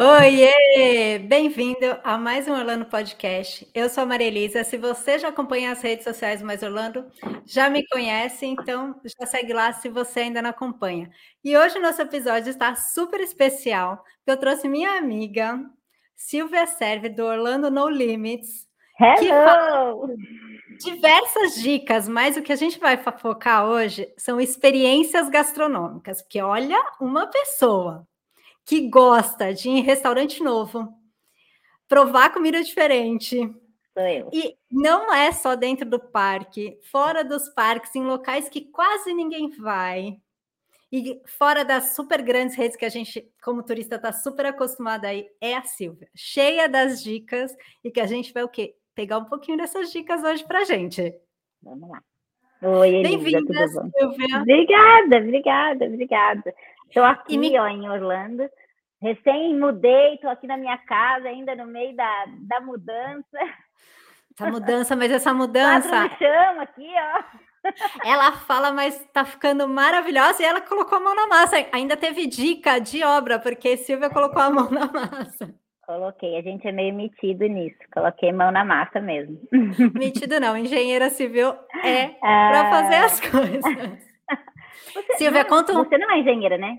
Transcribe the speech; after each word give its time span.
Oiê! 0.00 1.18
Bem-vindo 1.18 1.98
a 2.04 2.16
mais 2.16 2.46
um 2.46 2.52
Orlando 2.52 2.84
Podcast. 2.84 3.68
Eu 3.74 3.88
sou 3.88 4.02
a 4.02 4.06
Maria 4.06 4.26
Elisa. 4.28 4.62
Se 4.62 4.76
você 4.76 5.18
já 5.18 5.28
acompanha 5.28 5.72
as 5.72 5.82
redes 5.82 6.04
sociais 6.04 6.40
do 6.40 6.46
Mais 6.46 6.62
Orlando, 6.62 7.10
já 7.44 7.68
me 7.68 7.86
conhece, 7.88 8.46
então 8.46 9.00
já 9.04 9.26
segue 9.26 9.52
lá 9.52 9.72
se 9.72 9.88
você 9.88 10.20
ainda 10.20 10.40
não 10.40 10.50
acompanha. 10.50 11.10
E 11.42 11.56
hoje 11.56 11.78
o 11.78 11.82
nosso 11.82 12.00
episódio 12.00 12.50
está 12.50 12.74
super 12.74 13.20
especial, 13.20 13.96
porque 14.18 14.30
eu 14.30 14.36
trouxe 14.36 14.68
minha 14.68 14.96
amiga 14.98 15.60
Silvia 16.16 16.66
Serve, 16.66 17.08
do 17.08 17.24
Orlando 17.24 17.70
No 17.70 17.88
Limits. 17.88 18.66
Hello! 19.00 20.08
diversas 20.78 21.54
dicas, 21.56 22.08
mas 22.08 22.36
o 22.36 22.42
que 22.42 22.52
a 22.52 22.56
gente 22.56 22.78
vai 22.78 22.96
focar 22.96 23.66
hoje 23.66 24.08
são 24.16 24.40
experiências 24.40 25.28
gastronômicas, 25.28 26.22
porque 26.22 26.40
olha, 26.40 26.80
uma 27.00 27.26
pessoa 27.26 28.06
que 28.68 28.86
gosta 28.86 29.54
de 29.54 29.70
ir 29.70 29.78
em 29.78 29.82
restaurante 29.82 30.42
novo, 30.42 30.92
provar 31.88 32.30
comida 32.34 32.62
diferente. 32.62 33.50
E 34.30 34.54
não 34.70 35.12
é 35.12 35.32
só 35.32 35.56
dentro 35.56 35.88
do 35.88 35.98
parque, 35.98 36.78
fora 36.82 37.24
dos 37.24 37.48
parques, 37.48 37.96
em 37.96 38.04
locais 38.04 38.46
que 38.50 38.60
quase 38.60 39.14
ninguém 39.14 39.48
vai. 39.48 40.20
E 40.92 41.18
fora 41.38 41.64
das 41.64 41.96
super 41.96 42.20
grandes 42.20 42.56
redes 42.56 42.76
que 42.76 42.84
a 42.84 42.90
gente, 42.90 43.26
como 43.42 43.62
turista, 43.62 43.96
está 43.96 44.12
super 44.12 44.44
acostumada 44.44 45.08
aí, 45.08 45.26
é 45.40 45.56
a 45.56 45.64
Silvia, 45.64 46.08
cheia 46.14 46.68
das 46.68 47.02
dicas 47.02 47.56
e 47.82 47.90
que 47.90 48.00
a 48.00 48.06
gente 48.06 48.34
vai 48.34 48.42
o 48.42 48.48
quê? 48.48 48.76
Pegar 48.94 49.16
um 49.16 49.24
pouquinho 49.24 49.56
dessas 49.56 49.90
dicas 49.90 50.22
hoje 50.22 50.44
para 50.44 50.64
gente. 50.64 51.14
Vamos 51.62 51.88
lá. 51.88 52.02
Oi, 52.60 53.02
Bem-vinda, 53.02 53.68
Silvia. 53.68 54.40
Obrigada, 54.40 55.16
obrigada, 55.16 55.84
obrigada. 55.86 56.54
Estou 56.88 57.04
aqui 57.04 57.38
me... 57.38 57.58
ó, 57.58 57.66
em 57.66 57.88
Orlando. 57.88 58.48
Recém 59.00 59.56
mudei, 59.56 60.14
estou 60.14 60.30
aqui 60.30 60.46
na 60.46 60.56
minha 60.56 60.76
casa, 60.78 61.28
ainda 61.28 61.54
no 61.54 61.66
meio 61.66 61.94
da, 61.94 62.24
da 62.48 62.60
mudança. 62.60 63.38
Essa 64.34 64.50
mudança, 64.50 64.96
mas 64.96 65.12
essa 65.12 65.32
mudança. 65.34 65.88
Quatro 65.88 66.10
no 66.10 66.18
chão 66.18 66.60
aqui, 66.60 66.88
ó. 66.96 67.48
Ela 68.04 68.32
fala, 68.32 68.72
mas 68.72 69.00
está 69.00 69.24
ficando 69.24 69.68
maravilhosa 69.68 70.42
e 70.42 70.46
ela 70.46 70.60
colocou 70.60 70.96
a 70.96 71.00
mão 71.00 71.14
na 71.14 71.26
massa. 71.26 71.56
Ainda 71.72 71.96
teve 71.96 72.26
dica 72.26 72.78
de 72.78 73.02
obra, 73.02 73.38
porque 73.38 73.76
Silvia 73.76 74.08
colocou 74.08 74.40
a 74.40 74.48
mão 74.48 74.70
na 74.70 74.86
massa. 74.86 75.52
Coloquei, 75.84 76.36
a 76.36 76.42
gente 76.42 76.66
é 76.68 76.72
meio 76.72 76.94
metido 76.94 77.46
nisso. 77.46 77.78
Coloquei 77.92 78.32
mão 78.32 78.52
na 78.52 78.64
massa 78.64 79.00
mesmo. 79.00 79.40
Metido 79.94 80.38
não, 80.38 80.56
engenheira 80.56 81.10
civil 81.10 81.48
é 81.82 82.14
ah... 82.22 82.48
para 82.50 82.70
fazer 82.70 82.94
as 82.96 83.20
coisas. 83.20 84.07
Você, 84.92 85.16
Silvia, 85.16 85.42
não, 85.42 85.48
conta. 85.50 85.72
Você 85.72 85.98
não 85.98 86.10
é 86.10 86.20
engenheira, 86.20 86.58
né? 86.58 86.78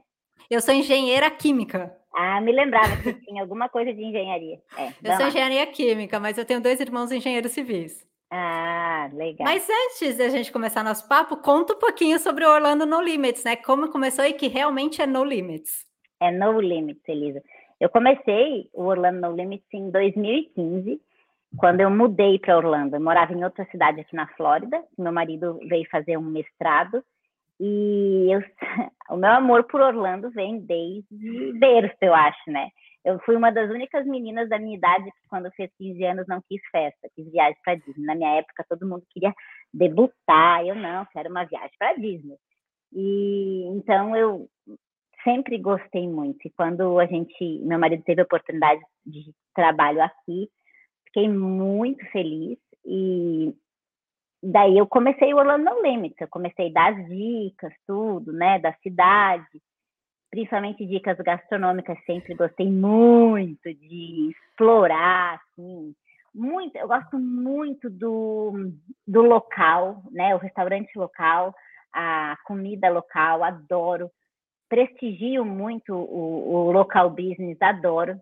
Eu 0.49 0.61
sou 0.61 0.73
engenheira 0.73 1.29
química. 1.29 1.95
Ah, 2.13 2.41
me 2.41 2.51
lembrava 2.51 2.97
que 2.97 3.13
tinha 3.25 3.41
alguma 3.41 3.69
coisa 3.69 3.93
de 3.93 4.03
engenharia. 4.03 4.59
É, 4.77 4.87
eu 4.87 5.11
sou 5.13 5.21
lá. 5.21 5.27
engenharia 5.27 5.65
química, 5.67 6.19
mas 6.19 6.37
eu 6.37 6.45
tenho 6.45 6.61
dois 6.61 6.79
irmãos 6.79 7.11
engenheiros 7.11 7.51
civis. 7.51 8.07
Ah, 8.31 9.09
legal. 9.13 9.47
Mas 9.47 9.67
antes 9.69 10.17
da 10.17 10.29
gente 10.29 10.51
começar 10.51 10.83
nosso 10.83 11.07
papo, 11.07 11.37
conta 11.37 11.73
um 11.73 11.79
pouquinho 11.79 12.19
sobre 12.19 12.45
o 12.45 12.49
Orlando 12.49 12.85
No 12.85 13.01
Limits, 13.01 13.43
né? 13.43 13.55
Como 13.55 13.89
começou 13.89 14.25
e 14.25 14.33
que 14.33 14.47
realmente 14.47 15.01
é 15.01 15.07
No 15.07 15.23
Limits. 15.23 15.85
É 16.19 16.31
No 16.31 16.59
Limits, 16.59 17.07
Elisa. 17.07 17.43
Eu 17.79 17.89
comecei 17.89 18.69
o 18.73 18.83
Orlando 18.83 19.21
No 19.21 19.35
Limits 19.35 19.65
em 19.73 19.89
2015, 19.89 21.01
quando 21.57 21.81
eu 21.81 21.89
mudei 21.89 22.37
para 22.37 22.57
Orlando. 22.57 22.95
Eu 22.95 23.01
morava 23.01 23.33
em 23.33 23.43
outra 23.43 23.65
cidade 23.71 24.01
aqui 24.01 24.15
na 24.15 24.27
Flórida. 24.35 24.83
Meu 24.97 25.11
marido 25.11 25.59
veio 25.67 25.87
fazer 25.89 26.17
um 26.17 26.21
mestrado 26.21 27.03
e 27.59 28.31
eu, 28.31 28.41
o 29.11 29.17
meu 29.17 29.31
amor 29.31 29.63
por 29.65 29.81
Orlando 29.81 30.29
vem 30.31 30.59
desde 30.59 31.53
berço, 31.59 31.97
eu 32.01 32.13
acho, 32.15 32.49
né? 32.51 32.69
Eu 33.03 33.19
fui 33.19 33.35
uma 33.35 33.51
das 33.51 33.69
únicas 33.69 34.05
meninas 34.05 34.49
da 34.49 34.59
minha 34.59 34.77
idade 34.77 35.05
que, 35.05 35.29
quando 35.29 35.51
fez 35.51 35.71
15 35.77 36.03
anos, 36.03 36.27
não 36.27 36.41
quis 36.47 36.61
festa, 36.71 37.09
quis 37.15 37.31
viagem 37.31 37.57
para 37.63 37.75
Disney. 37.75 38.05
Na 38.05 38.15
minha 38.15 38.35
época, 38.35 38.65
todo 38.67 38.87
mundo 38.87 39.03
queria 39.09 39.33
debutar. 39.73 40.65
Eu 40.65 40.75
não, 40.75 41.05
quero 41.05 41.29
uma 41.29 41.45
viagem 41.45 41.71
para 41.79 41.93
Disney. 41.93 42.37
E 42.91 43.63
então 43.67 44.15
eu 44.15 44.49
sempre 45.23 45.57
gostei 45.57 46.07
muito. 46.07 46.45
E 46.45 46.51
quando 46.51 46.99
a 46.99 47.05
gente, 47.05 47.59
meu 47.63 47.79
marido 47.79 48.03
teve 48.03 48.21
a 48.21 48.25
oportunidade 48.25 48.81
de 49.05 49.33
trabalho 49.55 50.01
aqui, 50.01 50.49
fiquei 51.05 51.29
muito 51.29 52.05
feliz. 52.11 52.57
E 52.85 53.53
daí 54.41 54.77
eu 54.77 54.87
comecei 54.87 55.33
o 55.33 55.37
Orlando 55.37 55.65
No 55.65 55.81
Limits, 55.81 56.19
eu 56.19 56.27
comecei 56.27 56.69
a 56.69 56.73
dar 56.73 57.03
dicas, 57.05 57.73
tudo, 57.85 58.31
né, 58.31 58.59
da 58.59 58.73
cidade, 58.83 59.61
principalmente 60.29 60.85
dicas 60.85 61.17
gastronômicas, 61.17 61.97
sempre 62.05 62.35
gostei 62.35 62.71
muito 62.71 63.73
de 63.73 64.31
explorar, 64.31 65.35
assim, 65.35 65.93
muito, 66.33 66.75
eu 66.77 66.87
gosto 66.87 67.17
muito 67.17 67.89
do, 67.89 68.71
do 69.07 69.21
local, 69.21 70.03
né, 70.11 70.35
o 70.35 70.39
restaurante 70.39 70.97
local, 70.97 71.53
a 71.91 72.37
comida 72.45 72.89
local, 72.89 73.43
adoro, 73.43 74.11
prestigio 74.69 75.43
muito 75.43 75.93
o, 75.93 76.67
o 76.67 76.71
local 76.71 77.09
business, 77.09 77.57
adoro. 77.59 78.21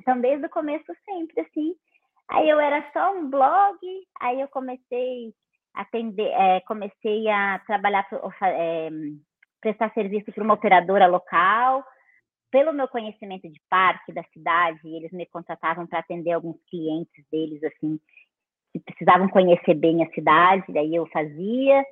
Então, 0.00 0.18
desde 0.20 0.46
o 0.46 0.50
começo, 0.50 0.90
sempre, 1.04 1.42
assim, 1.42 1.74
Aí 2.28 2.48
eu 2.48 2.58
era 2.58 2.90
só 2.92 3.14
um 3.14 3.28
blog, 3.28 3.78
aí 4.20 4.40
eu 4.40 4.48
comecei 4.48 5.34
atender, 5.74 6.28
é, 6.28 6.60
comecei 6.60 7.28
a 7.28 7.58
trabalhar, 7.66 8.06
é, 8.42 8.88
prestar 9.60 9.92
serviço 9.92 10.32
para 10.32 10.44
uma 10.44 10.54
operadora 10.54 11.06
local. 11.06 11.84
Pelo 12.50 12.72
meu 12.72 12.86
conhecimento 12.86 13.48
de 13.48 13.60
parque 13.68 14.12
da 14.12 14.22
cidade, 14.32 14.80
eles 14.84 15.10
me 15.10 15.26
contratavam 15.26 15.86
para 15.86 15.98
atender 15.98 16.32
alguns 16.32 16.56
clientes 16.70 17.24
deles, 17.30 17.62
assim, 17.64 17.98
que 18.72 18.78
precisavam 18.78 19.28
conhecer 19.28 19.74
bem 19.74 20.04
a 20.04 20.10
cidade, 20.10 20.72
daí 20.72 20.94
eu 20.94 21.06
fazia. 21.06 21.84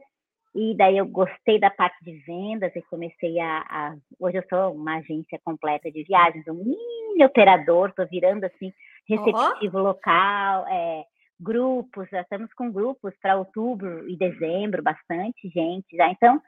E 0.54 0.76
daí 0.76 0.99
eu 0.99 1.06
gostei 1.06 1.59
da 1.59 1.70
parte 1.70 1.97
de 2.04 2.12
vendas 2.26 2.76
e 2.76 2.82
comecei 2.82 3.41
a, 3.41 3.64
a 3.69 3.97
hoje 4.20 4.37
eu 4.37 4.44
sou 4.50 4.75
uma 4.75 4.99
agência 4.99 5.41
completa 5.43 5.91
de 5.91 6.04
viagens, 6.04 6.47
um 6.47 6.54
mini 6.54 7.25
operador, 7.25 7.88
estou 7.88 8.06
virando 8.06 8.44
assim 8.44 8.70
receptivo 9.09 9.78
oh. 9.78 9.82
local, 9.82 10.66
é, 10.69 11.04
grupos, 11.43 12.09
já 12.11 12.21
estamos 12.23 12.53
com 12.55 12.71
grupos 12.71 13.13
para 13.21 13.37
outubro 13.37 14.09
e 14.09 14.17
dezembro, 14.17 14.83
bastante 14.83 15.49
gente 15.49 15.97
já. 15.97 16.09
Então, 16.09 16.41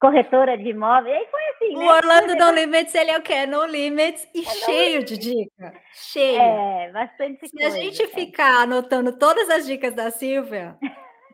corretora 0.00 0.56
de 0.56 0.70
imóveis, 0.70 1.14
aí 1.14 1.26
foi 1.30 1.48
assim, 1.50 1.76
O 1.76 1.80
né? 1.80 1.92
Orlando 1.92 2.34
No 2.34 2.50
Limits, 2.52 2.94
ele 2.94 3.10
é 3.10 3.18
o 3.18 3.22
quê? 3.22 3.46
No 3.46 3.66
Limits 3.66 4.26
e 4.34 4.40
é 4.40 4.44
cheio 4.44 5.04
de 5.04 5.18
dicas. 5.18 5.72
Cheio. 5.92 6.40
É, 6.40 6.90
bastante 6.92 7.46
Se 7.46 7.56
coisa, 7.56 7.76
a 7.76 7.80
gente 7.80 8.02
é. 8.02 8.06
ficar 8.08 8.62
anotando 8.62 9.16
todas 9.18 9.50
as 9.50 9.66
dicas 9.66 9.94
da 9.94 10.10
Silvia, 10.10 10.76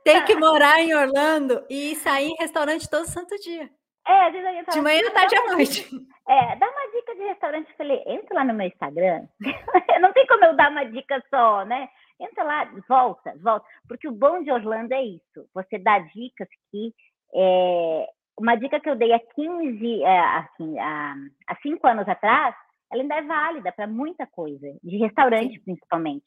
tem 0.05 0.25
que 0.25 0.35
morar 0.37 0.81
em 0.81 0.95
Orlando 0.95 1.65
e 1.71 1.95
sair 1.97 2.29
em 2.29 2.37
restaurante 2.37 2.91
todo 2.91 3.07
santo 3.07 3.37
dia. 3.37 3.71
É, 4.09 4.29
eu 4.29 4.65
De 4.73 4.81
manhã, 4.81 5.11
tarde 5.13 5.37
à 5.37 5.53
noite. 5.53 5.89
É, 6.29 6.57
dá 6.57 6.69
uma 6.69 6.93
dica 6.93 7.15
de 7.17 7.23
restaurante. 7.23 7.75
Falei, 7.77 8.03
entra 8.07 8.37
lá 8.37 8.45
no 8.45 8.55
meu 8.55 8.69
Instagram. 8.69 9.27
Não 10.01 10.13
tem 10.13 10.25
como 10.29 10.45
eu 10.45 10.55
dar 10.55 10.71
uma 10.71 10.85
dica 10.85 11.21
só, 11.29 11.65
né? 11.65 11.89
Entra 12.21 12.44
lá, 12.44 12.65
volta, 12.88 13.34
volta. 13.43 13.66
Porque 13.88 14.09
o 14.09 14.12
bom 14.12 14.43
de 14.43 14.50
Orlando 14.50 14.93
é 14.93 15.03
isso. 15.04 15.49
Você 15.54 15.78
dá 15.78 15.99
dicas 15.99 16.49
que. 16.71 16.93
É, 17.34 18.06
uma 18.38 18.54
dica 18.54 18.78
que 18.78 18.88
eu 18.88 18.97
dei 18.97 19.12
há 19.12 19.19
15, 19.19 20.03
é, 20.03 20.19
assim, 20.19 20.78
há, 20.78 21.15
há 21.47 21.56
5 21.56 21.87
anos 21.87 22.06
atrás, 22.06 22.54
ela 22.93 23.03
ainda 23.03 23.15
é 23.15 23.22
válida 23.22 23.72
para 23.72 23.87
muita 23.87 24.27
coisa, 24.27 24.66
de 24.82 24.97
restaurante 24.99 25.59
principalmente. 25.60 26.27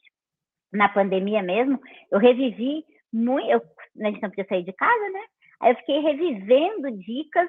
Na 0.72 0.88
pandemia 0.88 1.42
mesmo, 1.42 1.80
eu 2.10 2.18
revivi 2.18 2.84
muito. 3.12 3.48
Eu, 3.48 3.62
a 4.02 4.10
gente 4.10 4.22
não 4.22 4.30
podia 4.30 4.46
sair 4.46 4.64
de 4.64 4.72
casa, 4.72 5.10
né? 5.10 5.24
Aí 5.60 5.72
eu 5.72 5.76
fiquei 5.76 6.00
revivendo 6.00 6.90
dicas 6.98 7.48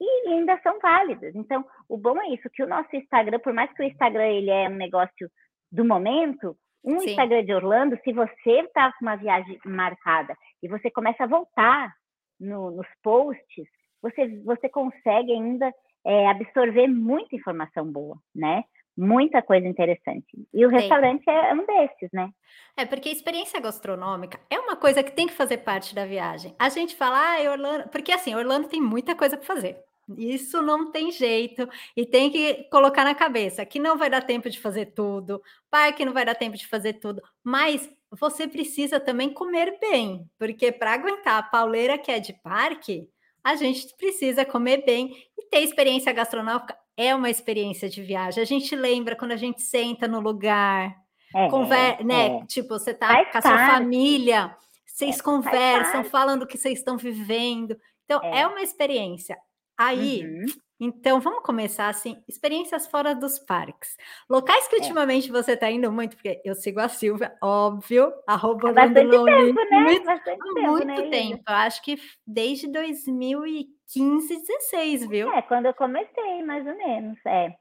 e 0.00 0.28
ainda 0.28 0.60
são 0.62 0.78
válidas. 0.80 1.34
Então, 1.34 1.64
o 1.88 1.96
bom 1.96 2.20
é 2.20 2.28
isso, 2.28 2.50
que 2.50 2.62
o 2.62 2.68
nosso 2.68 2.94
Instagram, 2.94 3.38
por 3.40 3.52
mais 3.52 3.72
que 3.72 3.82
o 3.82 3.86
Instagram 3.86 4.26
ele 4.26 4.50
é 4.50 4.68
um 4.68 4.74
negócio 4.74 5.30
do 5.70 5.84
momento, 5.84 6.56
um 6.84 7.00
Sim. 7.00 7.10
Instagram 7.10 7.44
de 7.44 7.54
Orlando, 7.54 7.98
se 8.02 8.12
você 8.12 8.60
está 8.60 8.92
com 8.92 9.04
uma 9.04 9.16
viagem 9.16 9.58
marcada 9.64 10.36
e 10.62 10.68
você 10.68 10.90
começa 10.90 11.24
a 11.24 11.28
voltar 11.28 11.92
no, 12.40 12.70
nos 12.70 12.86
posts, 13.02 13.68
você, 14.00 14.28
você 14.44 14.68
consegue 14.68 15.32
ainda 15.32 15.72
é, 16.04 16.28
absorver 16.28 16.88
muita 16.88 17.36
informação 17.36 17.86
boa, 17.86 18.16
né? 18.34 18.64
Muita 18.96 19.40
coisa 19.40 19.66
interessante. 19.66 20.26
E 20.52 20.66
o 20.66 20.68
Sim. 20.68 20.76
restaurante 20.76 21.22
é 21.26 21.54
um 21.54 21.64
desses, 21.64 22.10
né? 22.12 22.28
É, 22.76 22.84
porque 22.84 23.08
a 23.08 23.12
experiência 23.12 23.60
gastronômica 23.60 24.38
é 24.50 24.58
uma 24.58 24.76
coisa 24.76 25.02
que 25.02 25.12
tem 25.12 25.26
que 25.26 25.32
fazer 25.32 25.58
parte 25.58 25.94
da 25.94 26.04
viagem. 26.04 26.54
A 26.58 26.68
gente 26.68 26.94
fala, 26.94 27.16
ah, 27.16 27.50
Orlando. 27.52 27.88
Porque 27.88 28.12
assim, 28.12 28.34
Orlando 28.34 28.68
tem 28.68 28.82
muita 28.82 29.14
coisa 29.14 29.36
para 29.36 29.46
fazer. 29.46 29.82
Isso 30.16 30.60
não 30.60 30.90
tem 30.90 31.10
jeito 31.10 31.68
e 31.96 32.04
tem 32.04 32.30
que 32.30 32.64
colocar 32.64 33.04
na 33.04 33.14
cabeça 33.14 33.64
que 33.64 33.78
não 33.78 33.96
vai 33.96 34.10
dar 34.10 34.22
tempo 34.22 34.50
de 34.50 34.58
fazer 34.58 34.86
tudo, 34.86 35.40
pai 35.70 35.92
que 35.92 36.04
não 36.04 36.12
vai 36.12 36.24
dar 36.24 36.34
tempo 36.34 36.56
de 36.56 36.66
fazer 36.66 36.94
tudo, 36.94 37.22
mas 37.42 37.88
você 38.10 38.46
precisa 38.46 39.00
também 39.00 39.32
comer 39.32 39.78
bem, 39.80 40.28
porque 40.38 40.70
para 40.70 40.92
aguentar 40.92 41.38
a 41.38 41.42
pauleira 41.42 41.96
que 41.96 42.10
é 42.10 42.18
de 42.18 42.32
parque, 42.42 43.08
a 43.42 43.54
gente 43.54 43.94
precisa 43.96 44.44
comer 44.44 44.84
bem 44.84 45.16
e 45.38 45.48
ter 45.48 45.60
experiência 45.60 46.12
gastronômica 46.12 46.76
é 46.96 47.14
uma 47.14 47.30
experiência 47.30 47.88
de 47.88 48.02
viagem. 48.02 48.42
A 48.42 48.46
gente 48.46 48.76
lembra 48.76 49.16
quando 49.16 49.32
a 49.32 49.36
gente 49.36 49.62
senta 49.62 50.06
no 50.06 50.20
lugar, 50.20 50.94
é, 51.34 51.48
conver 51.48 52.04
né? 52.04 52.38
É. 52.38 52.46
Tipo, 52.46 52.78
você 52.78 52.92
tá 52.92 53.08
faz 53.08 53.32
com 53.32 53.38
a 53.38 53.42
sua 53.42 53.56
parte. 53.56 53.72
família, 53.72 54.56
vocês 54.86 55.18
é, 55.18 55.22
conversam, 55.22 56.04
falam 56.04 56.38
do 56.38 56.46
que 56.46 56.58
vocês 56.58 56.78
estão 56.78 56.96
vivendo. 56.96 57.76
Então, 58.04 58.20
é, 58.22 58.40
é 58.40 58.46
uma 58.46 58.60
experiência. 58.60 59.36
Aí, 59.76 60.24
uhum. 60.24 60.46
então, 60.78 61.20
vamos 61.20 61.42
começar 61.42 61.88
assim, 61.88 62.22
experiências 62.28 62.86
fora 62.86 63.14
dos 63.14 63.38
parques. 63.38 63.96
Locais 64.28 64.68
que 64.68 64.76
é. 64.76 64.78
ultimamente 64.78 65.30
você 65.30 65.52
está 65.52 65.70
indo 65.70 65.90
muito, 65.90 66.16
porque 66.16 66.40
eu 66.44 66.54
sigo 66.54 66.80
a 66.80 66.88
Silvia, 66.88 67.36
óbvio, 67.42 68.12
arroba 68.26 68.70
Há 68.70 68.72
bastante 68.72 69.10
tempo, 69.10 69.24
né? 69.24 69.80
Muito, 69.80 70.04
bastante 70.04 70.40
há 70.40 70.54
tempo, 70.54 70.62
muito 70.62 70.86
né, 70.86 71.10
tempo. 71.10 71.42
Acho 71.46 71.82
que 71.82 71.98
desde 72.26 72.68
2015, 72.68 74.36
16, 74.36 75.08
viu? 75.08 75.32
É, 75.32 75.42
quando 75.42 75.66
eu 75.66 75.74
comecei, 75.74 76.42
mais 76.42 76.66
ou 76.66 76.76
menos, 76.76 77.18
é. 77.26 77.56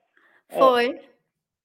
é 0.50 0.60
Foi. 0.60 1.02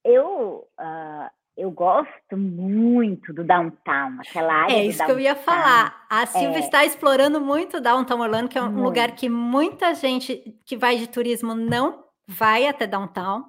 Eu, 0.05 0.69
uh, 0.79 1.36
eu 1.57 1.71
gosto 1.71 2.37
muito 2.37 3.33
do 3.33 3.43
downtown, 3.43 4.19
aquela 4.21 4.53
área. 4.53 4.75
É 4.75 4.85
isso 4.85 5.05
que 5.05 5.11
eu 5.11 5.19
ia 5.19 5.35
falar. 5.35 6.07
A 6.11 6.27
Silvia 6.27 6.59
é. 6.59 6.61
está 6.61 6.85
explorando 6.85 7.41
muito 7.41 7.79
o 7.79 7.81
downtown 7.81 8.21
Orlando, 8.21 8.49
que 8.49 8.59
é 8.59 8.63
um 8.63 8.71
muito. 8.71 8.83
lugar 8.83 9.13
que 9.13 9.29
muita 9.29 9.95
gente 9.95 10.55
que 10.67 10.77
vai 10.77 10.97
de 10.97 11.09
turismo 11.09 11.55
não 11.55 12.05
vai 12.29 12.67
até 12.67 12.87
downtown. 12.87 13.45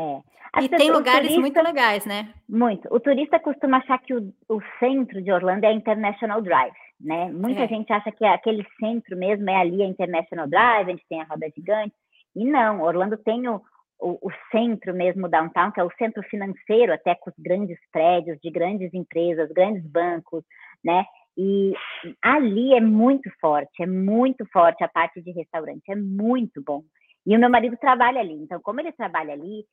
É. 0.00 0.20
As 0.54 0.64
e 0.64 0.68
pessoas, 0.68 0.82
tem 0.82 0.90
lugares 0.90 1.20
turista, 1.20 1.40
muito 1.40 1.62
legais, 1.62 2.06
né? 2.06 2.32
Muito. 2.48 2.88
O 2.90 2.98
turista 2.98 3.38
costuma 3.38 3.78
achar 3.78 3.98
que 3.98 4.14
o, 4.14 4.32
o 4.48 4.60
centro 4.78 5.22
de 5.22 5.30
Orlando 5.30 5.64
é 5.64 5.68
a 5.68 5.72
International 5.72 6.40
Drive, 6.40 6.74
né? 7.00 7.30
Muita 7.32 7.62
é. 7.62 7.68
gente 7.68 7.92
acha 7.92 8.10
que 8.12 8.24
aquele 8.24 8.66
centro 8.80 9.16
mesmo 9.16 9.48
é 9.50 9.56
ali 9.56 9.82
a 9.82 9.86
International 9.86 10.46
Drive, 10.46 10.88
a 10.88 10.90
gente 10.90 11.06
tem 11.08 11.20
a 11.20 11.24
roda 11.24 11.50
gigante. 11.54 11.94
E 12.34 12.44
não, 12.44 12.82
Orlando 12.82 13.16
tem 13.18 13.46
o, 13.46 13.62
o, 14.02 14.18
o, 14.20 14.30
centro 14.50 14.92
mesmo 14.92 15.28
downtown, 15.28 15.70
que 15.70 15.80
é 15.80 15.84
o 15.84 15.92
centro 15.96 16.22
financeiro, 16.24 16.92
até 16.92 17.14
com 17.14 17.30
os 17.30 17.36
grandes 17.38 17.78
prédios 17.92 18.38
de 18.42 18.50
grandes 18.50 18.92
empresas, 18.92 19.50
grandes 19.52 19.84
bancos, 19.86 20.44
né? 20.84 21.04
E 21.36 21.72
ali 22.20 22.74
é 22.74 22.80
muito 22.80 23.30
forte, 23.40 23.82
é 23.82 23.86
muito 23.86 24.44
forte 24.52 24.82
a 24.84 24.88
parte 24.88 25.22
de 25.22 25.30
restaurante, 25.30 25.90
é 25.90 25.96
muito 25.96 26.62
bom. 26.62 26.82
E 27.24 27.36
o 27.36 27.40
meu 27.40 27.48
marido 27.48 27.76
trabalha 27.76 28.20
ali, 28.20 28.34
então 28.34 28.60
como 28.60 28.80
ele 28.80 28.92
trabalha 28.92 29.32
ali, 29.32 29.64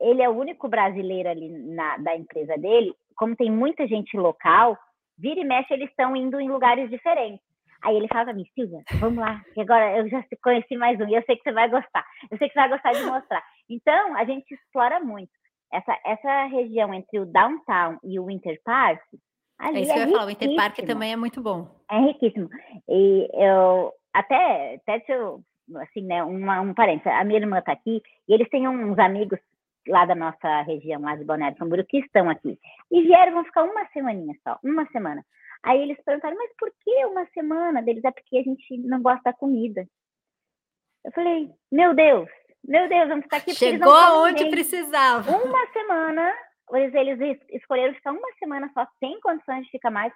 ele 0.00 0.20
é 0.20 0.28
o 0.28 0.36
único 0.36 0.68
brasileiro 0.68 1.28
ali 1.28 1.48
na, 1.48 1.96
da 1.98 2.16
empresa 2.16 2.58
dele, 2.58 2.92
como 3.16 3.36
tem 3.36 3.50
muita 3.50 3.86
gente 3.86 4.16
local, 4.16 4.76
vira 5.16 5.40
e 5.40 5.44
mexe 5.44 5.72
eles 5.72 5.88
estão 5.88 6.16
indo 6.16 6.40
em 6.40 6.48
lugares 6.48 6.90
diferentes. 6.90 7.53
Aí 7.84 7.96
ele 7.96 8.08
fala 8.08 8.24
pra 8.24 8.34
mim, 8.34 8.46
Silvia, 8.54 8.82
vamos 8.98 9.18
lá, 9.18 9.42
que 9.52 9.60
agora 9.60 9.98
eu 9.98 10.08
já 10.08 10.24
conheci 10.42 10.74
mais 10.76 10.98
um 10.98 11.06
e 11.06 11.14
eu 11.14 11.22
sei 11.24 11.36
que 11.36 11.42
você 11.42 11.52
vai 11.52 11.68
gostar. 11.68 12.04
Eu 12.30 12.38
sei 12.38 12.48
que 12.48 12.54
você 12.54 12.60
vai 12.60 12.68
gostar 12.70 12.92
de 12.92 13.04
mostrar. 13.04 13.44
Então, 13.68 14.16
a 14.16 14.24
gente 14.24 14.54
explora 14.54 15.00
muito. 15.00 15.30
Essa, 15.70 15.98
essa 16.04 16.44
região 16.46 16.94
entre 16.94 17.18
o 17.18 17.26
downtown 17.26 17.98
e 18.02 18.18
o 18.18 18.26
Winter 18.26 18.58
Park, 18.64 19.02
ali 19.58 19.78
é 19.78 19.80
isso 19.82 19.92
que 19.92 19.98
eu 19.98 20.04
ia 20.04 20.12
falar, 20.12 20.24
o 20.24 20.28
Winter 20.28 20.56
Park 20.56 20.78
também 20.86 21.12
é 21.12 21.16
muito 21.16 21.42
bom. 21.42 21.68
É 21.90 21.98
riquíssimo. 21.98 22.48
E 22.88 23.28
eu, 23.34 23.92
até, 24.14 24.76
até 24.76 25.00
se 25.00 25.12
eu, 25.12 25.40
assim, 25.76 26.02
né, 26.02 26.22
uma, 26.22 26.62
um 26.62 26.72
parênteses, 26.72 27.12
a 27.12 27.24
minha 27.24 27.40
irmã 27.40 27.60
tá 27.60 27.72
aqui 27.72 28.00
e 28.28 28.32
eles 28.32 28.48
têm 28.48 28.66
uns 28.66 28.98
amigos 28.98 29.38
lá 29.88 30.06
da 30.06 30.14
nossa 30.14 30.62
região, 30.62 31.02
lá 31.02 31.16
de 31.16 31.24
Balneário 31.24 31.58
Camboriú, 31.58 31.84
que 31.86 31.98
estão 31.98 32.30
aqui. 32.30 32.58
E 32.90 33.02
vieram, 33.02 33.34
vão 33.34 33.44
ficar 33.44 33.64
uma 33.64 33.86
semaninha 33.92 34.34
só, 34.42 34.58
uma 34.64 34.86
semana. 34.86 35.22
Aí 35.64 35.80
eles 35.80 35.98
perguntaram, 36.04 36.36
mas 36.36 36.50
por 36.58 36.70
que 36.82 37.06
uma 37.06 37.26
semana 37.32 37.82
deles? 37.82 38.04
É 38.04 38.10
porque 38.10 38.36
a 38.36 38.42
gente 38.42 38.76
não 38.78 39.00
gosta 39.00 39.22
da 39.24 39.32
comida. 39.32 39.86
Eu 41.04 41.12
falei, 41.12 41.50
meu 41.72 41.94
Deus, 41.94 42.28
meu 42.62 42.86
Deus, 42.88 43.08
vamos 43.08 43.24
ficar 43.24 43.38
aqui. 43.38 43.54
Chegou 43.54 43.94
aonde 43.94 44.50
precisava. 44.50 45.30
Uma 45.30 45.66
semana, 45.72 46.34
eles, 46.72 46.94
eles 46.94 47.40
escolheram 47.50 47.94
ficar 47.94 48.12
uma 48.12 48.32
semana 48.38 48.70
só, 48.74 48.86
sem 48.98 49.18
condições 49.20 49.64
de 49.64 49.70
ficar 49.70 49.90
mais, 49.90 50.12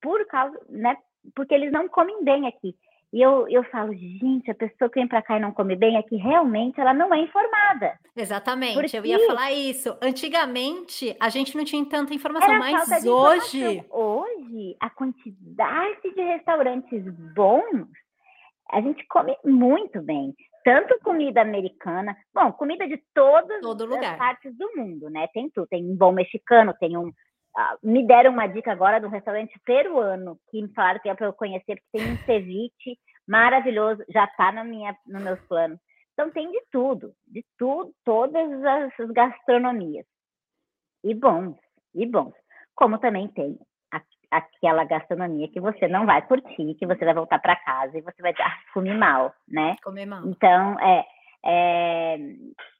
por 0.00 0.26
causa, 0.26 0.58
né? 0.68 0.96
Porque 1.34 1.54
eles 1.54 1.70
não 1.70 1.88
comem 1.88 2.24
bem 2.24 2.46
aqui. 2.46 2.74
E 3.16 3.22
eu, 3.22 3.48
eu 3.48 3.64
falo, 3.70 3.94
gente, 3.94 4.50
a 4.50 4.54
pessoa 4.54 4.90
que 4.90 5.00
vem 5.00 5.08
para 5.08 5.22
cá 5.22 5.38
e 5.38 5.40
não 5.40 5.50
come 5.50 5.74
bem 5.74 5.96
é 5.96 6.02
que 6.02 6.16
realmente 6.16 6.78
ela 6.78 6.92
não 6.92 7.14
é 7.14 7.20
informada. 7.20 7.98
Exatamente, 8.14 8.74
Porque... 8.74 8.98
eu 8.98 9.06
ia 9.06 9.26
falar 9.26 9.52
isso. 9.52 9.96
Antigamente 10.02 11.16
a 11.18 11.30
gente 11.30 11.56
não 11.56 11.64
tinha 11.64 11.82
tanta 11.86 12.12
informação, 12.12 12.58
mas 12.58 13.06
hoje. 13.06 13.58
Informação. 13.58 13.86
Hoje, 13.90 14.76
a 14.78 14.90
quantidade 14.90 16.14
de 16.14 16.22
restaurantes 16.24 17.02
bons, 17.34 17.88
a 18.70 18.82
gente 18.82 19.02
come 19.06 19.34
muito 19.42 20.02
bem. 20.02 20.34
Tanto 20.62 20.98
comida 21.02 21.40
americana, 21.40 22.14
bom, 22.34 22.52
comida 22.52 22.86
de 22.86 23.02
todas 23.14 23.62
Todo 23.62 23.94
as 23.94 24.16
partes 24.18 24.54
do 24.58 24.76
mundo, 24.76 25.08
né? 25.08 25.26
Tem 25.32 25.48
tudo. 25.48 25.66
Tem 25.68 25.82
um 25.82 25.96
bom 25.96 26.12
mexicano, 26.12 26.74
tem 26.78 26.98
um 26.98 27.10
me 27.82 28.06
deram 28.06 28.32
uma 28.32 28.46
dica 28.46 28.72
agora 28.72 28.98
de 28.98 29.06
um 29.06 29.10
restaurante 29.10 29.58
peruano 29.64 30.38
que 30.50 30.60
me 30.60 30.72
falaram 30.74 31.00
que 31.00 31.08
é 31.08 31.14
para 31.14 31.26
eu 31.26 31.32
conhecer, 31.32 31.76
porque 31.76 31.98
tem 31.98 32.12
um 32.12 32.18
ceviche 32.24 32.98
maravilhoso, 33.26 34.04
já 34.08 34.24
está 34.24 34.52
na 34.52 34.62
minha, 34.62 34.96
nos 35.06 35.22
meus 35.22 35.40
planos. 35.48 35.78
Então 36.12 36.30
tem 36.30 36.50
de 36.50 36.62
tudo, 36.70 37.12
de 37.26 37.44
tudo, 37.58 37.92
todas 38.04 38.64
as 38.64 38.92
gastronomias. 39.10 40.06
E 41.04 41.14
bons, 41.14 41.56
e 41.94 42.06
bons. 42.06 42.34
Como 42.74 42.98
também 42.98 43.28
tem 43.28 43.58
a, 43.92 44.00
aquela 44.30 44.84
gastronomia 44.84 45.48
que 45.48 45.60
você 45.60 45.88
não 45.88 46.06
vai 46.06 46.26
curtir, 46.26 46.74
que 46.74 46.86
você 46.86 47.04
vai 47.04 47.14
voltar 47.14 47.38
para 47.38 47.56
casa 47.56 47.98
e 47.98 48.02
você 48.02 48.20
vai 48.22 48.34
ah, 48.40 48.58
comer 48.72 48.94
mal, 48.94 49.34
né? 49.48 49.76
Comer 49.82 50.06
mal. 50.06 50.26
Então, 50.26 50.80
é, 50.80 51.06
é 51.44 52.18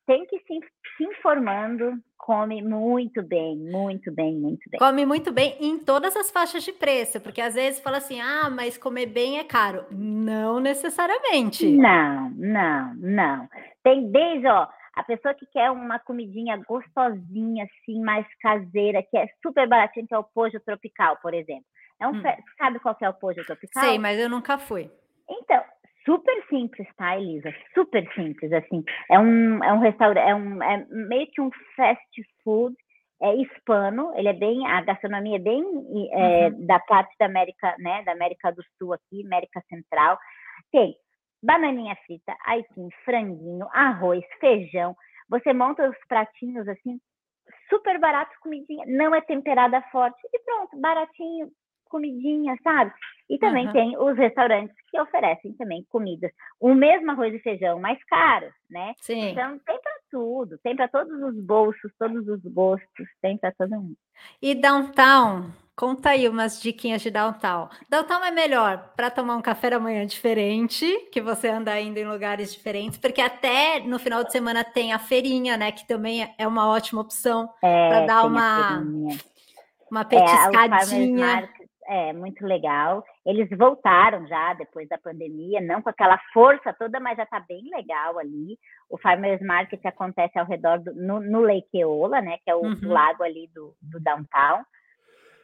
tem 0.07 0.25
que 0.27 0.39
se, 0.39 0.61
se 0.97 1.05
informando, 1.05 1.93
come 2.17 2.63
muito 2.63 3.23
bem, 3.23 3.57
muito 3.57 4.13
bem, 4.13 4.35
muito 4.35 4.71
bem. 4.71 4.79
Come 4.79 5.05
muito 5.05 5.33
bem 5.33 5.57
em 5.61 5.79
todas 5.79 6.17
as 6.17 6.31
faixas 6.31 6.63
de 6.65 6.73
preço, 6.73 7.21
porque 7.21 7.41
às 7.41 7.55
vezes 7.55 7.81
fala 7.81 7.99
assim, 7.99 8.21
ah, 8.21 8.49
mas 8.49 8.79
comer 8.79 9.07
bem 9.07 9.39
é 9.39 9.45
caro. 9.45 9.85
Não 9.91 10.61
necessariamente. 10.61 11.67
Não, 11.67 12.31
não, 12.31 12.95
não. 12.95 13.49
Tem 13.83 14.11
desde, 14.11 14.47
ó, 14.47 14.69
a 14.95 15.03
pessoa 15.03 15.35
que 15.35 15.47
quer 15.47 15.71
uma 15.71 15.99
comidinha 15.99 16.57
gostosinha, 16.67 17.65
assim, 17.65 18.01
mais 18.01 18.27
caseira, 18.41 19.03
que 19.03 19.19
é 19.19 19.27
super 19.43 19.69
baratinha, 19.69 20.07
que 20.07 20.15
é 20.15 20.19
o 20.19 20.25
pojo 20.25 20.59
tropical, 20.61 21.19
por 21.21 21.35
exemplo. 21.35 21.67
É 22.01 22.07
um, 22.07 22.13
hum. 22.13 22.23
Sabe 22.59 22.79
qual 22.79 22.97
é 23.01 23.09
o 23.09 23.15
pojo 23.15 23.45
tropical? 23.45 23.83
Sei, 23.83 23.99
mas 23.99 24.19
eu 24.19 24.29
nunca 24.29 24.57
fui. 24.57 24.91
Então, 25.29 25.63
super 26.07 26.47
simples, 26.49 26.89
tá, 26.97 27.19
Elisa? 27.19 27.53
Super 27.75 28.11
simples, 28.15 28.51
assim. 28.53 28.83
É 29.11 29.19
um, 29.19 29.63
é 29.63 29.73
um 29.73 29.81
restaurante, 29.81 30.25
é, 30.25 30.35
um, 30.35 30.63
é 30.63 30.87
meio 30.89 31.27
que 31.27 31.41
um 31.41 31.51
fast 31.77 32.23
food 32.43 32.75
é 33.21 33.35
hispano, 33.35 34.13
ele 34.15 34.29
é 34.29 34.33
bem, 34.33 34.67
a 34.67 34.83
gastronomia 34.83 35.37
é 35.37 35.41
bem 35.41 35.63
é, 36.13 36.49
uhum. 36.49 36.67
da 36.67 36.79
parte 36.81 37.15
da 37.19 37.27
América, 37.27 37.75
né, 37.79 38.03
da 38.05 38.13
América 38.13 38.53
do 38.53 38.63
Sul 38.79 38.93
aqui, 38.93 39.25
América 39.25 39.63
Central. 39.69 40.19
Tem 40.71 40.95
bananinha 41.43 41.97
frita, 42.07 42.35
aipim, 42.47 42.89
franguinho, 43.05 43.67
arroz, 43.73 44.25
feijão. 44.41 44.95
Você 45.29 45.53
monta 45.53 45.89
os 45.89 45.97
pratinhos 46.09 46.69
assim, 46.69 46.99
super 47.69 47.99
barato, 47.99 48.33
comidinha, 48.41 48.85
não 48.87 49.15
é 49.15 49.21
temperada 49.23 49.81
forte 49.91 50.19
e 50.33 50.39
pronto, 50.41 50.81
baratinho, 50.81 51.51
comidinha, 51.97 52.57
sabe? 52.63 52.93
E 53.29 53.39
também 53.39 53.67
uhum. 53.67 53.73
tem 53.73 53.99
os 53.99 54.17
restaurantes 54.17 54.77
que 54.89 55.01
oferecem 55.01 55.53
também 55.55 55.85
comidas, 55.91 56.31
o 56.61 56.75
mesmo 56.75 57.11
arroz 57.11 57.35
e 57.35 57.41
feijão 57.41 57.81
mais 57.81 57.99
caro, 58.05 58.47
né? 58.71 58.95
Sim. 59.01 59.31
Então 59.31 59.59
tem 59.67 59.81
para 59.81 59.93
tudo, 60.11 60.59
tem 60.59 60.77
para 60.77 60.89
todos 60.89 61.21
os 61.21 61.45
bolsos, 61.45 61.93
todos 61.99 62.29
os 62.29 62.41
gostos, 62.45 63.09
tem 63.21 63.37
para 63.37 63.53
todo 63.53 63.71
mundo. 63.71 63.97
E 64.41 64.55
downtown? 64.55 65.51
Conta 65.75 66.11
aí 66.11 66.27
umas 66.27 66.63
diquinhas 66.63 67.03
de 67.03 67.11
downtown. 67.11 67.69
Downtown 67.91 68.25
é 68.25 68.31
melhor 68.31 68.93
para 68.97 69.11
tomar 69.11 69.37
um 69.37 69.43
café 69.43 69.69
da 69.69 69.79
manhã 69.79 70.07
diferente, 70.07 70.87
que 71.13 71.21
você 71.21 71.49
anda 71.49 71.79
indo 71.79 71.99
em 71.99 72.07
lugares 72.07 72.55
diferentes, 72.55 72.99
porque 72.99 73.21
até 73.21 73.81
no 73.81 73.99
final 73.99 74.25
de 74.25 74.33
semana 74.33 74.65
tem 74.65 74.95
a 74.95 74.99
feirinha, 74.99 75.57
né? 75.59 75.73
Que 75.73 75.87
também 75.87 76.33
é 76.39 76.49
uma 76.49 76.69
ótima 76.69 77.03
opção 77.03 77.53
é, 77.63 77.89
para 77.89 78.07
dar 78.07 78.25
uma, 78.25 78.83
uma 79.91 80.05
petiscadinha. 80.05 81.41
É, 81.41 81.56
é 81.87 82.13
muito 82.13 82.45
legal. 82.47 83.05
Eles 83.25 83.49
voltaram 83.51 84.27
já 84.27 84.55
depois 84.55 84.89
da 84.89 84.99
pandemia, 84.99 85.61
não 85.61 85.83
com 85.83 85.91
aquela 85.91 86.19
força 86.33 86.73
toda, 86.73 87.01
mas 87.01 87.17
já 87.17 87.25
está 87.25 87.41
bem 87.41 87.71
legal 87.71 88.19
ali. 88.19 88.59
O 88.91 88.99
Farmers 88.99 89.41
Market 89.41 89.85
acontece 89.85 90.39
ao 90.39 90.47
redor 90.47 90.79
do, 90.79 90.95
no, 90.95 91.21
no 91.21 91.41
Lake 91.41 91.79
Eola, 91.79 92.21
né, 92.21 92.39
que 92.45 92.51
é 92.51 92.55
o 92.55 92.63
uhum. 92.63 92.79
lago 92.83 93.23
ali 93.23 93.49
do, 93.55 93.75
do 93.81 94.01
downtown. 94.01 94.65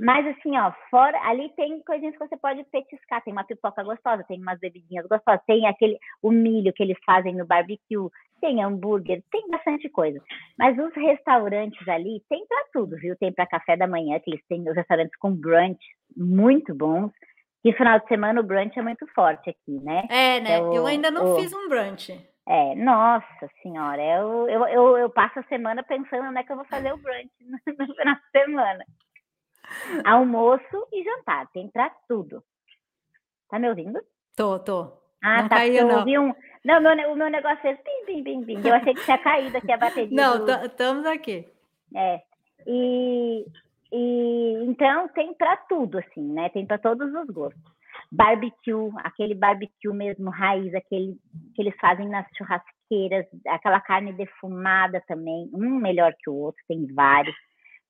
Mas 0.00 0.26
assim, 0.26 0.58
ó, 0.58 0.72
fora 0.90 1.16
ali 1.28 1.49
tem 1.50 1.80
coisinhas 1.84 2.16
que 2.16 2.26
você 2.26 2.37
pode 2.37 2.64
petiscar. 2.64 3.22
Tem 3.22 3.32
uma 3.32 3.44
pipoca 3.44 3.84
gostosa, 3.84 4.25
tem 4.25 4.40
umas 4.40 4.58
bebidinhas 4.58 5.06
gostosas, 5.06 5.40
tem 5.46 5.66
aquele 5.66 5.96
o 6.20 6.32
milho 6.32 6.72
que 6.72 6.82
eles 6.82 6.99
fazem 7.06 7.37
no 7.37 7.46
barbecue, 7.46 8.11
tem 8.42 8.61
hambúrguer, 8.61 9.22
tem 9.30 9.49
bastante 9.49 9.88
coisa. 9.88 10.20
Mas 10.58 10.76
os 10.76 10.92
restaurantes 10.94 11.87
ali 11.88 12.20
tem 12.28 12.44
para 12.46 12.64
tudo, 12.72 12.96
viu? 12.96 13.16
Tem 13.16 13.32
para 13.32 13.46
café 13.46 13.76
da 13.76 13.87
manhã, 13.87 14.18
que 14.18 14.32
eles 14.32 14.44
têm 14.49 14.68
os 14.68 14.75
restaurantes 14.75 15.16
com 15.20 15.32
brunch 15.32 15.80
muito 16.16 16.75
bons. 16.75 17.12
E 17.64 17.72
final 17.72 18.00
de 18.00 18.08
semana 18.08 18.40
o 18.40 18.44
brunch 18.44 18.76
é 18.76 18.82
muito 18.82 19.06
forte 19.14 19.49
aqui, 19.49 19.78
né? 19.80 20.02
É, 20.11 20.40
né? 20.40 20.58
É 20.58 20.61
o, 20.61 20.75
Eu 20.75 20.87
ainda 20.87 21.12
não 21.12 21.32
o... 21.32 21.37
fiz 21.37 21.54
um 21.54 21.68
brunch. 21.68 22.12
É, 22.49 22.75
nossa 22.75 23.49
senhora, 23.62 24.02
eu, 24.02 24.49
eu, 24.49 24.66
eu, 24.66 24.99
eu, 24.99 25.11
passo 25.11 25.38
a 25.38 25.44
semana 25.44 25.84
pensando 25.84 26.26
onde 26.26 26.40
é 26.40 26.42
que 26.42 26.50
eu 26.50 26.56
vou 26.56 26.64
fazer 26.64 26.92
o 26.92 26.96
brunch 26.96 27.30
no, 27.40 27.87
no 27.87 27.94
final 27.94 28.16
de 28.16 28.30
semana. 28.32 28.84
Almoço 30.04 30.88
e 30.92 31.04
jantar, 31.04 31.46
tem 31.52 31.70
pra 31.70 31.88
tudo. 32.08 32.42
Tá 33.49 33.61
me 33.61 33.68
ouvindo? 33.68 34.00
Tô, 34.37 34.58
tô. 34.58 35.01
Ah, 35.23 35.43
não 35.43 35.49
tá, 35.49 35.57
caiu, 35.57 35.75
eu 35.75 35.87
não. 35.87 35.99
ouvi 36.00 36.19
um... 36.19 36.35
Não, 36.64 36.81
meu, 36.81 37.12
o 37.12 37.17
meu 37.17 37.31
negócio 37.31 37.61
fez 37.61 37.79
pim, 37.81 38.05
pim, 38.07 38.23
pim, 38.23 38.45
pim. 38.45 38.69
Eu 38.69 38.75
achei 38.75 38.95
que 38.95 39.05
tinha 39.05 39.19
caído 39.19 39.57
aqui 39.57 39.73
a 39.73 39.76
bateria. 39.76 40.17
Não, 40.17 40.47
estamos 40.64 41.07
aqui. 41.07 41.45
É, 41.95 42.21
e, 42.67 43.45
e 43.93 44.64
então 44.64 45.09
tem 45.09 45.35
para 45.35 45.57
tudo, 45.57 45.99
assim, 45.99 46.33
né? 46.33 46.49
Tem 46.50 46.64
para 46.64 46.79
todos 46.79 47.12
os 47.12 47.26
gostos 47.26 47.73
barbecue, 48.12 48.91
aquele 48.99 49.35
barbecue 49.35 49.93
mesmo 49.93 50.31
raiz, 50.31 50.75
aquele 50.75 51.17
que 51.55 51.62
eles 51.62 51.75
fazem 51.81 52.09
nas 52.09 52.26
churrasqueiras, 52.37 53.26
aquela 53.49 53.81
carne 53.81 54.12
defumada 54.12 55.02
também, 55.09 55.49
um 55.55 55.76
melhor 55.76 56.14
que 56.19 56.29
o 56.29 56.35
outro, 56.35 56.62
tem 56.69 56.87
vários, 56.95 57.35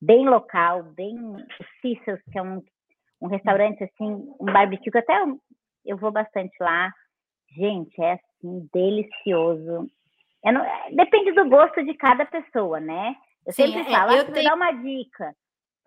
bem 0.00 0.24
local, 0.28 0.84
bem 0.94 1.18
o 1.18 1.36
Cecil's, 1.80 2.22
que 2.30 2.38
é 2.38 2.42
um, 2.42 2.62
um 3.20 3.26
restaurante 3.26 3.82
assim, 3.82 4.12
um 4.40 4.46
barbecue 4.46 4.92
que 4.92 4.98
até 4.98 5.20
eu, 5.20 5.40
eu 5.84 5.96
vou 5.96 6.12
bastante 6.12 6.54
lá. 6.60 6.92
Gente, 7.54 8.02
é 8.02 8.12
assim, 8.12 8.68
delicioso. 8.72 9.90
Não, 10.44 10.66
depende 10.96 11.32
do 11.32 11.48
gosto 11.48 11.84
de 11.84 11.94
cada 11.94 12.26
pessoa, 12.26 12.80
né? 12.80 13.14
Eu 13.46 13.52
Sim, 13.52 13.66
sempre 13.66 13.80
é, 13.80 13.84
falo, 13.96 14.12
eu 14.12 14.22
ah, 14.22 14.24
tenho... 14.24 14.44
dar 14.44 14.54
uma 14.54 14.72
dica. 14.72 15.36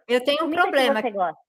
Eu 0.08 0.24
tenho 0.24 0.46
um 0.46 0.52
problema. 0.52 1.02
Que 1.02 1.10
você 1.10 1.14
gosta. 1.14 1.40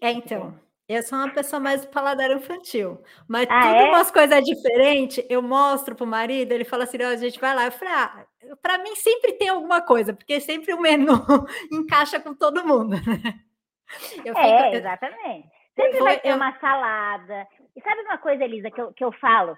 É, 0.00 0.10
então, 0.12 0.58
eu 0.88 1.02
sou 1.02 1.18
uma 1.18 1.30
pessoa 1.30 1.60
mais 1.60 1.84
paladar 1.86 2.30
infantil, 2.30 3.02
mas 3.28 3.46
ah, 3.48 3.62
tudo 3.62 3.76
é? 3.76 3.88
umas 3.88 4.10
coisas 4.10 4.44
diferentes, 4.44 5.24
eu 5.28 5.40
mostro 5.42 5.94
pro 5.94 6.06
marido, 6.06 6.52
ele 6.52 6.64
fala 6.64 6.84
assim: 6.84 6.98
oh, 7.00 7.06
a 7.06 7.16
gente 7.16 7.40
vai 7.40 7.54
lá. 7.54 7.66
Eu 7.66 7.72
falei: 7.72 7.94
ah, 7.94 8.26
para 8.60 8.78
mim 8.78 8.94
sempre 8.96 9.32
tem 9.32 9.48
alguma 9.48 9.80
coisa, 9.80 10.12
porque 10.12 10.40
sempre 10.40 10.74
o 10.74 10.80
menu 10.80 11.14
encaixa 11.72 12.20
com 12.20 12.34
todo 12.34 12.66
mundo, 12.66 12.96
né? 12.96 13.40
Eu 14.24 14.34
é, 14.36 14.64
fico, 14.64 14.76
exatamente. 14.76 15.61
Sempre 15.74 16.00
vai 16.00 16.20
ter 16.20 16.30
eu... 16.30 16.36
uma 16.36 16.58
salada. 16.58 17.46
E 17.76 17.80
sabe 17.82 18.02
uma 18.02 18.18
coisa, 18.18 18.44
Elisa, 18.44 18.70
que 18.70 18.80
eu, 18.80 18.92
que 18.92 19.04
eu 19.04 19.12
falo? 19.12 19.56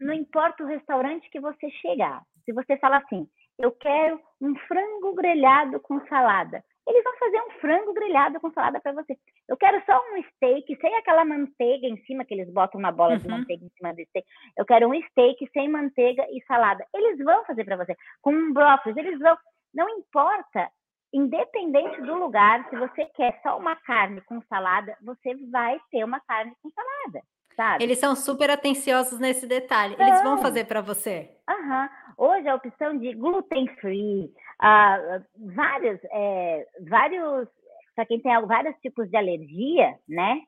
Não 0.00 0.14
importa 0.14 0.62
o 0.62 0.66
restaurante 0.66 1.28
que 1.30 1.40
você 1.40 1.70
chegar, 1.82 2.22
se 2.44 2.52
você 2.52 2.76
fala 2.78 2.98
assim, 2.98 3.26
eu 3.58 3.72
quero 3.72 4.20
um 4.40 4.54
frango 4.68 5.14
grelhado 5.14 5.80
com 5.80 6.00
salada 6.06 6.62
eles 6.86 7.02
vão 7.02 7.16
fazer 7.18 7.40
um 7.40 7.50
frango 7.60 7.92
grelhado 7.92 8.40
com 8.40 8.52
salada 8.52 8.80
para 8.80 8.92
você. 8.92 9.16
Eu 9.48 9.56
quero 9.56 9.82
só 9.84 10.00
um 10.12 10.22
steak 10.22 10.76
sem 10.80 10.94
aquela 10.96 11.24
manteiga 11.24 11.86
em 11.86 11.96
cima 12.04 12.24
que 12.24 12.32
eles 12.32 12.48
botam 12.52 12.78
uma 12.78 12.92
bola 12.92 13.14
uhum. 13.14 13.18
de 13.18 13.28
manteiga 13.28 13.64
em 13.64 13.70
cima 13.70 13.92
do 13.92 14.04
steak. 14.04 14.26
Eu 14.56 14.64
quero 14.64 14.88
um 14.88 15.02
steak 15.02 15.50
sem 15.52 15.68
manteiga 15.68 16.24
e 16.30 16.40
salada. 16.46 16.86
Eles 16.94 17.18
vão 17.18 17.44
fazer 17.44 17.64
para 17.64 17.76
você 17.76 17.96
com 18.22 18.32
um 18.32 18.52
brócolis. 18.52 18.96
Eles 18.96 19.18
vão. 19.18 19.36
Não 19.74 19.88
importa, 19.90 20.70
independente 21.12 22.00
do 22.02 22.14
lugar, 22.14 22.68
se 22.68 22.76
você 22.76 23.04
quer 23.06 23.40
só 23.42 23.58
uma 23.58 23.76
carne 23.76 24.20
com 24.22 24.40
salada, 24.42 24.96
você 25.02 25.34
vai 25.50 25.78
ter 25.90 26.04
uma 26.04 26.20
carne 26.20 26.52
com 26.62 26.70
salada. 26.70 27.22
Sabe? 27.56 27.82
Eles 27.82 27.98
são 27.98 28.14
super 28.14 28.50
atenciosos 28.50 29.18
nesse 29.18 29.46
detalhe. 29.46 29.96
Eles 29.98 30.22
vão 30.22 30.36
fazer 30.38 30.66
para 30.66 30.82
você. 30.82 31.30
Aham. 31.48 31.88
Hoje 32.18 32.48
a 32.48 32.54
opção 32.54 32.98
de 32.98 33.14
gluten 33.14 33.66
free, 33.80 34.30
uh, 34.62 35.24
vários, 35.54 35.98
é, 36.12 36.66
vários, 36.88 37.48
para 37.94 38.04
quem 38.04 38.20
tem 38.20 38.46
vários 38.46 38.76
tipos 38.80 39.08
de 39.08 39.16
alergia, 39.16 39.98
né? 40.06 40.42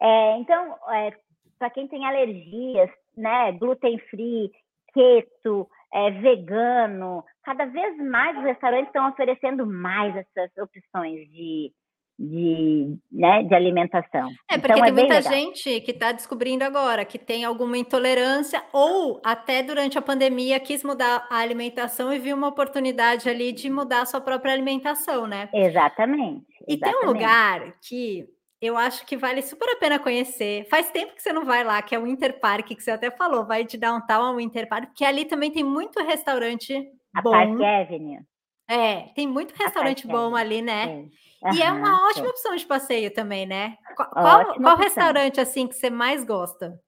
É, 0.00 0.38
então, 0.38 0.76
é, 0.90 1.12
para 1.58 1.70
quem 1.70 1.86
tem 1.86 2.06
alergias, 2.06 2.90
né, 3.16 3.52
gluten 3.52 3.98
free, 4.10 4.50
keto, 4.92 5.68
é, 5.92 6.10
vegano, 6.10 7.24
cada 7.44 7.66
vez 7.66 7.96
mais 7.98 8.36
os 8.38 8.44
restaurantes 8.44 8.86
estão 8.86 9.08
oferecendo 9.08 9.66
mais 9.66 10.16
essas 10.16 10.50
opções 10.56 11.30
de, 11.30 11.72
de, 12.18 12.96
né, 13.12 13.42
de 13.42 13.54
alimentação. 13.54 14.30
É, 14.50 14.58
porque 14.58 14.72
então, 14.72 14.84
tem 14.84 14.88
é 14.88 14.92
muita 14.92 15.14
legal. 15.14 15.32
gente 15.32 15.80
que 15.80 15.90
está 15.90 16.12
descobrindo 16.12 16.64
agora 16.64 17.04
que 17.04 17.18
tem 17.18 17.44
alguma 17.44 17.76
intolerância 17.76 18.62
ou 18.72 19.20
até 19.24 19.62
durante 19.62 19.98
a 19.98 20.02
pandemia 20.02 20.58
quis 20.58 20.82
mudar 20.82 21.26
a 21.30 21.38
alimentação 21.38 22.12
e 22.12 22.18
viu 22.18 22.36
uma 22.36 22.48
oportunidade 22.48 23.28
ali 23.28 23.52
de 23.52 23.68
mudar 23.70 24.02
a 24.02 24.06
sua 24.06 24.20
própria 24.20 24.52
alimentação, 24.52 25.26
né? 25.26 25.48
Exatamente. 25.52 26.46
E 26.66 26.78
tem 26.78 26.94
um 27.02 27.06
lugar 27.06 27.74
que 27.86 28.26
eu 28.60 28.78
acho 28.78 29.04
que 29.04 29.14
vale 29.14 29.42
super 29.42 29.68
a 29.68 29.76
pena 29.76 29.98
conhecer. 29.98 30.66
Faz 30.70 30.90
tempo 30.90 31.14
que 31.14 31.22
você 31.22 31.34
não 31.34 31.44
vai 31.44 31.62
lá, 31.62 31.82
que 31.82 31.94
é 31.94 31.98
o 31.98 32.04
Winter 32.04 32.40
Park, 32.40 32.68
que 32.68 32.82
você 32.82 32.92
até 32.92 33.10
falou, 33.10 33.44
vai 33.44 33.62
de 33.62 33.76
downtown 33.76 34.28
ao 34.28 34.36
Winter 34.36 34.66
Park, 34.66 34.86
porque 34.86 35.04
ali 35.04 35.26
também 35.26 35.50
tem 35.50 35.62
muito 35.62 36.02
restaurante 36.02 36.74
a 37.14 37.22
bom. 37.22 37.30
Park 37.30 37.60
Avenue. 37.60 38.20
É, 38.68 39.08
tem 39.14 39.28
muito 39.28 39.54
restaurante 39.54 40.06
bom 40.06 40.34
ali, 40.34 40.62
né? 40.62 41.06
É. 41.44 41.54
e 41.54 41.62
é 41.62 41.70
uma 41.70 42.08
ótima 42.08 42.28
opção 42.30 42.56
de 42.56 42.66
passeio 42.66 43.12
também, 43.12 43.46
né? 43.46 43.76
Qual, 43.94 44.54
qual 44.54 44.76
restaurante 44.76 45.40
assim 45.40 45.66
que 45.66 45.74
você 45.74 45.90
mais 45.90 46.24
gosta? 46.24 46.80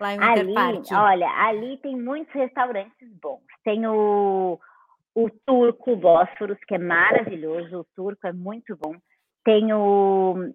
Lá 0.00 0.14
em 0.14 0.22
ali, 0.22 0.54
olha, 0.92 1.28
ali 1.28 1.76
tem 1.78 1.96
muitos 2.00 2.32
restaurantes 2.32 3.08
bons. 3.20 3.42
Tem 3.64 3.84
o, 3.84 4.60
o 5.12 5.30
Turco 5.44 5.96
Bósforos, 5.96 6.58
que 6.68 6.76
é 6.76 6.78
maravilhoso. 6.78 7.80
O 7.80 7.86
Turco 7.96 8.24
é 8.24 8.32
muito 8.32 8.76
bom. 8.76 8.94
Tem 9.44 9.72
o. 9.72 10.52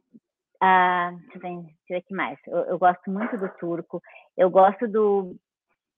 Ah, 0.62 1.12
deixa, 1.12 1.38
eu 1.38 1.42
ver, 1.42 1.50
deixa 1.50 1.72
eu 1.72 1.88
ver 1.90 1.96
aqui 1.98 2.14
mais. 2.14 2.40
Eu, 2.48 2.60
eu, 2.60 2.80
gosto 2.80 3.12
muito 3.12 3.38
do 3.38 3.50
Turco. 3.60 4.02
Eu 4.38 4.50
gosto 4.50 4.88
do. 4.88 5.36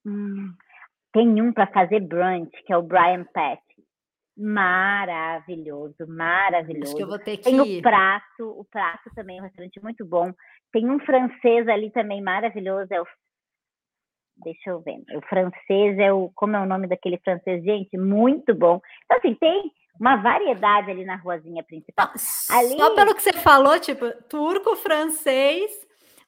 Hum, 0.04 0.52
tem 1.16 1.42
um 1.42 1.54
para 1.54 1.66
fazer 1.68 2.02
brunch, 2.02 2.52
que 2.66 2.74
é 2.74 2.78
o 2.78 2.84
Brian 2.84 3.24
Pet 3.34 3.62
maravilhoso, 4.38 5.96
maravilhoso. 6.06 6.88
Acho 6.88 6.96
que 6.98 7.04
eu 7.04 7.08
vou 7.08 7.20
ter 7.20 7.38
que 7.38 7.44
Tem 7.44 7.62
o 7.62 7.82
prato, 7.82 8.44
o 8.60 8.66
prato 8.70 9.10
também 9.16 9.38
é 9.38 9.40
um 9.40 9.46
restaurante 9.46 9.82
muito 9.82 10.06
bom. 10.06 10.30
Tem 10.74 10.90
um 10.92 11.00
francês 11.00 11.70
ali 11.70 11.90
também 11.90 12.22
maravilhoso, 12.22 12.94
é 12.94 13.02
o 13.02 13.06
Deixa 14.44 14.72
eu 14.72 14.82
ver. 14.82 14.98
O 15.16 15.22
francês 15.30 15.98
é 15.98 16.12
o 16.12 16.30
como 16.36 16.58
é 16.58 16.60
o 16.60 16.66
nome 16.66 16.88
daquele 16.88 17.18
francês, 17.20 17.64
gente, 17.64 17.98
muito 17.98 18.54
bom. 18.54 18.82
Então 19.06 19.18
assim, 19.18 19.34
tem 19.36 19.72
uma 19.98 20.18
variedade 20.18 20.92
ali 20.92 21.06
na 21.06 21.16
ruazinha 21.16 21.64
principal. 21.64 22.10
Ali... 22.50 22.78
Só 22.78 22.94
pelo 22.94 23.16
que 23.16 23.22
você 23.22 23.32
falou, 23.32 23.80
tipo, 23.80 24.12
turco, 24.28 24.76
francês, 24.76 25.72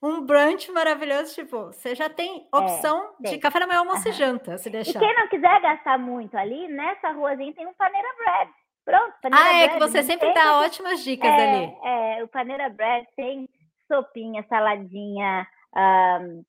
um 0.02 0.26
brunch 0.26 0.72
maravilhoso, 0.72 1.34
tipo, 1.34 1.66
você 1.66 1.96
já 1.96 2.10
tem 2.10 2.48
é, 2.54 2.58
opção 2.58 3.16
é, 3.24 3.32
de 3.32 3.38
café 3.40 3.60
da 3.60 3.68
manhã, 3.68 3.80
almoço 3.80 4.08
uhum. 4.08 4.14
e 4.14 4.18
janta, 4.18 4.58
se 4.58 4.70
deixar. 4.70 5.02
E 5.02 5.06
quem 5.06 5.16
não 5.16 5.28
quiser 5.28 5.62
gastar 5.62 5.98
muito 5.98 6.38
ali, 6.38 6.68
nessa 6.68 7.12
ruazinha 7.12 7.54
tem 7.54 7.66
um 7.66 7.74
Paneira 7.74 8.08
Bread. 8.18 8.52
Pronto, 8.86 9.14
Paneira 9.22 9.46
Ah, 9.46 9.58
é 9.58 9.68
que 9.70 9.80
você 9.80 10.04
sempre 10.04 10.34
dá 10.34 10.60
ótimas 10.60 11.04
dicas 11.04 11.30
é, 11.30 11.34
ali. 11.34 11.78
É, 11.84 12.24
o 12.24 12.28
Paneira 12.28 12.70
Bread 12.70 13.08
tem 13.16 13.50
sopinha, 13.88 14.46
saladinha, 14.48 15.48
um, 15.76 16.44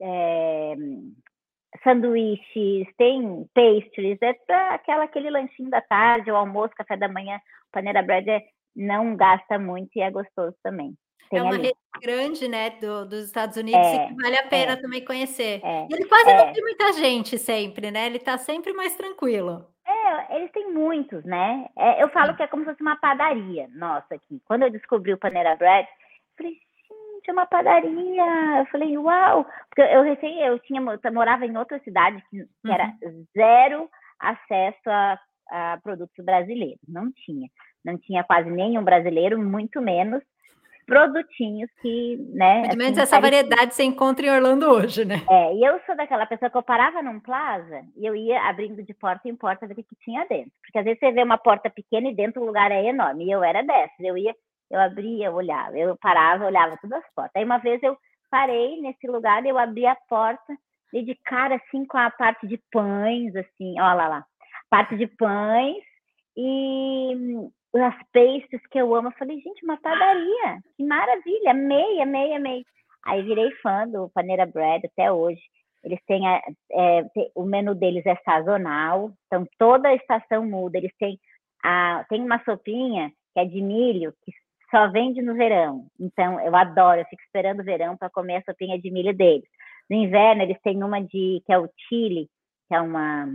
é, 0.00 0.74
sanduíches, 1.82 2.86
tem 2.96 3.46
pastries, 3.54 4.18
é 4.22 4.34
para 4.46 4.74
aquela, 4.74 5.04
aquele 5.04 5.30
lanchinho 5.30 5.68
da 5.68 5.80
tarde, 5.80 6.30
o 6.30 6.36
almoço, 6.36 6.74
café 6.74 6.96
da 6.96 7.08
manhã. 7.08 7.36
O 7.36 7.72
Paneira 7.72 8.02
Bread 8.02 8.30
é, 8.30 8.42
não 8.74 9.16
gasta 9.16 9.58
muito 9.58 9.90
e 9.96 10.00
é 10.00 10.10
gostoso 10.10 10.56
também. 10.62 10.96
Tem 11.32 11.40
é 11.40 11.42
uma 11.42 11.54
ali. 11.54 11.68
rede 11.68 11.78
grande, 12.02 12.46
né, 12.46 12.70
do, 12.70 13.06
dos 13.06 13.24
Estados 13.24 13.56
Unidos 13.56 13.86
é, 13.86 13.94
e 13.94 14.08
que 14.08 14.22
vale 14.22 14.36
a 14.36 14.46
pena 14.46 14.72
é, 14.72 14.76
também 14.76 15.02
conhecer. 15.02 15.60
É, 15.64 15.86
ele 15.90 16.04
quase 16.04 16.26
não 16.26 16.44
é. 16.48 16.52
tem 16.52 16.62
muita 16.62 16.92
gente 16.92 17.38
sempre, 17.38 17.90
né? 17.90 18.04
Ele 18.04 18.18
está 18.18 18.36
sempre 18.36 18.74
mais 18.74 18.94
tranquilo. 18.96 19.66
É, 19.86 20.36
eles 20.36 20.52
têm 20.52 20.70
muitos, 20.70 21.24
né? 21.24 21.66
É, 21.76 22.02
eu 22.02 22.10
falo 22.10 22.36
que 22.36 22.42
é 22.42 22.46
como 22.46 22.64
se 22.64 22.70
fosse 22.70 22.82
uma 22.82 22.96
padaria 22.96 23.66
nossa 23.74 24.14
aqui. 24.14 24.42
Quando 24.44 24.64
eu 24.64 24.70
descobri 24.70 25.14
o 25.14 25.18
Panera 25.18 25.56
Bread, 25.56 25.88
eu 25.88 26.36
falei, 26.36 26.52
gente, 26.52 27.30
é 27.30 27.32
uma 27.32 27.46
padaria. 27.46 28.58
Eu 28.58 28.66
falei, 28.66 28.98
uau! 28.98 29.46
Porque 29.70 29.80
eu 29.80 30.02
recém, 30.02 30.38
eu 30.42 30.58
tinha, 30.58 30.82
eu 30.82 31.12
morava 31.14 31.46
em 31.46 31.56
outra 31.56 31.78
cidade 31.80 32.22
que, 32.28 32.44
que 32.44 32.68
uhum. 32.68 32.74
era 32.74 32.92
zero 33.34 33.88
acesso 34.20 34.90
a, 34.90 35.18
a 35.50 35.78
produtos 35.82 36.22
brasileiros. 36.22 36.82
Não 36.86 37.10
tinha. 37.10 37.48
Não 37.82 37.96
tinha 37.96 38.22
quase 38.22 38.50
nenhum 38.50 38.84
brasileiro, 38.84 39.38
muito 39.40 39.80
menos 39.80 40.22
produtinhos 40.86 41.70
que, 41.80 42.16
né? 42.32 42.62
Menos 42.76 42.98
assim, 42.98 43.00
essa 43.00 43.20
variedade 43.20 43.74
você 43.74 43.84
encontra 43.84 44.26
em 44.26 44.30
Orlando 44.30 44.70
hoje, 44.70 45.04
né? 45.04 45.22
É, 45.28 45.54
e 45.54 45.64
eu 45.64 45.80
sou 45.86 45.96
daquela 45.96 46.26
pessoa 46.26 46.50
que 46.50 46.56
eu 46.56 46.62
parava 46.62 47.02
num 47.02 47.20
plaza 47.20 47.82
e 47.96 48.06
eu 48.06 48.14
ia 48.14 48.42
abrindo 48.42 48.82
de 48.82 48.94
porta 48.94 49.28
em 49.28 49.36
porta 49.36 49.66
ver 49.66 49.74
o 49.74 49.76
que 49.76 49.96
tinha 50.02 50.26
dentro. 50.26 50.52
Porque 50.62 50.78
às 50.78 50.84
vezes 50.84 51.00
você 51.00 51.12
vê 51.12 51.22
uma 51.22 51.38
porta 51.38 51.70
pequena 51.70 52.08
e 52.08 52.14
dentro 52.14 52.42
o 52.42 52.46
lugar 52.46 52.70
é 52.70 52.84
enorme. 52.84 53.26
E 53.26 53.30
eu 53.30 53.42
era 53.42 53.62
dessas. 53.62 53.98
Eu 54.00 54.16
ia, 54.16 54.34
eu 54.70 54.80
abria, 54.80 55.26
eu 55.26 55.34
olhava, 55.34 55.76
eu 55.78 55.96
parava, 55.96 56.46
olhava 56.46 56.78
todas 56.80 57.02
as 57.02 57.14
portas. 57.14 57.32
Aí 57.36 57.44
uma 57.44 57.58
vez 57.58 57.82
eu 57.82 57.96
parei 58.30 58.80
nesse 58.80 59.06
lugar 59.06 59.44
e 59.44 59.48
eu 59.48 59.58
abri 59.58 59.86
a 59.86 59.96
porta 60.08 60.56
e 60.92 61.02
de 61.02 61.14
cara 61.24 61.56
assim 61.56 61.84
com 61.86 61.98
a 61.98 62.10
parte 62.10 62.46
de 62.46 62.58
pães, 62.70 63.34
assim, 63.36 63.80
olha 63.80 63.94
lá, 63.94 64.08
lá. 64.08 64.24
Parte 64.68 64.96
de 64.96 65.06
pães 65.06 65.82
e 66.36 67.14
as 67.80 67.96
pastes 68.12 68.66
que 68.70 68.78
eu 68.78 68.94
amo. 68.94 69.08
Eu 69.08 69.12
falei, 69.12 69.40
gente, 69.40 69.64
uma 69.64 69.80
padaria, 69.80 70.60
que 70.76 70.84
maravilha, 70.84 71.50
amei, 71.50 72.00
amei, 72.00 72.34
amei. 72.34 72.64
Aí 73.04 73.22
virei 73.22 73.50
fã 73.62 73.88
do 73.88 74.08
Paneira 74.10 74.46
Bread 74.46 74.86
até 74.86 75.10
hoje. 75.10 75.40
Eles 75.82 75.98
têm, 76.06 76.22
é, 76.28 77.04
o 77.34 77.44
menu 77.44 77.74
deles 77.74 78.06
é 78.06 78.14
sazonal, 78.24 79.10
então 79.26 79.46
toda 79.58 79.88
a 79.88 79.94
estação 79.94 80.46
muda. 80.46 80.78
Eles 80.78 80.92
têm, 80.98 81.18
a, 81.64 82.04
tem 82.08 82.22
uma 82.22 82.42
sopinha 82.44 83.10
que 83.32 83.40
é 83.40 83.44
de 83.44 83.60
milho, 83.60 84.14
que 84.24 84.32
só 84.70 84.88
vende 84.90 85.20
no 85.20 85.34
verão. 85.34 85.86
Então, 85.98 86.40
eu 86.40 86.54
adoro, 86.54 87.00
eu 87.00 87.04
fico 87.06 87.22
esperando 87.22 87.60
o 87.60 87.64
verão 87.64 87.96
para 87.96 88.10
comer 88.10 88.36
a 88.36 88.42
sopinha 88.42 88.78
de 88.78 88.90
milho 88.90 89.14
deles. 89.14 89.48
No 89.90 89.96
inverno, 89.96 90.42
eles 90.42 90.60
têm 90.62 90.82
uma 90.82 91.00
de, 91.00 91.42
que 91.44 91.52
é 91.52 91.58
o 91.58 91.68
chili, 91.88 92.28
que 92.68 92.74
é 92.74 92.80
uma 92.80 93.26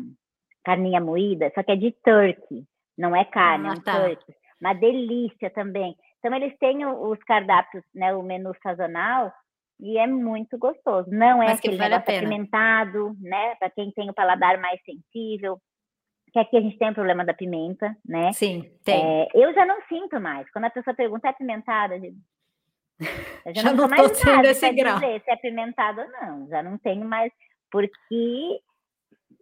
carninha 0.64 1.00
moída, 1.02 1.52
só 1.54 1.64
que 1.64 1.72
é 1.72 1.76
de 1.76 1.92
turkey, 2.04 2.66
não 2.98 3.16
é 3.16 3.24
carne, 3.26 3.68
ah, 3.68 3.72
é 3.72 3.74
um 3.74 3.82
tá. 3.82 4.00
turkey. 4.00 4.36
Uma 4.60 4.74
delícia 4.74 5.50
também. 5.52 5.96
Então, 6.20 6.34
eles 6.34 6.58
têm 6.58 6.86
os 6.86 7.20
cardápios, 7.24 7.84
né, 7.94 8.14
o 8.14 8.24
menu 8.24 8.52
sazonal, 8.64 9.32
e 9.80 9.98
é 9.98 10.08
muito 10.08 10.58
gostoso. 10.58 11.10
Não 11.12 11.42
é 11.42 11.48
Mas 11.48 11.60
aquele 11.60 11.78
vale 11.78 11.96
negócio 11.96 12.18
apimentado, 12.18 13.16
né? 13.20 13.56
Para 13.56 13.70
quem 13.70 13.92
tem 13.92 14.10
o 14.10 14.14
paladar 14.14 14.60
mais 14.60 14.80
sensível. 14.84 15.60
Que 16.34 16.40
aqui 16.40 16.58
a 16.58 16.62
gente 16.62 16.78
tem 16.78 16.90
o 16.90 16.96
problema 16.96 17.24
da 17.24 17.34
pimenta, 17.34 17.96
né? 18.06 18.34
Sim, 18.34 18.70
tem. 18.84 19.02
É, 19.02 19.28
eu 19.34 19.54
já 19.54 19.66
não 19.66 19.80
sinto 19.88 20.20
mais. 20.20 20.50
Quando 20.52 20.66
a 20.66 20.70
pessoa 20.70 20.96
pergunta, 20.96 21.28
é 21.28 21.32
apimentada? 21.32 21.96
Eu 21.96 22.12
já, 23.54 23.62
já 23.62 23.74
não, 23.74 23.88
não 23.88 23.96
tô 23.96 24.10
tendo 24.10 24.46
esse 24.46 24.74
grau. 24.74 24.96
Dizer 24.96 25.22
se 25.22 25.30
é 25.30 25.34
apimentado 25.34 26.02
ou 26.02 26.10
não. 26.10 26.48
Já 26.48 26.64
não 26.64 26.78
tenho 26.80 27.06
mais, 27.06 27.32
porque 27.72 28.60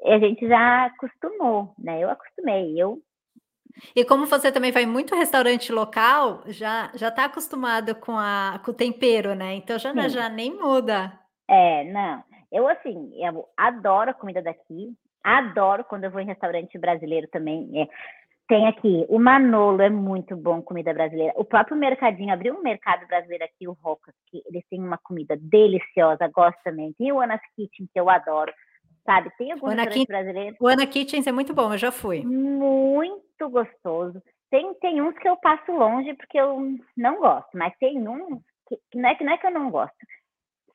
a 0.06 0.20
gente 0.20 0.48
já 0.48 0.86
acostumou, 0.86 1.74
né? 1.80 2.04
Eu 2.04 2.10
acostumei. 2.10 2.80
Eu 2.80 3.00
e 3.96 4.04
como 4.06 4.26
você 4.26 4.52
também 4.52 4.72
vai 4.72 4.86
muito 4.86 5.16
restaurante 5.16 5.72
local, 5.72 6.42
já 6.48 6.92
já 6.96 7.10
está 7.10 7.26
acostumado 7.26 7.96
com 7.96 8.18
a 8.18 8.60
com 8.64 8.72
o 8.72 8.74
tempero, 8.74 9.34
né? 9.36 9.56
Então 9.56 9.78
já 9.78 9.92
é, 9.92 10.10
já 10.10 10.30
nem 10.30 10.56
muda. 10.56 11.12
É, 11.48 11.84
não. 11.86 12.24
Eu 12.52 12.68
assim, 12.68 13.12
eu 13.16 13.48
adoro 13.58 14.12
a 14.12 14.14
comida 14.14 14.42
daqui. 14.42 14.94
Adoro 15.24 15.84
quando 15.84 16.04
eu 16.04 16.12
vou 16.12 16.22
em 16.22 16.28
restaurante 16.28 16.78
brasileiro 16.78 17.28
também. 17.32 17.70
É, 17.82 17.88
tem 18.48 18.68
aqui, 18.68 19.06
o 19.10 19.18
Manolo 19.18 19.82
é 19.82 19.90
muito 19.90 20.36
bom 20.36 20.62
comida 20.62 20.94
brasileira. 20.94 21.34
O 21.36 21.44
próprio 21.44 21.76
mercadinho, 21.76 22.32
abriu 22.32 22.54
um 22.54 22.62
mercado 22.62 23.08
brasileiro 23.08 23.44
aqui, 23.44 23.68
o 23.68 23.76
Rocas, 23.82 24.14
que 24.30 24.44
eles 24.46 24.64
têm 24.70 24.80
uma 24.80 25.00
comida 25.00 25.36
deliciosa, 25.36 26.28
gosto 26.28 26.60
também. 26.64 26.94
Tem 26.94 27.12
o 27.12 27.20
Ana's 27.20 27.42
Kitchen, 27.56 27.90
que 27.92 28.00
eu 28.00 28.08
adoro 28.08 28.54
sabe? 29.06 29.32
Tem 29.38 29.52
alguns 29.52 29.72
Ana 29.72 29.84
restaurantes 29.84 30.08
brasileiros. 30.08 30.58
O 30.60 30.68
Ana 30.68 30.88
Kitchens 30.88 31.28
é 31.28 31.32
muito 31.32 31.54
bom, 31.54 31.72
eu 31.74 31.78
já 31.78 31.92
fui. 31.92 32.24
Muito 32.26 33.50
gostoso. 33.50 34.22
Tem, 34.50 34.74
tem 34.76 35.02
uns 35.02 35.18
que 35.18 35.28
eu 35.28 35.38
passo 35.38 35.72
longe 35.72 36.14
porque 36.16 36.40
eu 36.40 36.78
não 36.98 37.20
gosto, 37.20 37.50
mas 37.54 37.74
tem 37.80 38.08
uns 38.08 38.42
que, 38.68 38.78
que 38.92 38.98
não, 38.98 39.10
é, 39.10 39.16
que 39.16 39.24
não 39.24 39.34
é 39.34 39.38
que 39.38 39.48
eu 39.48 39.52
não 39.52 39.70
gosto. 39.70 39.96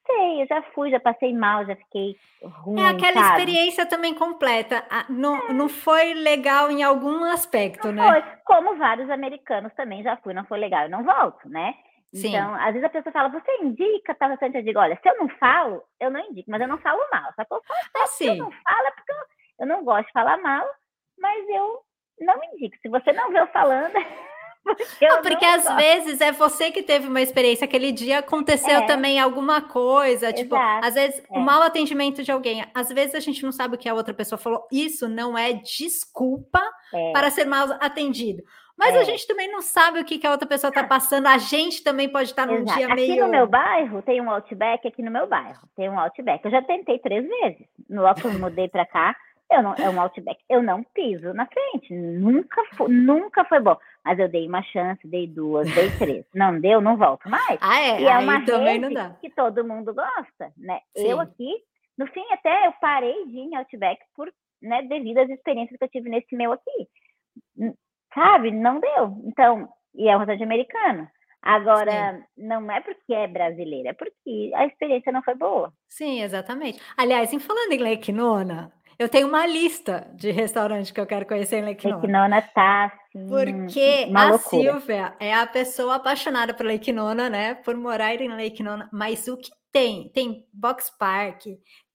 Sei, 0.06 0.42
eu 0.42 0.46
já 0.46 0.62
fui, 0.74 0.90
já 0.90 0.98
passei 0.98 1.32
mal, 1.32 1.64
já 1.66 1.76
fiquei 1.76 2.16
ruim. 2.42 2.80
É 2.80 2.88
aquela 2.88 3.20
sabe? 3.20 3.42
experiência 3.42 3.86
também 3.86 4.14
completa. 4.14 4.84
Não, 5.08 5.36
é. 5.36 5.52
não 5.52 5.68
foi 5.68 6.14
legal 6.14 6.70
em 6.70 6.82
algum 6.82 7.22
aspecto, 7.24 7.92
não 7.92 8.10
né? 8.10 8.22
Foi. 8.22 8.32
Como 8.44 8.76
vários 8.76 9.08
americanos 9.10 9.72
também 9.74 10.02
já 10.02 10.16
fui, 10.16 10.34
não 10.34 10.44
foi 10.44 10.58
legal, 10.58 10.84
eu 10.84 10.90
não 10.90 11.04
volto, 11.04 11.48
né? 11.48 11.74
Sim. 12.12 12.28
Então, 12.28 12.54
às 12.56 12.72
vezes 12.72 12.84
a 12.84 12.90
pessoa 12.90 13.12
fala, 13.12 13.28
você 13.28 13.56
indica 13.62 14.14
tal 14.14 14.30
restaurante? 14.30 14.56
Eu 14.56 14.64
digo, 14.64 14.80
olha, 14.80 14.98
se 15.00 15.08
eu 15.08 15.16
não 15.16 15.28
falo, 15.28 15.82
eu 16.00 16.10
não 16.10 16.20
indico, 16.20 16.50
mas 16.50 16.60
eu 16.60 16.68
não 16.68 16.78
falo 16.78 17.00
mal. 17.12 17.32
Só 17.36 17.44
que 17.44 17.54
eu 17.54 17.62
falo, 17.62 18.04
assim. 18.04 18.24
se 18.24 18.26
eu 18.26 18.36
não 18.36 18.50
falo 18.50 18.86
é 18.86 18.90
porque 18.90 19.12
eu, 19.12 19.16
eu, 19.60 19.66
não 19.66 19.84
gosto 19.84 20.06
de 20.06 20.12
falar 20.12 20.36
mal, 20.38 20.66
mas 21.18 21.48
eu 21.48 21.82
não 22.20 22.42
indico. 22.52 22.76
Se 22.82 22.88
você 22.88 23.12
não 23.12 23.30
vê 23.30 23.40
eu 23.40 23.46
falando. 23.48 23.94
Porque, 24.62 25.08
não, 25.08 25.22
porque 25.22 25.46
não 25.46 25.54
às 25.54 25.64
gosto. 25.64 25.76
vezes 25.76 26.20
é 26.20 26.32
você 26.32 26.70
que 26.70 26.82
teve 26.82 27.08
uma 27.08 27.22
experiência. 27.22 27.64
Aquele 27.64 27.90
dia 27.90 28.18
aconteceu 28.18 28.80
é. 28.80 28.86
também 28.86 29.18
alguma 29.18 29.62
coisa. 29.62 30.34
Tipo, 30.34 30.54
Exato. 30.54 30.86
às 30.86 30.94
vezes 30.94 31.18
é. 31.18 31.38
o 31.38 31.40
mau 31.40 31.62
atendimento 31.62 32.22
de 32.22 32.30
alguém. 32.30 32.64
Às 32.74 32.90
vezes 32.90 33.14
a 33.14 33.20
gente 33.20 33.42
não 33.42 33.52
sabe 33.52 33.74
o 33.74 33.78
que 33.78 33.88
a 33.88 33.94
outra 33.94 34.12
pessoa 34.12 34.38
falou. 34.38 34.68
Isso 34.70 35.08
não 35.08 35.36
é 35.36 35.54
desculpa 35.54 36.60
é. 36.92 37.10
para 37.10 37.30
ser 37.30 37.46
mal 37.46 37.72
atendido. 37.80 38.42
Mas 38.80 38.96
é. 38.96 39.00
a 39.00 39.04
gente 39.04 39.26
também 39.26 39.52
não 39.52 39.60
sabe 39.60 40.00
o 40.00 40.04
que, 40.06 40.16
que 40.16 40.26
a 40.26 40.30
outra 40.30 40.48
pessoa 40.48 40.70
está 40.70 40.82
passando. 40.82 41.26
A 41.26 41.36
gente 41.36 41.84
também 41.84 42.08
pode 42.08 42.30
estar 42.30 42.46
num 42.46 42.62
Exato. 42.62 42.78
dia 42.78 42.88
meio. 42.94 43.12
Aqui 43.12 43.20
no 43.20 43.28
meu 43.28 43.46
bairro 43.46 44.00
tem 44.00 44.22
um 44.22 44.30
Outback, 44.30 44.88
aqui 44.88 45.02
no 45.02 45.10
meu 45.10 45.26
bairro 45.26 45.60
tem 45.76 45.90
um 45.90 46.00
Outback. 46.00 46.42
Eu 46.42 46.50
já 46.50 46.62
tentei 46.62 46.98
três 46.98 47.28
vezes. 47.28 47.66
No 47.90 48.00
logo 48.00 48.18
que 48.18 48.26
eu 48.26 48.38
mudei 48.38 48.68
para 48.68 48.86
cá, 48.86 49.14
eu 49.52 49.62
não, 49.62 49.74
é 49.74 49.90
um 49.90 50.00
Outback. 50.00 50.42
Eu 50.48 50.62
não 50.62 50.82
piso 50.82 51.34
na 51.34 51.44
frente. 51.44 51.92
Nunca 51.92 52.64
foi, 52.74 52.88
nunca 52.88 53.44
foi 53.44 53.60
bom. 53.60 53.76
Mas 54.02 54.18
eu 54.18 54.30
dei 54.30 54.48
uma 54.48 54.62
chance, 54.62 55.06
dei 55.06 55.26
duas, 55.26 55.70
dei 55.74 55.90
três. 55.98 56.24
Não 56.34 56.58
deu, 56.58 56.80
não 56.80 56.96
volto 56.96 57.28
mais. 57.28 57.58
Ah, 57.60 57.80
é? 57.82 58.00
E 58.00 58.06
é 58.06 58.16
uma 58.16 58.38
rede 58.38 58.94
que 59.20 59.28
todo 59.28 59.62
mundo 59.62 59.92
gosta, 59.92 60.54
né? 60.56 60.80
Sim. 60.96 61.06
Eu 61.06 61.20
aqui, 61.20 61.54
no 61.98 62.06
fim, 62.06 62.24
até 62.32 62.66
eu 62.66 62.72
parei 62.80 63.26
de 63.26 63.36
ir 63.36 63.40
em 63.40 63.56
Outback 63.56 64.00
por, 64.16 64.32
né, 64.62 64.80
devido 64.84 65.18
às 65.18 65.28
experiências 65.28 65.76
que 65.76 65.84
eu 65.84 65.90
tive 65.90 66.08
nesse 66.08 66.34
meu 66.34 66.52
aqui 66.52 66.88
sabe? 68.14 68.50
Não 68.50 68.80
deu. 68.80 69.16
Então, 69.24 69.68
e 69.94 70.08
é 70.08 70.14
um 70.14 70.18
restaurante 70.18 70.44
americano. 70.44 71.08
Agora, 71.42 72.16
Sim. 72.36 72.46
não 72.46 72.70
é 72.70 72.80
porque 72.80 73.14
é 73.14 73.26
brasileira, 73.26 73.90
é 73.90 73.92
porque 73.94 74.52
a 74.54 74.66
experiência 74.66 75.10
não 75.10 75.22
foi 75.22 75.34
boa. 75.34 75.72
Sim, 75.88 76.22
exatamente. 76.22 76.80
Aliás, 76.96 77.32
em 77.32 77.38
falando 77.38 77.72
em 77.72 77.78
Lake 77.78 78.12
Nona, 78.12 78.70
eu 78.98 79.08
tenho 79.08 79.26
uma 79.26 79.46
lista 79.46 80.06
de 80.14 80.30
restaurantes 80.30 80.90
que 80.90 81.00
eu 81.00 81.06
quero 81.06 81.24
conhecer 81.24 81.56
em 81.56 81.64
Lake 81.64 81.86
Nona. 81.86 81.96
Lake 81.96 82.12
Nona 82.12 82.42
tá 82.42 82.84
assim, 82.84 83.26
Porque 83.26 84.12
a 84.14 84.28
loucura. 84.28 84.62
Silvia 84.62 85.16
é 85.18 85.32
a 85.32 85.46
pessoa 85.46 85.94
apaixonada 85.94 86.52
por 86.52 86.66
Lake 86.66 86.92
Nona, 86.92 87.30
né? 87.30 87.54
Por 87.54 87.74
morar 87.74 88.14
em 88.20 88.28
Lake 88.28 88.62
Nona. 88.62 88.90
Mas 88.92 89.26
o 89.26 89.38
que 89.38 89.50
tem? 89.72 90.10
Tem 90.10 90.44
Box 90.52 90.90
Park, 90.98 91.46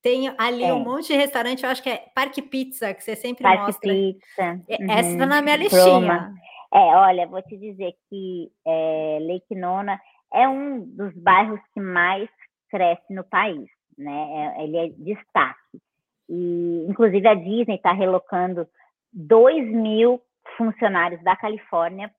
tem 0.05 0.31
ali 0.37 0.63
é. 0.63 0.71
um 0.71 0.83
monte 0.83 1.07
de 1.07 1.15
restaurante, 1.15 1.63
eu 1.63 1.69
acho 1.71 1.81
que 1.81 1.89
é 1.89 2.05
Parque 2.13 2.39
Pizza, 2.39 2.93
que 2.93 3.03
você 3.03 3.15
sempre 3.15 3.41
Parque 3.41 3.63
mostra. 3.63 3.91
Pizza. 3.91 4.61
Uhum. 4.69 4.91
Essa 4.91 5.17
tá 5.17 5.25
na 5.25 5.41
minha 5.41 5.55
listinha. 5.55 6.31
É, 6.71 6.77
olha, 6.77 7.25
vou 7.25 7.41
te 7.41 7.57
dizer 7.57 7.95
que 8.07 8.51
é, 8.67 9.17
Lake 9.19 9.55
Nona 9.55 9.99
é 10.31 10.47
um 10.47 10.81
dos 10.81 11.11
bairros 11.15 11.59
que 11.73 11.79
mais 11.79 12.29
cresce 12.69 13.11
no 13.11 13.23
país, 13.23 13.67
né? 13.97 14.53
É, 14.59 14.63
ele 14.63 14.77
é 14.77 14.89
destaque. 14.89 15.81
E, 16.29 16.85
inclusive, 16.87 17.27
a 17.27 17.33
Disney 17.33 17.77
está 17.77 17.91
relocando 17.91 18.67
2 19.11 19.71
mil 19.71 20.21
funcionários 20.55 21.23
da 21.23 21.35
Califórnia 21.35 22.13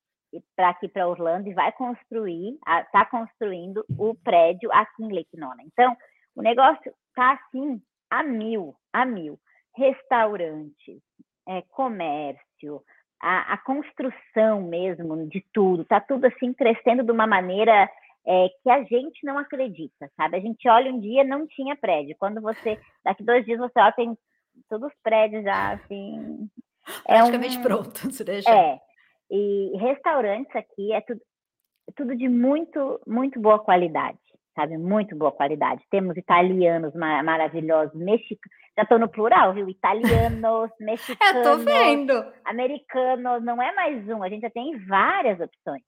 para 0.57 0.71
aqui 0.71 0.89
para 0.89 1.07
Orlando 1.07 1.49
e 1.49 1.55
vai 1.55 1.71
construir, 1.71 2.59
está 2.85 3.05
construindo 3.05 3.85
o 3.97 4.13
prédio 4.25 4.73
aqui 4.73 5.05
em 5.05 5.13
Lake 5.13 5.37
Nona. 5.37 5.63
Então, 5.63 5.97
o 6.37 6.43
negócio 6.43 6.93
tá 7.15 7.33
assim 7.33 7.81
a 8.11 8.23
mil, 8.23 8.77
a 8.93 9.05
mil. 9.05 9.41
Restaurantes, 9.75 11.01
é, 11.49 11.63
comércio, 11.63 12.83
a, 13.21 13.55
a, 13.55 13.59
construção 13.59 14.63
mesmo 14.63 15.27
de 15.29 15.45
tudo, 15.53 15.85
tá 15.85 16.01
tudo 16.01 16.27
assim 16.27 16.53
crescendo 16.53 17.03
de 17.03 17.11
uma 17.11 17.27
maneira 17.27 17.91
é, 18.27 18.49
que 18.63 18.71
a 18.71 18.83
gente 18.85 19.25
não 19.25 19.39
acredita, 19.39 20.11
sabe? 20.17 20.37
A 20.37 20.41
gente 20.41 20.69
olha 20.69 20.93
um 20.93 21.01
dia 21.01 21.25
não 21.25 21.47
tinha 21.47 21.77
prédio, 21.77 22.17
quando 22.19 22.41
você 22.41 22.79
daqui 23.05 23.23
dois 23.23 23.45
dias 23.45 23.59
você 23.59 23.79
olha 23.79 23.93
tem 23.93 24.19
todos 24.69 24.91
os 24.91 24.99
prédios 25.03 25.45
já 25.45 25.75
assim 25.75 26.49
é 27.07 27.19
praticamente 27.19 27.59
um, 27.59 27.63
prontos, 27.63 28.21
deixa. 28.25 28.51
É. 28.51 28.79
E 29.31 29.77
restaurantes 29.79 30.55
aqui 30.55 30.93
é 30.93 31.01
tudo, 31.01 31.21
é 31.89 31.93
tudo 31.93 32.17
de 32.17 32.29
muito 32.29 33.01
muito 33.07 33.41
boa 33.41 33.59
qualidade 33.59 34.19
sabe? 34.57 34.77
Muito 34.77 35.15
boa 35.15 35.31
qualidade. 35.31 35.85
Temos 35.91 36.17
italianos 36.17 36.93
maravilhosos, 36.95 37.95
mexicanos. 37.95 38.57
Já 38.77 38.83
estou 38.83 38.99
no 38.99 39.09
plural, 39.09 39.55
viu? 39.55 39.69
Italianos, 39.69 40.71
mexicanos. 40.81 41.37
Eu 41.37 41.43
tô 41.43 41.59
vendo. 41.59 42.13
Americanos, 42.45 43.45
não 43.45 43.63
é 43.63 43.73
mais 43.75 44.09
um, 44.09 44.23
a 44.23 44.29
gente 44.29 44.43
já 44.43 44.51
tem 44.51 44.77
várias 44.87 45.39
opções. 45.39 45.83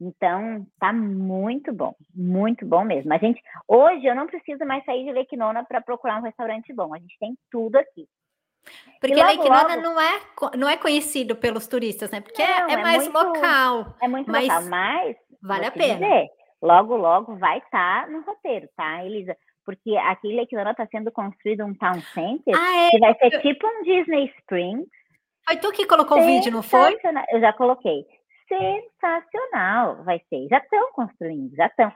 Então, 0.00 0.66
tá 0.78 0.92
muito 0.92 1.72
bom, 1.72 1.94
muito 2.14 2.66
bom 2.66 2.84
mesmo. 2.84 3.12
A 3.14 3.18
gente, 3.18 3.40
hoje 3.66 4.04
eu 4.04 4.14
não 4.14 4.26
preciso 4.26 4.62
mais 4.66 4.84
sair 4.84 5.04
de 5.04 5.12
Lequinona 5.12 5.64
para 5.64 5.80
procurar 5.80 6.18
um 6.18 6.22
restaurante 6.22 6.70
bom. 6.74 6.94
A 6.94 6.98
gente 6.98 7.16
tem 7.18 7.34
tudo 7.50 7.76
aqui. 7.76 8.06
Porque 9.00 9.14
Lequinona 9.14 9.76
não 9.76 9.98
é 9.98 10.20
não 10.56 10.68
é 10.68 10.76
conhecido 10.76 11.34
pelos 11.36 11.66
turistas, 11.66 12.10
né? 12.10 12.20
Porque 12.20 12.42
é, 12.42 12.60
não, 12.60 12.68
é, 12.68 12.72
é, 12.72 12.76
mais 12.76 13.04
muito, 13.04 13.14
local. 13.14 13.96
É 14.02 14.08
muito 14.08 14.30
mas 14.30 14.48
local, 14.48 14.64
mas 14.64 15.16
vale 15.40 15.66
a 15.66 15.70
pena. 15.70 15.94
Dizer, 15.94 16.28
logo, 16.62 16.96
logo 16.96 17.36
vai 17.36 17.58
estar 17.58 18.06
tá 18.06 18.10
no 18.10 18.22
roteiro, 18.22 18.68
tá, 18.76 19.04
Elisa? 19.04 19.36
Porque 19.64 19.96
aqui 19.96 20.28
em 20.28 20.36
Lake 20.36 20.54
está 20.54 20.86
sendo 20.86 21.10
construído 21.10 21.64
um 21.64 21.74
town 21.74 22.00
center 22.14 22.54
ah, 22.56 22.86
é? 22.86 22.90
que 22.90 22.98
vai 23.00 23.14
ser 23.18 23.40
tipo 23.40 23.66
um 23.66 23.82
Disney 23.82 24.32
Springs. 24.38 24.88
Foi 25.44 25.56
tu 25.56 25.72
que 25.72 25.86
colocou 25.86 26.18
o 26.18 26.24
vídeo, 26.24 26.52
não 26.52 26.62
foi? 26.62 26.96
Eu 27.30 27.40
já 27.40 27.52
coloquei. 27.52 28.04
Sensacional 28.48 30.04
vai 30.04 30.20
ser. 30.28 30.46
Já 30.48 30.58
estão 30.58 30.92
construindo, 30.92 31.54
já 31.56 31.66
estão. 31.66 31.92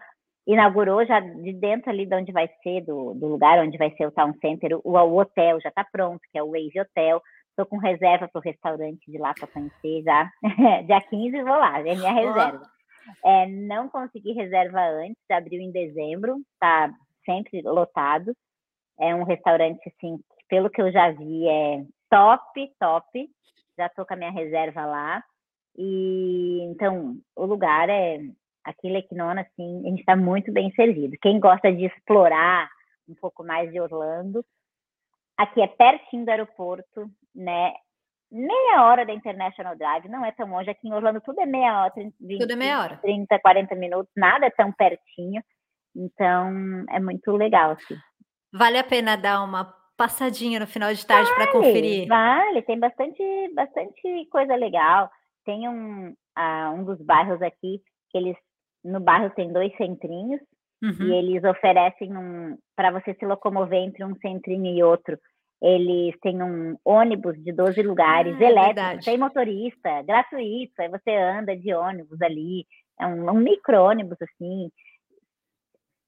Inaugurou 0.47 1.05
já 1.05 1.21
de 1.21 1.53
dentro 1.53 1.91
ali 1.91 2.07
de 2.07 2.15
onde 2.15 2.33
vai 2.33 2.49
ser, 2.63 2.81
do, 2.81 3.15
do 3.15 3.29
lugar 3.29 3.59
onde 3.61 3.79
vai 3.79 3.91
ser 3.93 4.07
o 4.07 4.11
town 4.11 4.33
center, 4.41 4.77
o, 4.83 4.91
o 4.91 5.19
hotel 5.19 5.61
já 5.61 5.69
está 5.69 5.85
pronto, 5.85 6.21
que 6.33 6.39
é 6.39 6.43
o 6.43 6.51
Wave 6.51 6.81
Hotel. 6.81 7.23
Estou 7.51 7.67
com 7.67 7.77
reserva 7.77 8.27
para 8.27 8.39
o 8.39 8.43
restaurante 8.43 9.11
de 9.11 9.19
lá 9.19 9.33
para 9.35 9.47
conhecer 9.47 10.03
já. 10.03 10.29
Dia 10.87 11.01
15 11.03 11.43
vou 11.43 11.57
lá, 11.57 11.79
é 11.81 11.95
minha 11.95 12.13
reserva. 12.13 12.63
É, 13.25 13.47
não 13.47 13.89
consegui 13.89 14.33
reserva 14.33 14.81
antes, 14.81 15.23
abriu 15.31 15.61
em 15.61 15.71
dezembro, 15.71 16.43
está 16.55 16.93
sempre 17.25 17.63
lotado. 17.63 18.35
É 18.99 19.15
um 19.15 19.25
restaurante, 19.25 19.81
assim, 19.89 20.19
que, 20.19 20.47
pelo 20.49 20.71
que 20.71 20.81
eu 20.81 20.93
já 20.93 21.11
vi, 21.11 21.49
é 21.49 21.85
top, 22.11 22.73
top. 22.79 23.31
Já 23.79 23.89
tô 23.89 24.05
com 24.05 24.15
a 24.15 24.17
minha 24.17 24.31
reserva 24.31 24.85
lá. 24.85 25.25
E 25.77 26.61
então, 26.71 27.17
o 27.37 27.47
lugar 27.47 27.89
é 27.89 28.19
aqui 28.65 28.89
em 28.89 28.93
Lequinona, 28.93 29.43
assim, 29.43 29.87
a 29.87 29.89
gente 29.91 30.01
está 30.01 30.17
muito 30.17 30.53
bem 30.53 30.71
servido. 30.73 31.17
Quem 31.23 31.41
gosta 31.41 31.73
de 31.73 31.87
explorar 31.87 32.69
um 33.09 33.15
pouco 33.15 33.43
mais 33.43 33.71
de 33.73 33.81
Orlando, 33.81 34.45
aqui 35.37 35.61
é 35.61 35.67
pertinho 35.67 36.25
do 36.25 36.31
aeroporto, 36.31 37.11
né? 37.35 37.73
Meia 38.31 38.85
hora 38.85 39.05
da 39.05 39.13
International 39.13 39.77
Drive, 39.77 40.09
não 40.09 40.25
é 40.25 40.31
tão 40.33 40.49
longe. 40.49 40.71
Aqui 40.71 40.87
em 40.87 40.93
Orlando 40.93 41.21
tudo 41.21 41.41
é 41.41 41.47
meia 41.47 41.83
hora, 41.83 41.93
20, 42.21 42.39
tudo 42.39 42.53
é 42.53 42.57
meia 42.57 42.81
hora. 42.81 42.97
30, 42.99 43.39
40 43.41 43.75
minutos, 43.75 44.13
nada 44.17 44.47
é 44.47 44.51
tão 44.51 44.73
pertinho. 44.73 45.43
Então, 45.97 46.85
é 46.91 47.01
muito 47.01 47.33
legal, 47.33 47.73
assim. 47.73 47.97
Vale 48.53 48.79
a 48.79 48.85
pena 48.85 49.17
dar 49.17 49.43
uma 49.43 49.75
passadinha 49.97 50.61
no 50.61 50.67
final 50.67 50.95
de 50.95 51.05
tarde 51.07 51.29
vale, 51.31 51.43
para 51.43 51.53
conferir? 51.53 52.09
Vale, 52.09 52.63
tem 52.63 52.79
bastante, 52.79 53.23
bastante 53.55 54.27
coisa 54.31 54.55
legal. 54.55 55.11
Tem 55.45 55.69
um, 55.69 56.11
uh, 56.11 56.73
um 56.75 56.85
dos 56.85 57.01
bairros 57.05 57.43
aqui 57.43 57.81
que 58.11 58.19
eles 58.19 58.37
no 58.83 58.99
bairro 58.99 59.31
tem 59.31 59.53
dois 59.53 59.75
centrinhos 59.77 60.41
uhum. 60.83 61.07
e 61.07 61.13
eles 61.13 61.45
oferecem 61.45 62.17
um 62.17 62.57
para 62.75 62.91
você 62.91 63.15
se 63.15 63.27
locomover 63.27 63.79
entre 63.79 64.05
um 64.05 64.17
centrinho 64.17 64.75
e 64.75 64.83
outro. 64.83 65.19
Eles 65.63 66.19
têm 66.21 66.43
um 66.43 66.77
ônibus 66.85 67.37
de 67.43 67.53
12 67.53 67.83
lugares, 67.83 68.35
ah, 68.41 68.45
é 68.45 68.49
elétrico, 68.49 69.03
sem 69.03 69.19
motorista, 69.19 70.03
gratuito. 70.03 70.73
Aí 70.81 70.89
você 70.89 71.11
anda 71.11 71.57
de 71.57 71.75
ônibus 71.75 72.21
ali, 72.23 72.65
é 72.99 73.07
um, 73.07 73.31
um 73.31 73.35
micro-ônibus, 73.35 74.19
assim. 74.23 74.71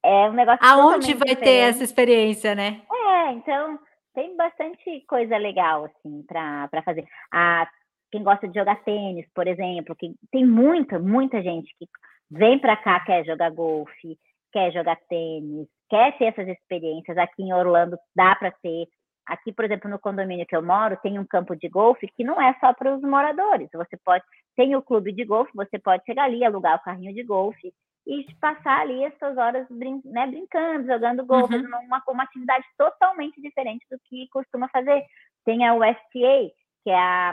É 0.04 0.28
um 0.28 0.32
negócio. 0.32 0.64
Aonde 0.64 1.14
vai 1.14 1.28
diferente. 1.28 1.44
ter 1.44 1.56
essa 1.68 1.84
experiência, 1.84 2.54
né? 2.54 2.82
É, 2.90 3.32
então 3.32 3.78
tem 4.14 4.36
bastante 4.36 5.00
coisa 5.06 5.36
legal, 5.36 5.84
assim, 5.84 6.22
para 6.26 6.82
fazer. 6.84 7.04
A, 7.32 7.68
quem 8.10 8.22
gosta 8.22 8.46
de 8.46 8.58
jogar 8.58 8.82
tênis, 8.84 9.26
por 9.34 9.46
exemplo, 9.46 9.96
que 9.96 10.14
tem 10.30 10.46
muita, 10.46 10.98
muita 10.98 11.42
gente 11.42 11.74
que 11.78 11.86
vem 12.30 12.58
para 12.58 12.76
cá, 12.76 13.00
quer 13.00 13.24
jogar 13.24 13.50
golfe, 13.50 14.18
quer 14.52 14.70
jogar 14.72 14.96
tênis, 15.08 15.66
quer 15.88 16.16
ter 16.18 16.26
essas 16.26 16.48
experiências. 16.48 17.16
Aqui 17.16 17.42
em 17.42 17.52
Orlando 17.52 17.96
dá 18.14 18.34
para 18.36 18.50
ter. 18.62 18.86
Aqui, 19.26 19.52
por 19.52 19.64
exemplo, 19.64 19.88
no 19.88 19.98
condomínio 19.98 20.46
que 20.46 20.56
eu 20.56 20.62
moro, 20.62 20.98
tem 21.02 21.18
um 21.18 21.24
campo 21.24 21.54
de 21.54 21.68
golfe 21.68 22.08
que 22.16 22.24
não 22.24 22.40
é 22.40 22.54
só 22.60 22.72
para 22.72 22.94
os 22.94 23.02
moradores. 23.02 23.68
Você 23.72 23.96
pode, 24.04 24.24
tem 24.56 24.74
o 24.74 24.82
clube 24.82 25.12
de 25.12 25.24
golfe, 25.24 25.52
você 25.54 25.78
pode 25.78 26.04
chegar 26.04 26.24
ali, 26.24 26.44
alugar 26.44 26.76
o 26.76 26.82
carrinho 26.82 27.14
de 27.14 27.22
golfe 27.22 27.72
e 28.06 28.26
passar 28.40 28.80
ali 28.80 29.04
as 29.04 29.16
suas 29.18 29.36
horas 29.36 29.66
brin 29.70 30.00
né, 30.04 30.26
brincando, 30.26 30.88
jogando 30.88 31.24
golfe, 31.24 31.54
uhum. 31.54 31.66
uma, 31.86 32.02
uma 32.08 32.24
atividade 32.24 32.64
totalmente 32.76 33.40
diferente 33.40 33.86
do 33.90 33.98
que 34.08 34.28
costuma 34.32 34.68
fazer. 34.68 35.04
Tem 35.44 35.66
a 35.66 35.74
USTA, 35.74 36.52
que 36.82 36.90
é 36.90 36.98
a, 36.98 37.32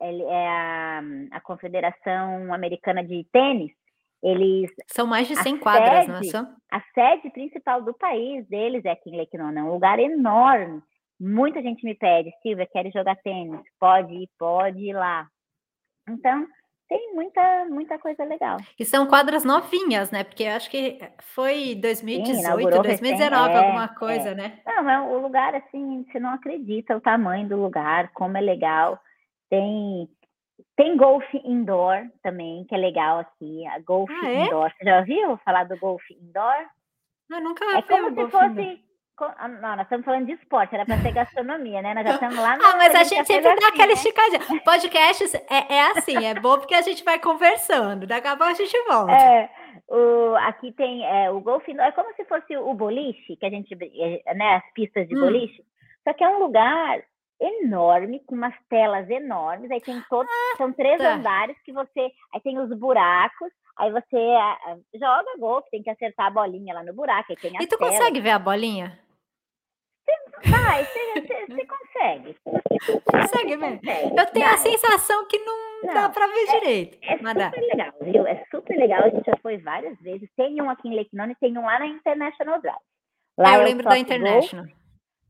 é 0.00 0.48
a, 0.48 1.02
a 1.32 1.40
Confederação 1.40 2.52
Americana 2.52 3.02
de 3.02 3.26
Tênis, 3.32 3.72
eles 4.24 4.70
são 4.86 5.06
mais 5.06 5.28
de 5.28 5.36
100 5.36 5.58
quadras, 5.58 6.08
não 6.08 6.16
é 6.16 6.22
só? 6.22 6.46
A 6.72 6.80
sede 6.94 7.28
principal 7.28 7.82
do 7.82 7.92
país 7.92 8.48
deles 8.48 8.82
é 8.86 8.92
aqui 8.92 9.10
em 9.10 9.18
Lake 9.18 9.36
Nona, 9.36 9.60
é 9.60 9.62
um 9.62 9.70
lugar 9.70 9.98
enorme. 9.98 10.82
Muita 11.20 11.62
gente 11.62 11.84
me 11.84 11.94
pede, 11.94 12.32
Silvia, 12.42 12.66
quer 12.66 12.90
jogar 12.92 13.16
tênis? 13.16 13.60
Pode 13.78 14.14
ir, 14.14 14.28
pode 14.38 14.78
ir 14.80 14.92
lá. 14.92 15.26
Então, 16.08 16.46
tem 16.88 17.14
muita, 17.14 17.64
muita 17.66 17.98
coisa 17.98 18.24
legal. 18.24 18.58
E 18.78 18.84
são 18.84 19.06
quadras 19.06 19.44
novinhas, 19.44 20.10
né? 20.10 20.22
Porque 20.22 20.44
acho 20.44 20.70
que 20.70 20.98
foi 21.34 21.74
2018, 21.76 22.36
Sim, 22.36 22.82
2019, 22.82 23.52
é, 23.52 23.56
alguma 23.56 23.88
coisa, 23.88 24.30
é. 24.30 24.34
né? 24.34 24.60
Não, 24.66 24.90
é 24.90 25.00
o 25.00 25.18
lugar, 25.18 25.54
assim, 25.54 26.04
você 26.04 26.20
não 26.20 26.30
acredita 26.30 26.96
o 26.96 27.00
tamanho 27.00 27.48
do 27.48 27.56
lugar, 27.56 28.12
como 28.12 28.36
é 28.36 28.40
legal. 28.40 29.00
Tem 29.48 30.08
tem 30.76 30.96
golfe 30.96 31.40
indoor 31.44 32.08
também, 32.22 32.64
que 32.64 32.74
é 32.74 32.78
legal 32.78 33.18
aqui. 33.18 33.66
A 33.68 33.78
golfe 33.80 34.12
ah, 34.12 34.28
é? 34.28 34.44
indoor. 34.44 34.72
Você 34.72 34.84
já 34.84 34.98
ouviu 34.98 35.36
falar 35.38 35.64
do 35.64 35.78
golfe 35.78 36.14
indoor? 36.14 36.66
Eu 37.30 37.40
nunca 37.40 37.64
É 37.76 37.82
como 37.82 38.10
se 38.10 38.30
fosse. 38.30 38.60
Ah, 38.60 38.93
não, 39.60 39.76
nós 39.76 39.82
estamos 39.82 40.04
falando 40.04 40.26
de 40.26 40.32
esporte, 40.32 40.74
era 40.74 40.84
para 40.84 40.98
ser 40.98 41.12
gastronomia, 41.12 41.80
né? 41.82 41.94
Nós 41.94 42.04
já 42.04 42.14
estamos 42.14 42.36
lá 42.36 42.56
no. 42.56 42.64
Ah, 42.64 42.76
mas 42.76 42.94
a 42.94 43.04
gente 43.04 43.26
sempre 43.26 43.54
dá 43.54 43.68
aquela 43.68 43.86
né? 43.86 43.92
esticadinha. 43.92 44.60
Podcasts 44.64 45.34
é, 45.34 45.74
é 45.74 45.90
assim, 45.92 46.24
é 46.24 46.34
bom 46.34 46.58
porque 46.58 46.74
a 46.74 46.82
gente 46.82 47.04
vai 47.04 47.18
conversando. 47.18 48.06
Daqui 48.06 48.26
a 48.26 48.36
pouco 48.36 48.52
a 48.52 48.54
gente 48.54 48.76
volta. 48.88 49.12
É, 49.12 49.50
o, 49.88 50.34
aqui 50.36 50.72
tem 50.72 51.04
é, 51.06 51.30
o 51.30 51.40
golfe 51.40 51.78
é 51.78 51.92
como 51.92 52.12
se 52.14 52.24
fosse 52.24 52.56
o 52.56 52.74
boliche, 52.74 53.36
que 53.36 53.46
a 53.46 53.50
gente, 53.50 53.72
é, 53.74 54.34
né, 54.34 54.56
as 54.56 54.72
pistas 54.72 55.06
de 55.08 55.16
hum. 55.16 55.20
boliche. 55.20 55.64
Só 56.02 56.12
que 56.12 56.24
é 56.24 56.28
um 56.28 56.38
lugar 56.38 57.02
enorme, 57.40 58.20
com 58.26 58.34
umas 58.34 58.54
telas 58.68 59.08
enormes, 59.10 59.70
aí 59.70 59.80
tem 59.80 60.00
todos, 60.08 60.30
ah, 60.30 60.56
são 60.56 60.72
três 60.72 60.98
tá. 60.98 61.14
andares 61.14 61.56
que 61.64 61.72
você, 61.72 62.10
aí 62.32 62.40
tem 62.42 62.58
os 62.58 62.70
buracos, 62.78 63.50
aí 63.76 63.90
você 63.90 64.16
uh, 64.16 64.80
joga 64.94 65.38
golfe, 65.38 65.70
tem 65.70 65.82
que 65.82 65.90
acertar 65.90 66.26
a 66.26 66.30
bolinha 66.30 66.74
lá 66.74 66.82
no 66.82 66.94
buraco, 66.94 67.32
E 67.32 67.36
tu 67.36 67.76
telas. 67.76 67.78
consegue 67.78 68.20
ver 68.20 68.30
a 68.30 68.38
bolinha? 68.38 68.98
Você 70.04 70.50
vai, 70.50 70.84
você, 70.84 71.20
você, 71.20 71.46
você 71.46 71.66
consegue. 71.66 72.36
Consegue 73.10 73.56
ver? 73.56 73.80
Eu 74.18 74.26
tenho 74.26 74.46
a 74.46 74.58
sensação 74.58 75.26
que 75.26 75.38
não, 75.38 75.82
não 75.82 75.94
dá 75.94 76.08
para 76.10 76.26
ver 76.26 76.48
é, 76.48 76.60
direito. 76.60 76.98
É 77.02 77.16
super 77.16 77.60
legal, 77.60 77.92
viu? 78.02 78.26
É 78.26 78.44
super 78.50 78.76
legal, 78.76 79.04
a 79.04 79.08
gente 79.08 79.24
já 79.24 79.36
foi 79.40 79.56
várias 79.58 79.98
vezes. 80.00 80.28
Tem 80.36 80.60
um 80.60 80.68
aqui 80.68 80.88
em 80.88 80.96
Lake 80.96 81.14
Nona 81.16 81.32
e 81.32 81.36
tem 81.36 81.56
um 81.56 81.64
lá 81.64 81.78
na 81.78 81.86
International 81.86 82.60
Drive. 82.60 82.76
Lá 83.38 83.54
é, 83.54 83.56
eu 83.56 83.60
é 83.62 83.64
lembro 83.64 83.84
da 83.84 83.98
International. 83.98 84.66
Golf, 84.66 84.76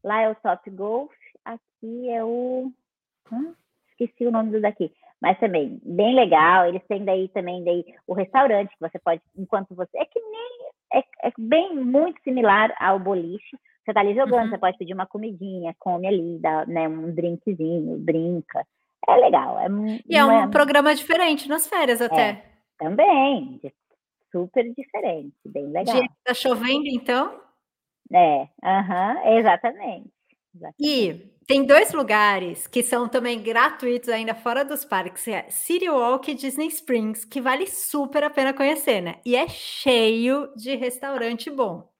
lá 0.03 0.23
é 0.23 0.31
o 0.31 0.35
Top 0.35 0.71
Golf 0.71 1.13
aqui 1.45 2.11
é 2.11 2.25
o. 2.25 2.71
Hum, 3.31 3.55
esqueci 3.91 4.27
o 4.27 4.31
nome 4.31 4.51
do 4.51 4.61
daqui. 4.61 4.91
Mas 5.21 5.39
também, 5.39 5.81
bem 5.83 6.15
legal. 6.15 6.67
Eles 6.67 6.83
têm 6.87 7.05
daí 7.05 7.29
também 7.29 7.65
daí 7.65 7.85
o 8.07 8.15
restaurante 8.15 8.71
que 8.71 8.81
você 8.81 8.99
pode, 8.99 9.23
enquanto 9.37 9.75
você. 9.75 9.97
É 9.99 10.05
que 10.05 10.21
nem. 10.21 10.69
É, 10.95 11.29
é 11.29 11.33
bem 11.39 11.77
muito 11.77 12.21
similar 12.23 12.75
ao 12.79 12.99
boliche. 12.99 13.57
Você 13.85 13.92
tá 13.92 14.01
ali 14.01 14.14
jogando, 14.14 14.44
uhum. 14.44 14.51
você 14.51 14.59
pode 14.59 14.79
pedir 14.79 14.94
uma 14.94 15.07
comidinha, 15.07 15.75
come 15.79 16.07
ali, 16.07 16.38
dá 16.38 16.64
né, 16.64 16.88
um 16.88 17.14
drinkzinho, 17.14 17.99
brinca. 17.99 18.66
É 19.07 19.16
legal. 19.16 19.59
É, 19.61 19.66
e 20.09 20.16
é 20.16 20.25
um 20.25 20.44
é... 20.44 20.49
programa 20.49 20.94
diferente 20.94 21.49
nas 21.49 21.66
férias 21.66 22.01
até. 22.01 22.29
É, 22.31 22.44
também. 22.79 23.61
Super 24.33 24.64
diferente, 24.75 25.35
bem 25.44 25.66
legal. 25.66 25.94
Dia 25.94 26.09
tá 26.25 26.33
chovendo, 26.33 26.87
então? 26.87 27.38
É, 28.12 28.49
uhum, 28.62 29.37
exatamente. 29.38 30.11
exatamente. 30.55 30.77
E 30.81 31.35
tem 31.47 31.64
dois 31.64 31.92
lugares 31.92 32.66
que 32.66 32.83
são 32.83 33.07
também 33.07 33.42
gratuitos 33.42 34.09
ainda 34.09 34.35
fora 34.35 34.64
dos 34.64 34.85
parques, 34.85 35.29
é 35.29 35.44
City 35.51 35.90
Walk 35.90 36.31
e 36.31 36.35
Disney 36.35 36.68
Springs, 36.68 37.25
que 37.25 37.40
vale 37.40 37.66
super 37.66 38.25
a 38.25 38.31
pena 38.31 38.55
conhecer, 38.55 39.03
né? 39.03 39.16
E 39.27 39.37
é 39.37 39.47
cheio 39.47 40.51
de 40.57 40.75
restaurante 40.75 41.51
bom. 41.51 41.93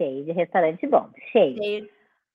Cheio 0.00 0.24
de 0.24 0.32
restaurante 0.32 0.86
bom, 0.86 1.10
cheio. 1.30 1.62
cheio 1.62 1.88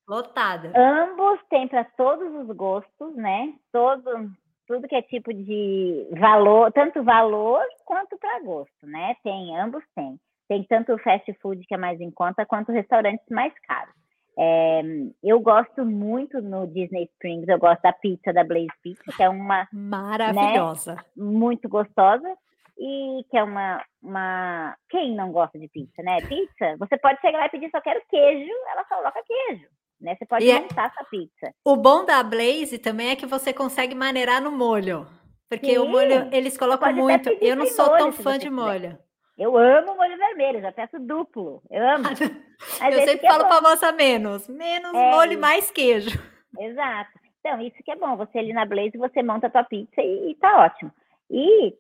lotada. 0.08 0.72
Ambos 0.76 1.40
têm 1.50 1.68
para 1.68 1.84
todos 1.84 2.32
os 2.36 2.56
gostos, 2.56 3.16
né? 3.16 3.54
Todo, 3.72 4.30
tudo 4.68 4.88
que 4.88 4.96
é 4.96 5.02
tipo 5.02 5.34
de 5.34 6.08
valor, 6.12 6.72
tanto 6.72 7.04
valor 7.04 7.64
quanto 7.84 8.18
para 8.20 8.40
gosto, 8.42 8.86
né? 8.86 9.16
Tem, 9.24 9.58
ambos 9.58 9.84
têm. 9.96 10.20
Tem 10.48 10.64
tanto 10.64 10.94
o 10.94 11.00
fast 11.00 11.34
food 11.42 11.66
que 11.66 11.74
é 11.74 11.78
mais 11.78 12.00
em 12.00 12.12
conta, 12.12 12.46
quanto 12.46 12.72
restaurantes 12.72 13.26
mais 13.32 13.52
caros. 13.68 13.96
É, 14.38 14.82
eu 15.24 15.40
gosto 15.40 15.86
muito 15.86 16.42
no 16.42 16.68
Disney 16.68 17.06
Springs, 17.14 17.48
eu 17.48 17.58
gosto 17.58 17.82
da 17.82 17.94
pizza 17.94 18.34
da 18.34 18.44
Blaze 18.44 18.68
Pizza, 18.84 19.12
que 19.16 19.24
é 19.24 19.30
uma 19.30 19.62
né, 19.62 19.68
maravilhosa, 19.72 20.96
né, 20.96 21.04
muito 21.16 21.70
gostosa 21.70 22.38
e 22.78 23.24
que 23.30 23.38
é 23.38 23.44
uma, 23.44 23.84
uma. 24.02 24.76
Quem 24.90 25.16
não 25.16 25.32
gosta 25.32 25.58
de 25.58 25.68
pizza, 25.68 26.02
né? 26.04 26.22
Pizza, 26.22 26.76
você 26.78 26.98
pode 26.98 27.20
chegar 27.22 27.40
lá 27.40 27.46
e 27.46 27.50
pedir 27.50 27.70
só 27.70 27.82
quero 27.82 28.02
queijo, 28.10 28.52
ela 28.72 28.84
coloca 28.86 29.24
queijo. 29.26 29.66
Né? 30.02 30.16
Você 30.16 30.26
pode 30.26 30.46
e 30.46 30.52
é 30.52 30.60
montar 30.60 30.88
é... 30.88 30.90
sua 30.90 31.06
pizza. 31.06 31.54
O 31.64 31.76
bom 31.76 32.06
da 32.06 32.22
Blaze 32.22 32.78
também 32.78 33.10
é 33.10 33.16
que 33.16 33.26
você 33.26 33.54
consegue 33.54 33.96
maneirar 33.96 34.42
no 34.42 34.52
molho. 34.52 35.08
Porque 35.50 35.74
Sim, 35.74 35.78
o 35.78 35.88
molho, 35.88 36.30
eles 36.34 36.58
colocam 36.58 36.92
muito. 36.94 37.30
Eu 37.42 37.56
não 37.56 37.66
sou 37.68 37.90
tão 37.98 38.12
fã 38.12 38.38
de 38.38 38.50
molho. 38.50 38.98
Eu 39.38 39.58
amo 39.58 39.96
molho 39.96 40.18
vermelho, 40.18 40.62
já 40.62 40.72
peço 40.72 41.00
duplo. 41.00 41.62
Eu 41.70 41.84
amo. 41.96 42.08
eu 42.10 43.00
sempre 43.06 43.28
falo 43.28 43.44
é 43.44 43.48
para 43.48 43.62
moça 43.62 43.92
menos. 43.92 44.48
Menos 44.48 44.94
é 44.94 45.12
molho 45.12 45.34
e 45.34 45.38
mais 45.38 45.70
queijo. 45.72 46.20
Exato. 46.58 47.12
Então, 47.40 47.62
isso 47.62 47.78
que 47.84 47.92
é 47.92 47.96
bom. 47.96 48.16
Você 48.18 48.40
ali 48.40 48.54
na 48.54 48.66
Blaze, 48.66 48.98
você 48.98 49.22
monta 49.22 49.48
a 49.48 49.50
tua 49.50 49.64
pizza 49.64 50.02
e, 50.02 50.32
e 50.32 50.36
tá 50.36 50.66
ótimo. 50.66 50.92
E 51.30 51.74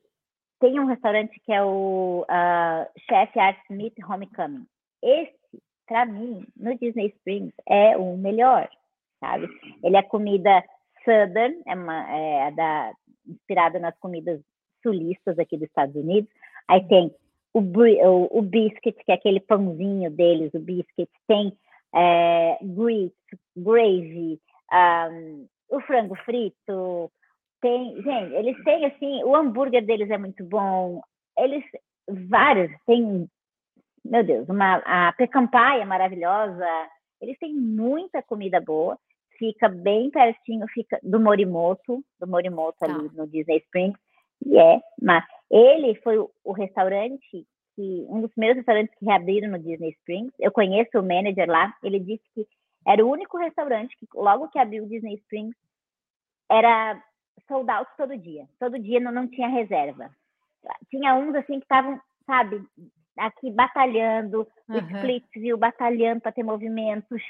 tem 0.59 0.79
um 0.79 0.85
restaurante 0.85 1.39
que 1.41 1.51
é 1.51 1.63
o 1.63 2.23
uh, 2.23 2.99
Chef 3.09 3.39
Art 3.39 3.57
Smith 3.69 3.95
Homecoming. 4.07 4.65
Esse, 5.03 5.33
para 5.87 6.05
mim, 6.05 6.45
no 6.55 6.77
Disney 6.77 7.07
Springs, 7.07 7.53
é 7.67 7.97
o 7.97 8.17
melhor, 8.17 8.69
sabe? 9.19 9.47
Ele 9.83 9.97
é 9.97 10.01
comida 10.01 10.63
Southern, 11.03 11.61
é, 11.67 11.75
uma, 11.75 12.09
é 12.09 12.51
da, 12.51 12.93
inspirada 13.27 13.79
nas 13.79 13.97
comidas 13.99 14.41
sulistas 14.81 15.37
aqui 15.39 15.57
dos 15.57 15.67
Estados 15.67 15.95
Unidos. 15.95 16.29
Aí 16.67 16.83
tem 16.87 17.13
o, 17.53 17.59
o, 17.59 18.39
o 18.39 18.41
biscuit, 18.41 18.97
que 19.03 19.11
é 19.11 19.15
aquele 19.15 19.39
pãozinho 19.39 20.09
deles, 20.11 20.53
o 20.53 20.59
biscuit, 20.59 21.09
tem 21.27 21.55
é, 21.93 22.57
grits, 22.61 23.15
gravy, 23.55 24.39
um, 24.73 25.47
o 25.69 25.79
frango 25.81 26.15
frito. 26.25 27.11
Tem, 27.61 27.95
gente, 28.01 28.33
eles 28.33 28.63
têm 28.63 28.85
assim, 28.85 29.23
o 29.23 29.35
hambúrguer 29.35 29.85
deles 29.85 30.09
é 30.09 30.17
muito 30.17 30.43
bom. 30.43 31.01
Eles 31.37 31.63
vários, 32.07 32.71
tem, 32.85 33.27
meu 34.03 34.23
Deus, 34.23 34.47
uma 34.49 34.75
a 34.85 35.13
pecampai 35.13 35.81
é 35.81 35.85
maravilhosa. 35.85 36.65
Eles 37.21 37.37
têm 37.39 37.53
muita 37.53 38.21
comida 38.21 38.61
boa. 38.61 38.97
Fica 39.37 39.67
bem 39.67 40.09
pertinho, 40.11 40.65
fica 40.73 40.99
do 41.03 41.19
Morimoto, 41.19 42.03
do 42.19 42.27
Morimoto 42.27 42.77
ali 42.81 43.09
tá. 43.09 43.15
no 43.15 43.27
Disney 43.27 43.57
Springs. 43.57 43.99
E 44.45 44.57
é, 44.57 44.81
mas 45.01 45.23
ele 45.49 45.95
foi 45.95 46.17
o, 46.17 46.29
o 46.43 46.51
restaurante 46.51 47.45
que 47.75 48.05
um 48.09 48.21
dos 48.21 48.31
primeiros 48.31 48.57
restaurantes 48.57 48.95
que 48.97 49.05
reabriram 49.05 49.49
no 49.49 49.59
Disney 49.59 49.89
Springs. 49.89 50.33
Eu 50.39 50.51
conheço 50.51 50.97
o 50.97 51.03
manager 51.03 51.49
lá. 51.49 51.75
Ele 51.83 51.99
disse 51.99 52.23
que 52.33 52.47
era 52.87 53.05
o 53.05 53.09
único 53.09 53.37
restaurante 53.37 53.95
que 53.97 54.07
logo 54.13 54.47
que 54.49 54.59
abriu 54.59 54.83
o 54.83 54.87
Disney 54.87 55.15
Springs 55.15 55.55
era 56.49 57.01
sold 57.47 57.69
out 57.69 57.89
todo 57.97 58.17
dia. 58.17 58.45
Todo 58.59 58.79
dia 58.79 58.99
não, 58.99 59.11
não 59.11 59.27
tinha 59.27 59.47
reserva. 59.47 60.09
Tinha 60.89 61.15
uns 61.15 61.35
assim 61.35 61.59
que 61.59 61.65
estavam, 61.65 61.99
sabe, 62.25 62.63
aqui 63.17 63.51
batalhando, 63.51 64.47
uhum. 64.67 64.75
o 64.75 64.97
Splitsville 64.97 65.57
batalhando 65.57 66.21
para 66.21 66.31
ter 66.31 66.43
movimentos, 66.43 67.21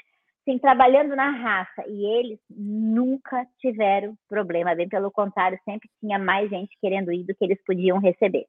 assim, 0.42 0.58
trabalhando 0.58 1.14
na 1.14 1.30
raça. 1.30 1.84
E 1.86 2.04
eles 2.18 2.38
nunca 2.50 3.46
tiveram 3.58 4.16
problema, 4.28 4.74
bem 4.74 4.88
pelo 4.88 5.10
contrário, 5.10 5.58
sempre 5.64 5.88
tinha 6.00 6.18
mais 6.18 6.48
gente 6.50 6.76
querendo 6.80 7.12
ir 7.12 7.24
do 7.24 7.34
que 7.34 7.44
eles 7.44 7.62
podiam 7.64 7.98
receber. 7.98 8.46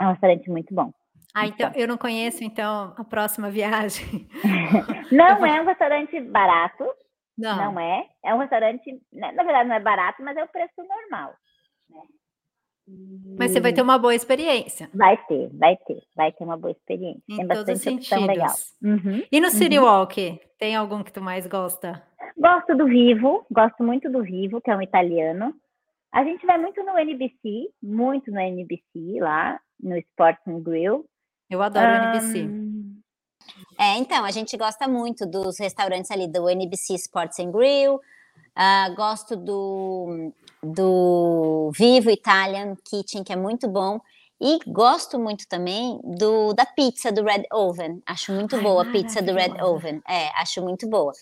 É 0.00 0.06
um 0.06 0.12
restaurante 0.12 0.50
muito 0.50 0.74
bom. 0.74 0.92
Ah, 1.34 1.46
então, 1.46 1.68
então 1.68 1.80
eu 1.80 1.88
não 1.88 1.96
conheço, 1.96 2.44
então, 2.44 2.92
a 2.96 3.04
próxima 3.04 3.50
viagem. 3.50 4.28
não 5.10 5.44
é 5.46 5.62
um 5.62 5.64
restaurante 5.64 6.20
barato. 6.20 6.84
Não. 7.36 7.56
Não 7.56 7.80
é. 7.80 8.06
É 8.24 8.34
um 8.34 8.38
restaurante, 8.38 9.00
né, 9.12 9.32
na 9.32 9.42
verdade, 9.42 9.68
não 9.68 9.76
é 9.76 9.80
barato, 9.80 10.22
mas 10.22 10.36
é 10.36 10.44
o 10.44 10.48
preço 10.48 10.74
normal. 10.76 11.34
Né? 11.90 12.02
Mas 13.38 13.52
você 13.52 13.60
vai 13.60 13.72
ter 13.72 13.82
uma 13.82 13.98
boa 13.98 14.14
experiência. 14.14 14.90
Vai 14.92 15.16
ter, 15.26 15.48
vai 15.54 15.76
ter, 15.76 16.02
vai 16.16 16.32
ter 16.32 16.44
uma 16.44 16.56
boa 16.56 16.72
experiência. 16.72 17.22
Em 17.28 17.36
tem 17.36 17.46
bastante 17.46 17.88
opção 17.88 18.26
legal. 18.26 18.54
Uhum, 18.82 19.22
e 19.30 19.40
no 19.40 19.50
City 19.50 19.78
uhum. 19.78 19.84
Walk, 19.84 20.40
tem 20.58 20.74
algum 20.74 21.02
que 21.02 21.12
tu 21.12 21.20
mais 21.20 21.46
gosta? 21.46 22.02
Gosto 22.36 22.76
do 22.76 22.86
Vivo, 22.86 23.46
gosto 23.50 23.82
muito 23.82 24.10
do 24.10 24.22
Vivo, 24.22 24.60
que 24.60 24.70
é 24.70 24.76
um 24.76 24.82
italiano. 24.82 25.54
A 26.12 26.24
gente 26.24 26.44
vai 26.44 26.58
muito 26.58 26.82
no 26.82 26.98
NBC, 26.98 27.70
muito 27.82 28.30
no 28.30 28.40
NBC 28.40 29.20
lá, 29.20 29.58
no 29.80 29.96
Sports 29.96 30.46
and 30.46 30.60
Grill. 30.60 31.06
Eu 31.48 31.62
adoro 31.62 31.86
um, 31.86 31.90
o 31.90 32.14
NBC. 32.14 32.48
É, 33.78 33.96
então, 33.96 34.24
a 34.24 34.30
gente 34.30 34.56
gosta 34.56 34.86
muito 34.86 35.26
dos 35.26 35.58
restaurantes 35.58 36.10
ali 36.10 36.28
do 36.28 36.48
NBC 36.48 36.94
Sports 36.94 37.38
and 37.38 37.50
Grill, 37.50 37.96
uh, 37.96 38.94
gosto 38.94 39.36
do, 39.36 40.32
do 40.62 41.70
Vivo 41.74 42.10
Italian 42.10 42.76
Kitchen, 42.84 43.24
que 43.24 43.32
é 43.32 43.36
muito 43.36 43.68
bom, 43.68 44.00
e 44.40 44.58
gosto 44.66 45.20
muito 45.20 45.46
também 45.46 46.00
do 46.02 46.52
da 46.52 46.66
pizza 46.66 47.12
do 47.12 47.22
Red 47.22 47.44
Oven. 47.52 48.02
Acho 48.04 48.32
muito 48.32 48.56
Ai, 48.56 48.62
boa 48.62 48.82
a 48.82 48.90
pizza 48.90 49.22
do 49.22 49.32
Red 49.32 49.62
Oven. 49.62 50.02
É, 50.08 50.28
acho 50.40 50.60
muito 50.60 50.88
boa. 50.88 51.12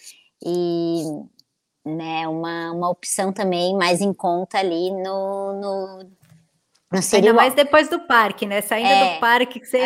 E 0.43 1.05
né, 1.85 2.27
uma, 2.27 2.73
uma 2.73 2.89
opção 2.89 3.33
também 3.33 3.77
mais 3.77 4.01
em 4.01 4.13
conta 4.13 4.59
ali 4.59 4.91
no, 4.91 5.53
no 5.61 6.11
Ainda 6.93 7.33
mais 7.33 7.55
depois 7.55 7.89
do 7.89 8.01
parque, 8.01 8.47
né? 8.47 8.61
Saindo 8.61 8.89
é. 8.89 9.15
do 9.15 9.21
parque, 9.21 9.61
que 9.61 9.67
você 9.67 9.81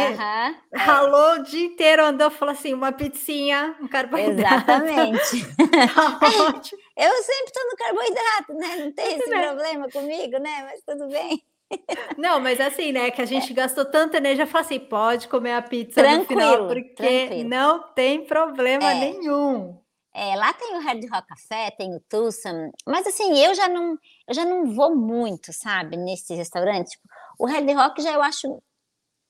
ralou 0.75 1.37
é. 1.37 1.39
o 1.39 1.43
dia 1.43 1.67
inteiro, 1.67 2.03
andou, 2.03 2.31
falou 2.31 2.53
assim, 2.53 2.73
uma 2.73 2.93
pizzinha, 2.93 3.77
um 3.79 3.87
carboidrato. 3.87 4.55
Exatamente. 4.55 5.47
tá. 5.95 6.61
Eu 6.97 7.23
sempre 7.23 7.45
estou 7.47 7.65
no 7.71 7.77
carboidrato, 7.77 8.55
né? 8.55 8.85
Não 8.85 8.93
tem 8.93 9.19
esse 9.19 9.29
né? 9.29 9.47
problema 9.47 9.89
comigo, 9.91 10.39
né? 10.39 10.71
Mas 10.71 10.81
tudo 10.87 11.11
bem. 11.11 11.43
Não, 12.17 12.41
mas 12.41 12.61
assim, 12.61 12.93
né? 12.93 13.11
Que 13.11 13.21
a 13.21 13.27
gente 13.27 13.53
é. 13.53 13.55
gastou 13.55 13.85
tanta 13.85 14.17
energia, 14.17 14.47
falou 14.47 14.65
assim, 14.65 14.79
pode 14.79 15.29
comer 15.29 15.53
a 15.53 15.63
pizza 15.63 16.01
tranquilo, 16.01 16.21
no 16.21 16.27
final, 16.27 16.69
porque 16.69 16.93
tranquilo. 16.95 17.49
não 17.49 17.83
tem 17.95 18.25
problema 18.25 18.91
é. 18.91 18.95
nenhum. 18.95 19.79
É, 20.15 20.37
lá 20.37 20.53
tem 20.53 20.77
o 20.77 20.81
Hard 20.81 21.05
Rock 21.11 21.27
Café, 21.27 21.73
tem 21.73 21.93
o 21.93 22.01
Tucson, 22.09 22.71
mas 22.87 23.05
assim, 23.05 23.37
eu 23.37 23.53
já 23.53 23.67
não, 23.67 23.99
eu 24.29 24.35
já 24.35 24.45
não 24.45 24.67
vou 24.75 24.95
muito, 24.95 25.53
sabe, 25.53 25.97
nesse 25.97 26.35
restaurante. 26.35 26.91
Tipo, 26.91 27.09
o 27.39 27.47
Hard 27.47 27.69
Rock 27.71 28.03
já 28.03 28.13
eu 28.13 28.23
acho 28.23 28.63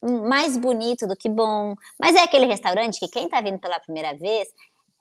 mais 0.03 0.57
bonito 0.57 1.07
do 1.07 1.17
que 1.17 1.29
bom, 1.29 1.75
mas 1.99 2.15
é 2.15 2.23
aquele 2.23 2.47
restaurante 2.47 3.01
que 3.01 3.09
quem 3.09 3.29
tá 3.29 3.41
vindo 3.41 3.59
pela 3.59 3.81
primeira 3.81 4.13
vez 4.13 4.49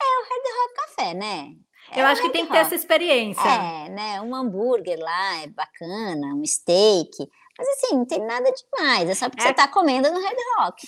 é 0.01 0.05
o 0.05 0.23
Hard 0.23 0.43
Rock 0.61 0.73
Café, 0.75 1.13
né? 1.13 1.53
É 1.91 2.01
eu 2.01 2.05
acho 2.05 2.21
que 2.21 2.29
tem 2.29 2.45
que 2.45 2.51
ter 2.51 2.59
essa 2.59 2.75
experiência. 2.75 3.41
É, 3.41 3.89
né? 3.89 4.21
Um 4.21 4.33
hambúrguer 4.33 4.97
lá 4.99 5.41
é 5.41 5.47
bacana, 5.47 6.33
um 6.33 6.45
steak. 6.45 7.11
Mas 7.57 7.67
assim, 7.67 7.97
não 7.97 8.05
tem 8.05 8.25
nada 8.25 8.49
demais. 8.51 9.09
É 9.09 9.15
só 9.15 9.29
porque 9.29 9.43
é... 9.43 9.47
você 9.47 9.53
tá 9.53 9.67
comendo 9.67 10.09
no 10.09 10.19
Red 10.19 10.35
Rock. 10.57 10.87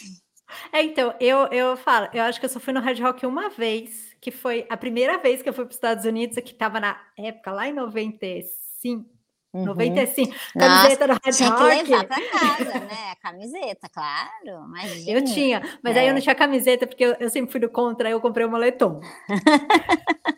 É, 0.72 0.84
então, 0.84 1.14
eu, 1.20 1.48
eu 1.48 1.76
falo, 1.76 2.08
eu 2.14 2.24
acho 2.24 2.40
que 2.40 2.46
eu 2.46 2.50
só 2.50 2.60
fui 2.60 2.72
no 2.72 2.80
Red 2.80 3.02
Rock 3.02 3.26
uma 3.26 3.50
vez 3.50 4.05
que 4.26 4.32
foi 4.32 4.66
a 4.72 4.76
primeira 4.76 5.20
vez 5.20 5.44
que 5.44 5.50
eu 5.50 5.54
fui 5.54 5.66
para 5.66 5.70
os 5.70 5.76
Estados 5.76 6.04
Unidos, 6.04 6.36
que 6.38 6.52
estava 6.52 6.80
na 6.80 7.00
época, 7.16 7.52
lá 7.52 7.68
em 7.68 7.74
95. 7.74 9.08
Uhum. 9.54 9.66
95, 9.66 10.36
camiseta 10.58 11.08
Nossa, 11.08 11.20
do 11.20 11.26
Red 11.26 11.32
tinha 11.32 11.50
Rock. 11.50 11.84
que 11.84 11.92
levar 11.92 12.08
para 12.08 12.30
casa, 12.32 12.80
né? 12.80 13.12
A 13.12 13.16
camiseta, 13.18 13.88
claro. 13.88 14.66
Imagina. 14.66 15.12
Eu 15.12 15.24
tinha, 15.24 15.62
mas 15.84 15.96
é. 15.96 16.00
aí 16.00 16.08
eu 16.08 16.14
não 16.16 16.20
tinha 16.20 16.34
camiseta, 16.34 16.88
porque 16.88 17.06
eu, 17.06 17.16
eu 17.20 17.30
sempre 17.30 17.52
fui 17.52 17.60
do 17.60 17.70
contra, 17.70 18.08
aí 18.10 18.14
eu 18.14 18.20
comprei 18.20 18.48
o 18.48 18.50
um 18.50 18.52
moletom. 18.52 19.00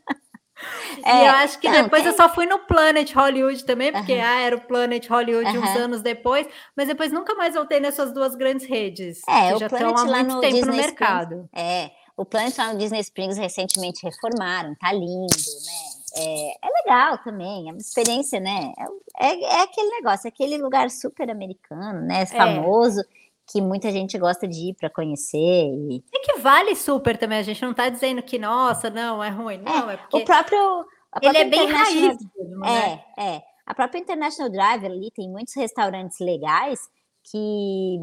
É, 1.05 1.23
e 1.23 1.27
eu 1.27 1.31
acho 1.33 1.59
que 1.59 1.69
não, 1.69 1.83
depois 1.83 2.01
tem... 2.01 2.11
eu 2.11 2.17
só 2.17 2.27
fui 2.27 2.45
no 2.45 2.59
Planet 2.59 3.13
Hollywood 3.13 3.63
também, 3.63 3.93
porque 3.93 4.13
uhum. 4.13 4.23
ah, 4.23 4.41
era 4.41 4.55
o 4.55 4.61
Planet 4.61 5.07
Hollywood 5.07 5.55
uhum. 5.55 5.63
uns 5.63 5.75
anos 5.77 6.01
depois, 6.01 6.47
mas 6.75 6.87
depois 6.87 7.11
nunca 7.11 7.35
mais 7.35 7.53
voltei 7.53 7.79
nessas 7.79 8.11
duas 8.11 8.35
grandes 8.35 8.67
redes. 8.67 9.21
É, 9.29 9.53
que 9.53 9.59
já 9.59 9.67
estão 9.67 9.95
há 9.95 10.03
muito 10.03 10.39
tempo 10.41 10.55
Disney 10.55 10.71
no 10.71 10.75
mercado. 10.75 11.35
Springs, 11.45 11.49
é, 11.53 11.91
o 12.17 12.25
Planet 12.25 12.57
lá 12.57 12.73
no 12.73 12.79
Disney 12.79 12.99
Springs 13.01 13.37
recentemente 13.37 14.03
reformaram, 14.03 14.73
tá 14.75 14.91
lindo, 14.91 15.27
né? 15.27 15.97
É, 16.15 16.67
é 16.67 16.81
legal 16.83 17.19
também, 17.19 17.69
é 17.69 17.71
uma 17.71 17.77
experiência, 17.77 18.39
né? 18.39 18.73
É, 19.19 19.27
é, 19.27 19.43
é 19.43 19.61
aquele 19.61 19.89
negócio, 19.91 20.27
é 20.27 20.29
aquele 20.29 20.57
lugar 20.57 20.89
super 20.89 21.29
americano, 21.29 22.01
né? 22.01 22.23
É. 22.23 22.25
Famoso 22.25 23.03
que 23.45 23.61
muita 23.61 23.91
gente 23.91 24.17
gosta 24.17 24.47
de 24.47 24.71
ir 24.71 24.73
para 24.73 24.89
conhecer. 24.89 25.37
E... 25.37 26.03
e 26.11 26.19
que 26.19 26.39
vale 26.39 26.75
super 26.75 27.17
também, 27.17 27.37
a 27.37 27.43
gente 27.43 27.61
não 27.61 27.71
está 27.71 27.87
dizendo 27.87 28.21
que, 28.23 28.39
nossa, 28.39 28.89
não, 28.89 29.23
é 29.23 29.29
ruim, 29.29 29.59
não, 29.59 29.89
é, 29.89 29.93
é 29.93 29.97
porque... 29.97 30.17
O 30.17 30.25
próprio... 30.25 30.85
Ele 31.21 31.37
é 31.37 31.45
bem 31.45 31.67
raiz. 31.69 32.17
Mesmo, 32.35 32.59
né? 32.59 33.03
É, 33.17 33.35
é. 33.35 33.43
A 33.65 33.73
própria 33.73 33.99
International 33.99 34.51
Drive 34.51 34.85
ali 34.85 35.11
tem 35.11 35.29
muitos 35.29 35.55
restaurantes 35.55 36.19
legais 36.19 36.79
que... 37.23 37.99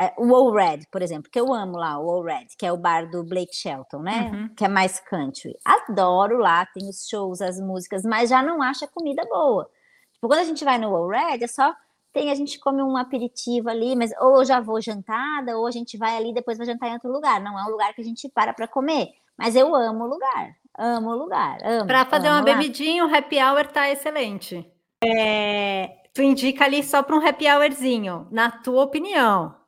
É, 0.00 0.14
o 0.16 0.34
All 0.34 0.50
Red, 0.50 0.86
por 0.90 1.02
exemplo, 1.02 1.30
que 1.30 1.38
eu 1.38 1.52
amo 1.52 1.76
lá, 1.76 1.98
o 1.98 2.10
All 2.10 2.22
Red, 2.22 2.46
que 2.56 2.64
é 2.64 2.72
o 2.72 2.76
bar 2.78 3.10
do 3.10 3.22
Blake 3.22 3.54
Shelton, 3.54 3.98
né? 3.98 4.30
Uhum. 4.32 4.54
Que 4.54 4.64
é 4.64 4.68
mais 4.68 4.98
country. 4.98 5.54
Adoro 5.62 6.38
lá, 6.38 6.64
tem 6.64 6.88
os 6.88 7.06
shows, 7.06 7.42
as 7.42 7.60
músicas, 7.60 8.02
mas 8.02 8.30
já 8.30 8.42
não 8.42 8.62
acho 8.62 8.86
a 8.86 8.88
comida 8.88 9.22
boa. 9.28 9.68
Tipo, 10.14 10.26
quando 10.26 10.40
a 10.40 10.44
gente 10.44 10.64
vai 10.64 10.78
no 10.78 10.96
All 10.96 11.06
Red, 11.06 11.44
é 11.44 11.46
só 11.46 11.74
tem 12.14 12.30
a 12.30 12.34
gente 12.34 12.58
come 12.58 12.82
um 12.82 12.96
aperitivo 12.96 13.68
ali, 13.68 13.94
mas 13.94 14.10
ou 14.18 14.42
já 14.42 14.58
vou 14.58 14.80
jantada, 14.80 15.58
ou 15.58 15.66
a 15.66 15.70
gente 15.70 15.98
vai 15.98 16.16
ali 16.16 16.32
depois 16.32 16.56
vai 16.56 16.66
jantar 16.66 16.88
em 16.88 16.94
outro 16.94 17.12
lugar. 17.12 17.38
Não 17.38 17.58
é 17.58 17.64
um 17.64 17.70
lugar 17.70 17.92
que 17.92 18.00
a 18.00 18.04
gente 18.04 18.26
para 18.26 18.54
para 18.54 18.66
comer, 18.66 19.10
mas 19.36 19.54
eu 19.54 19.74
amo 19.74 20.04
o 20.04 20.08
lugar, 20.08 20.56
amo 20.78 21.10
o 21.10 21.16
lugar. 21.16 21.58
Para 21.86 22.06
fazer 22.06 22.28
amo 22.28 22.38
uma 22.38 22.44
bebidinha, 22.44 23.04
o 23.04 23.14
happy 23.14 23.36
hour 23.38 23.66
tá 23.66 23.90
excelente. 23.90 24.66
É, 25.04 25.88
tu 26.14 26.22
indica 26.22 26.64
ali 26.64 26.82
só 26.82 27.02
para 27.02 27.16
um 27.16 27.26
happy 27.26 27.46
hourzinho, 27.46 28.26
na 28.30 28.50
tua 28.50 28.82
opinião? 28.84 29.59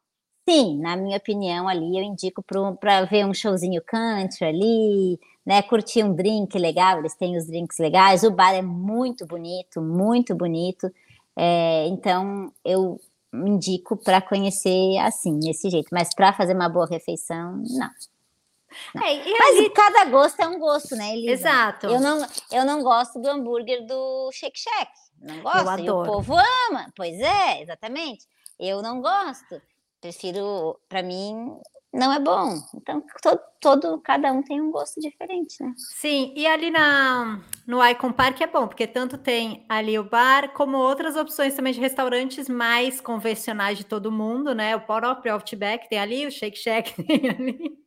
Sim, 0.48 0.78
na 0.78 0.96
minha 0.96 1.16
opinião 1.16 1.68
ali 1.68 1.96
eu 1.96 2.02
indico 2.02 2.42
para 2.42 3.04
ver 3.04 3.24
um 3.24 3.32
showzinho 3.32 3.80
country 3.82 4.44
ali, 4.44 5.20
né, 5.46 5.62
curtir 5.62 6.02
um 6.02 6.12
drink 6.12 6.58
legal, 6.58 6.98
eles 6.98 7.14
têm 7.14 7.36
os 7.36 7.46
drinks 7.46 7.78
legais, 7.78 8.24
o 8.24 8.30
bar 8.30 8.52
é 8.52 8.62
muito 8.62 9.26
bonito, 9.26 9.80
muito 9.80 10.34
bonito. 10.34 10.90
É, 11.36 11.86
então, 11.86 12.52
eu 12.64 13.00
indico 13.32 13.96
para 13.96 14.20
conhecer 14.20 14.98
assim, 14.98 15.38
desse 15.38 15.70
jeito, 15.70 15.88
mas 15.92 16.14
para 16.14 16.32
fazer 16.32 16.54
uma 16.54 16.68
boa 16.68 16.86
refeição, 16.86 17.56
não. 17.56 17.78
não. 17.78 19.02
É, 19.02 19.38
mas 19.38 19.58
ali... 19.58 19.70
cada 19.70 20.04
gosto 20.06 20.40
é 20.40 20.48
um 20.48 20.58
gosto, 20.58 20.96
né, 20.96 21.12
Elisa? 21.12 21.32
Exato. 21.32 21.86
Eu 21.86 22.00
não, 22.00 22.26
eu 22.50 22.64
não 22.64 22.82
gosto 22.82 23.20
do 23.20 23.28
hambúrguer 23.28 23.86
do 23.86 24.30
Shake 24.32 24.58
Shack. 24.58 24.90
Não 25.20 25.42
gosto. 25.42 25.58
Eu 25.58 25.68
adoro. 25.68 25.84
E 25.84 25.90
o 25.90 26.04
povo 26.04 26.34
ama. 26.34 26.90
Pois 26.96 27.18
é, 27.20 27.62
exatamente. 27.62 28.26
Eu 28.58 28.82
não 28.82 29.00
gosto. 29.00 29.60
Prefiro, 30.02 30.80
para 30.88 31.00
mim, 31.00 31.56
não 31.94 32.12
é 32.12 32.18
bom. 32.18 32.60
Então, 32.74 33.04
todo, 33.22 33.40
todo, 33.60 34.00
cada 34.00 34.32
um 34.32 34.42
tem 34.42 34.60
um 34.60 34.72
gosto 34.72 35.00
diferente, 35.00 35.62
né? 35.62 35.72
Sim, 35.76 36.34
e 36.34 36.44
ali 36.44 36.72
na, 36.72 37.40
no 37.64 37.86
Icon 37.86 38.10
Park 38.12 38.40
é 38.40 38.48
bom, 38.48 38.66
porque 38.66 38.84
tanto 38.84 39.16
tem 39.16 39.64
ali 39.68 39.96
o 39.96 40.02
bar, 40.02 40.52
como 40.54 40.76
outras 40.76 41.14
opções 41.14 41.54
também 41.54 41.72
de 41.72 41.78
restaurantes 41.78 42.48
mais 42.48 43.00
convencionais 43.00 43.78
de 43.78 43.84
todo 43.84 44.10
mundo, 44.10 44.52
né? 44.56 44.74
O 44.74 44.80
próprio 44.80 45.34
Outback 45.34 45.88
tem 45.88 46.00
ali, 46.00 46.26
o 46.26 46.32
Shake 46.32 46.58
Shack 46.58 46.94
tem 47.06 47.30
ali. 47.30 47.78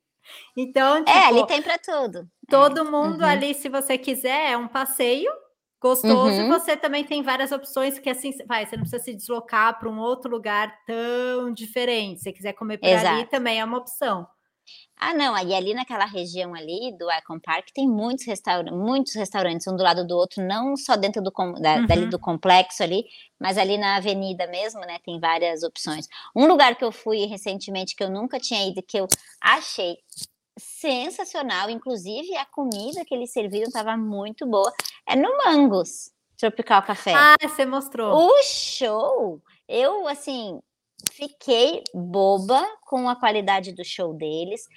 Então, 0.56 1.04
tipo, 1.04 1.10
É, 1.10 1.26
ali 1.26 1.46
tem 1.48 1.62
para 1.62 1.78
tudo. 1.78 2.30
Todo 2.50 2.80
é. 2.80 2.84
mundo 2.84 3.22
uhum. 3.22 3.28
ali, 3.28 3.54
se 3.54 3.68
você 3.68 3.98
quiser, 3.98 4.52
é 4.52 4.58
um 4.58 4.70
passeio 4.70 5.30
gostoso. 5.82 6.42
Uhum. 6.42 6.48
Você 6.50 6.76
também 6.76 7.04
tem 7.04 7.22
várias 7.22 7.52
opções 7.52 8.00
que 8.00 8.10
assim, 8.10 8.32
vai, 8.48 8.66
você 8.66 8.76
não 8.76 8.84
precisa 8.84 9.04
se 9.04 9.14
deslocar 9.14 9.78
para 9.80 9.90
um 9.90 10.00
outro 10.00 10.30
lugar 10.30 10.74
tão 10.86 11.54
diferente. 11.54 12.20
Se 12.20 12.24
você 12.24 12.34
quiser 12.34 12.54
comer 12.54 12.78
por 12.78 12.88
Exato. 12.88 13.08
ali, 13.08 13.26
também 13.28 13.60
é 13.60 13.66
uma 13.66 13.78
opção. 13.78 14.28
Ah, 14.98 15.14
não, 15.14 15.36
aí 15.36 15.54
ali 15.54 15.74
naquela 15.74 16.06
região 16.06 16.56
ali 16.56 16.96
do 16.98 17.12
Icon 17.12 17.40
Park 17.40 17.68
tem 17.74 17.88
muitos, 17.88 18.26
restaur 18.26 18.66
muitos 18.72 19.14
restaurantes, 19.14 19.68
um 19.68 19.76
do 19.76 19.84
lado 19.84 20.08
do 20.08 20.16
outro, 20.16 20.42
não 20.42 20.76
só 20.78 20.96
dentro 20.96 21.22
do, 21.22 21.32
da, 21.60 21.76
uhum. 21.76 22.10
do 22.10 22.18
complexo 22.18 22.82
ali, 22.82 23.04
mas 23.40 23.58
ali 23.58 23.78
na 23.78 23.98
avenida 23.98 24.48
mesmo, 24.48 24.80
né, 24.82 24.98
tem 25.06 25.20
várias 25.20 25.64
opções. 25.64 26.08
Um 26.36 26.48
lugar 26.48 26.76
que 26.76 26.84
eu 26.84 26.92
fui 26.92 27.26
recentemente 27.26 27.96
que 27.96 28.04
eu 28.04 28.10
nunca 28.10 28.40
tinha 28.40 28.68
ido, 28.68 28.82
que 28.82 28.98
eu 28.98 29.08
achei 29.42 29.98
sensacional, 30.58 31.70
inclusive 31.70 32.36
a 32.38 32.46
comida 32.46 33.04
que 33.06 33.14
eles 33.14 33.32
serviram 33.32 33.68
estava 33.68 33.98
muito 33.98 34.46
boa, 34.48 34.72
é 35.08 35.16
no 35.16 35.38
Mangos 35.38 36.12
Tropical 36.38 36.82
Café. 36.84 37.14
Ah, 37.14 37.36
você 37.42 37.66
mostrou. 37.66 38.14
O 38.14 38.44
show! 38.44 39.42
Eu, 39.68 40.08
assim, 40.08 40.60
fiquei 41.12 41.84
boba 41.94 42.66
com 42.82 43.08
a 43.10 43.16
qualidade 43.16 43.72
do 43.72 43.84
show 43.84 44.14
deles. 44.14 44.68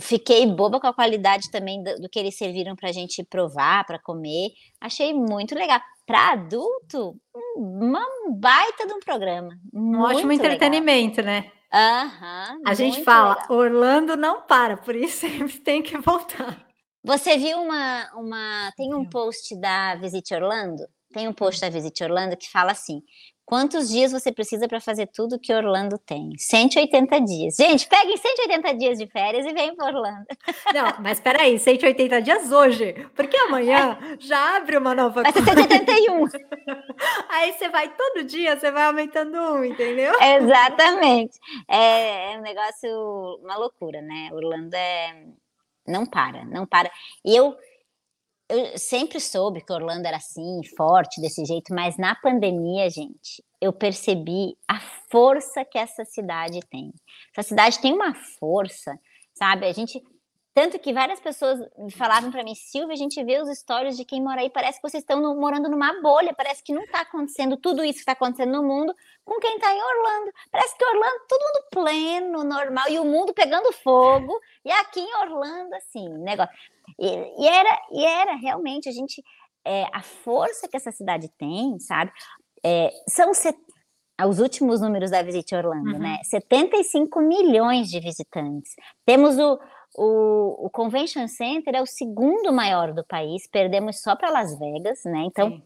Fiquei 0.00 0.46
boba 0.46 0.78
com 0.78 0.86
a 0.86 0.94
qualidade 0.94 1.50
também 1.50 1.82
do, 1.82 2.02
do 2.02 2.08
que 2.08 2.18
eles 2.18 2.36
serviram 2.36 2.76
para 2.76 2.90
a 2.90 2.92
gente 2.92 3.24
provar, 3.24 3.84
para 3.84 3.98
comer. 3.98 4.50
Achei 4.80 5.12
muito 5.12 5.54
legal. 5.54 5.80
Para 6.06 6.32
adulto, 6.32 7.16
uma 7.56 8.04
baita 8.30 8.86
de 8.86 8.92
um 8.92 9.00
programa. 9.00 9.58
Um 9.72 10.00
ótimo 10.00 10.32
entretenimento, 10.32 11.20
legal. 11.20 11.42
né? 11.42 11.52
Aham. 11.72 12.60
a 12.66 12.74
gente 12.74 13.02
fala, 13.02 13.34
legal. 13.34 13.56
Orlando 13.56 14.16
não 14.16 14.42
para, 14.42 14.76
por 14.76 14.94
isso 14.94 15.20
sempre 15.26 15.58
tem 15.58 15.82
que 15.82 15.96
voltar. 15.98 16.71
Você 17.04 17.36
viu 17.36 17.58
uma, 17.58 18.10
uma. 18.14 18.72
Tem 18.76 18.94
um 18.94 19.04
post 19.04 19.58
da 19.60 19.96
Visit 19.96 20.32
Orlando? 20.34 20.86
Tem 21.12 21.28
um 21.28 21.32
post 21.32 21.60
da 21.60 21.68
Visit 21.68 22.02
Orlando 22.02 22.36
que 22.36 22.48
fala 22.50 22.72
assim: 22.72 23.02
Quantos 23.44 23.90
dias 23.90 24.12
você 24.12 24.32
precisa 24.32 24.68
para 24.68 24.80
fazer 24.80 25.08
tudo 25.08 25.38
que 25.38 25.52
Orlando 25.52 25.98
tem? 25.98 26.30
180 26.38 27.20
dias. 27.20 27.56
Gente, 27.56 27.86
peguem 27.86 28.16
180 28.16 28.74
dias 28.76 28.98
de 28.98 29.06
férias 29.08 29.44
e 29.44 29.52
vem 29.52 29.74
para 29.74 29.94
Orlando. 29.94 30.24
Não, 30.72 31.02
mas 31.02 31.18
espera 31.18 31.42
aí, 31.42 31.58
180 31.58 32.22
dias 32.22 32.50
hoje, 32.50 32.94
porque 33.14 33.36
amanhã 33.36 33.98
já 34.20 34.56
abre 34.56 34.78
uma 34.78 34.94
nova 34.94 35.22
Vai 35.22 35.32
ser 35.32 35.42
181. 35.42 36.24
Aí 37.28 37.52
você 37.52 37.68
vai 37.68 37.94
todo 37.94 38.24
dia, 38.24 38.56
você 38.56 38.70
vai 38.70 38.86
aumentando 38.86 39.36
um, 39.36 39.64
entendeu? 39.64 40.14
Exatamente. 40.20 41.38
É, 41.68 42.32
é 42.32 42.38
um 42.38 42.42
negócio, 42.42 42.88
uma 43.42 43.56
loucura, 43.58 44.00
né? 44.00 44.30
Orlando 44.32 44.74
é 44.74 45.26
não 45.86 46.06
para, 46.06 46.44
não 46.44 46.66
para. 46.66 46.90
Eu 47.24 47.56
eu 48.48 48.76
sempre 48.76 49.18
soube 49.18 49.62
que 49.62 49.72
Orlando 49.72 50.06
era 50.06 50.18
assim, 50.18 50.60
forte 50.76 51.22
desse 51.22 51.42
jeito, 51.44 51.74
mas 51.74 51.96
na 51.96 52.14
pandemia, 52.14 52.90
gente, 52.90 53.42
eu 53.58 53.72
percebi 53.72 54.54
a 54.68 54.78
força 55.10 55.64
que 55.64 55.78
essa 55.78 56.04
cidade 56.04 56.60
tem. 56.68 56.92
Essa 57.34 57.48
cidade 57.48 57.80
tem 57.80 57.94
uma 57.94 58.14
força, 58.38 58.98
sabe? 59.32 59.64
A 59.64 59.72
gente 59.72 60.02
tanto 60.54 60.78
que 60.78 60.92
várias 60.92 61.18
pessoas 61.18 61.58
falavam 61.96 62.30
para 62.30 62.44
mim, 62.44 62.54
Silvia, 62.54 62.92
a 62.92 62.96
gente 62.96 63.22
vê 63.24 63.40
os 63.40 63.48
stories 63.58 63.96
de 63.96 64.04
quem 64.04 64.22
mora 64.22 64.42
aí, 64.42 64.50
parece 64.50 64.80
que 64.80 64.88
vocês 64.88 65.02
estão 65.02 65.20
no, 65.20 65.34
morando 65.34 65.68
numa 65.68 66.00
bolha, 66.02 66.34
parece 66.34 66.62
que 66.62 66.74
não 66.74 66.82
está 66.82 67.00
acontecendo 67.00 67.56
tudo 67.56 67.82
isso 67.82 67.94
que 67.94 68.00
está 68.00 68.12
acontecendo 68.12 68.52
no 68.52 68.62
mundo 68.62 68.94
com 69.24 69.40
quem 69.40 69.54
está 69.54 69.72
em 69.74 69.82
Orlando. 69.82 70.32
Parece 70.50 70.76
que 70.76 70.84
Orlando, 70.84 71.20
todo 71.26 71.40
mundo 71.40 71.64
pleno, 71.70 72.44
normal, 72.44 72.84
e 72.90 72.98
o 72.98 73.04
mundo 73.04 73.32
pegando 73.32 73.72
fogo, 73.72 74.38
e 74.64 74.70
aqui 74.70 75.00
em 75.00 75.16
Orlando, 75.22 75.74
assim, 75.74 76.08
negócio. 76.18 76.54
E, 76.98 77.42
e 77.42 77.48
era, 77.48 77.80
e 77.90 78.04
era 78.04 78.34
realmente, 78.34 78.88
a 78.90 78.92
gente, 78.92 79.22
é, 79.64 79.86
a 79.92 80.02
força 80.02 80.68
que 80.68 80.76
essa 80.76 80.92
cidade 80.92 81.30
tem, 81.38 81.78
sabe? 81.78 82.12
É, 82.62 82.90
são 83.08 83.32
set... 83.32 83.56
os 84.26 84.38
últimos 84.38 84.82
números 84.82 85.10
da 85.10 85.22
Visit 85.22 85.54
Orlando, 85.54 85.94
uhum. 85.94 85.98
né? 85.98 86.18
75 86.24 87.20
milhões 87.20 87.88
de 87.88 88.00
visitantes. 88.00 88.74
Temos 89.06 89.38
o 89.38 89.58
o, 89.96 90.66
o, 90.66 90.70
Convention 90.70 91.26
Center 91.28 91.74
é 91.74 91.82
o 91.82 91.86
segundo 91.86 92.52
maior 92.52 92.92
do 92.92 93.04
país, 93.04 93.46
perdemos 93.46 94.00
só 94.00 94.16
para 94.16 94.30
Las 94.30 94.58
Vegas, 94.58 95.00
né? 95.04 95.24
Então, 95.26 95.50
Sim. 95.50 95.62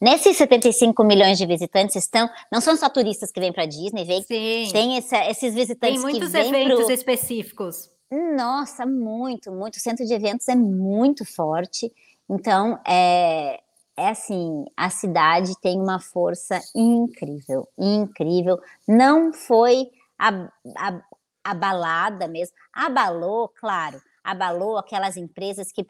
nesses 0.00 0.36
75 0.36 1.04
milhões 1.04 1.38
de 1.38 1.46
visitantes 1.46 1.96
estão, 1.96 2.28
não 2.50 2.60
são 2.60 2.76
só 2.76 2.88
turistas 2.88 3.30
que 3.30 3.40
vêm 3.40 3.52
para 3.52 3.66
Disney, 3.66 4.04
vem, 4.04 4.22
tem 4.24 4.96
esse, 4.96 5.16
esses 5.16 5.54
visitantes 5.54 6.02
tem 6.02 6.12
muitos 6.12 6.32
que 6.32 6.38
vêm 6.42 6.48
eventos 6.48 6.84
pro... 6.84 6.92
específicos. 6.92 7.90
Nossa, 8.10 8.86
muito, 8.86 9.52
muito. 9.52 9.76
O 9.76 9.80
centro 9.80 10.06
de 10.06 10.14
eventos 10.14 10.48
é 10.48 10.56
muito 10.56 11.24
forte. 11.24 11.92
Então, 12.28 12.78
é, 12.86 13.60
é 13.96 14.08
assim, 14.08 14.64
a 14.76 14.88
cidade 14.88 15.52
tem 15.60 15.80
uma 15.80 16.00
força 16.00 16.60
incrível, 16.74 17.68
incrível. 17.76 18.58
Não 18.86 19.32
foi 19.32 19.90
a, 20.18 20.48
a, 20.76 21.02
abalada 21.50 22.26
mesmo. 22.28 22.54
Abalou, 22.72 23.48
claro, 23.48 24.00
abalou 24.22 24.76
aquelas 24.76 25.16
empresas 25.16 25.72
que, 25.72 25.82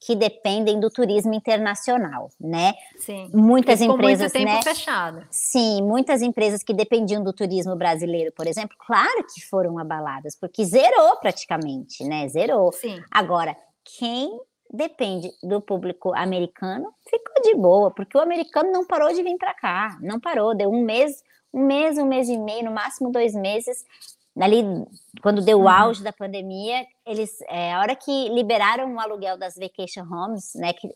que 0.00 0.14
dependem 0.14 0.78
do 0.78 0.90
turismo 0.90 1.32
internacional, 1.32 2.30
né? 2.38 2.74
Sim. 2.98 3.30
Muitas 3.32 3.80
empresas, 3.80 4.32
muito 4.32 4.44
tempo 4.44 4.52
né? 4.52 4.62
fechado. 4.62 5.26
Sim, 5.30 5.82
muitas 5.82 6.20
empresas 6.20 6.62
que 6.62 6.74
dependiam 6.74 7.24
do 7.24 7.32
turismo 7.32 7.74
brasileiro, 7.74 8.32
por 8.32 8.46
exemplo, 8.46 8.76
claro 8.78 9.24
que 9.32 9.40
foram 9.46 9.78
abaladas, 9.78 10.36
porque 10.38 10.64
zerou 10.64 11.16
praticamente, 11.20 12.04
né? 12.04 12.28
Zerou. 12.28 12.70
Sim. 12.72 13.02
Agora, 13.10 13.56
quem 13.98 14.38
depende 14.70 15.30
do 15.42 15.60
público 15.60 16.12
americano 16.14 16.92
ficou 17.08 17.42
de 17.42 17.54
boa, 17.54 17.90
porque 17.90 18.18
o 18.18 18.20
americano 18.20 18.70
não 18.72 18.84
parou 18.84 19.12
de 19.12 19.22
vir 19.22 19.36
para 19.38 19.54
cá, 19.54 19.96
não 20.02 20.20
parou, 20.20 20.54
deu 20.54 20.70
um 20.70 20.82
mês, 20.82 21.22
um 21.52 21.64
mês, 21.64 21.96
um 21.96 22.06
mês 22.06 22.28
e 22.28 22.36
meio, 22.36 22.64
no 22.64 22.72
máximo 22.72 23.10
dois 23.10 23.34
meses, 23.34 23.84
ali 24.44 24.62
quando 25.22 25.42
deu 25.42 25.58
o 25.58 25.62
uhum. 25.62 25.68
auge 25.68 26.02
da 26.02 26.12
pandemia, 26.12 26.86
eles 27.06 27.38
é, 27.48 27.72
a 27.72 27.80
hora 27.80 27.96
que 27.96 28.28
liberaram 28.28 28.94
o 28.94 29.00
aluguel 29.00 29.38
das 29.38 29.54
vacation 29.56 30.02
homes, 30.02 30.52
né, 30.54 30.72
que 30.72 30.88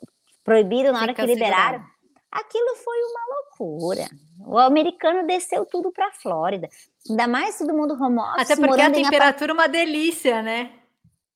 proibiram 0.45 0.93
na 0.93 1.03
hora 1.03 1.13
Fica 1.13 1.27
que 1.27 1.35
liberaram, 1.35 1.83
aquilo 2.31 2.77
foi 2.77 2.97
uma 2.97 3.21
loucura. 3.37 4.09
O 4.47 4.59
americano 4.59 5.27
desceu 5.27 5.67
tudo 5.67 5.91
para 5.93 6.09
a 6.09 6.13
Flórida. 6.13 6.69
Ainda 7.09 7.27
mais 7.27 7.59
todo 7.59 7.75
mundo 7.75 7.95
home 7.95 8.19
office, 8.19 8.51
Até 8.51 8.57
porque 8.57 8.81
a 8.81 8.91
temperatura 8.91 9.53
é 9.53 9.55
uma 9.55 9.69
delícia, 9.69 10.43
né? 10.43 10.73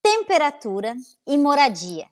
Temperatura 0.02 0.94
e 1.26 1.36
moradia. 1.38 2.06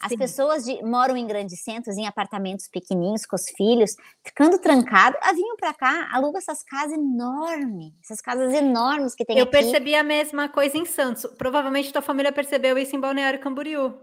As 0.00 0.10
Sim. 0.10 0.18
pessoas 0.18 0.64
de, 0.64 0.80
moram 0.84 1.16
em 1.16 1.26
grandes 1.26 1.60
centros, 1.62 1.96
em 1.96 2.06
apartamentos 2.06 2.68
pequenininhos, 2.68 3.26
com 3.26 3.34
os 3.34 3.48
filhos, 3.56 3.96
ficando 4.24 4.56
trancado, 4.58 5.16
ah, 5.20 5.32
vinham 5.32 5.56
para 5.56 5.74
cá, 5.74 6.08
alugam 6.12 6.38
essas 6.38 6.62
casas 6.62 6.92
enormes, 6.92 7.92
essas 8.04 8.20
casas 8.20 8.54
enormes 8.54 9.14
que 9.14 9.24
tem 9.24 9.38
Eu 9.38 9.44
aqui. 9.44 9.52
percebi 9.52 9.96
a 9.96 10.04
mesma 10.04 10.48
coisa 10.48 10.78
em 10.78 10.84
Santos. 10.84 11.26
Provavelmente 11.36 11.92
tua 11.92 12.02
família 12.02 12.30
percebeu 12.30 12.78
isso 12.78 12.94
em 12.94 13.00
Balneário 13.00 13.40
Camboriú. 13.40 13.98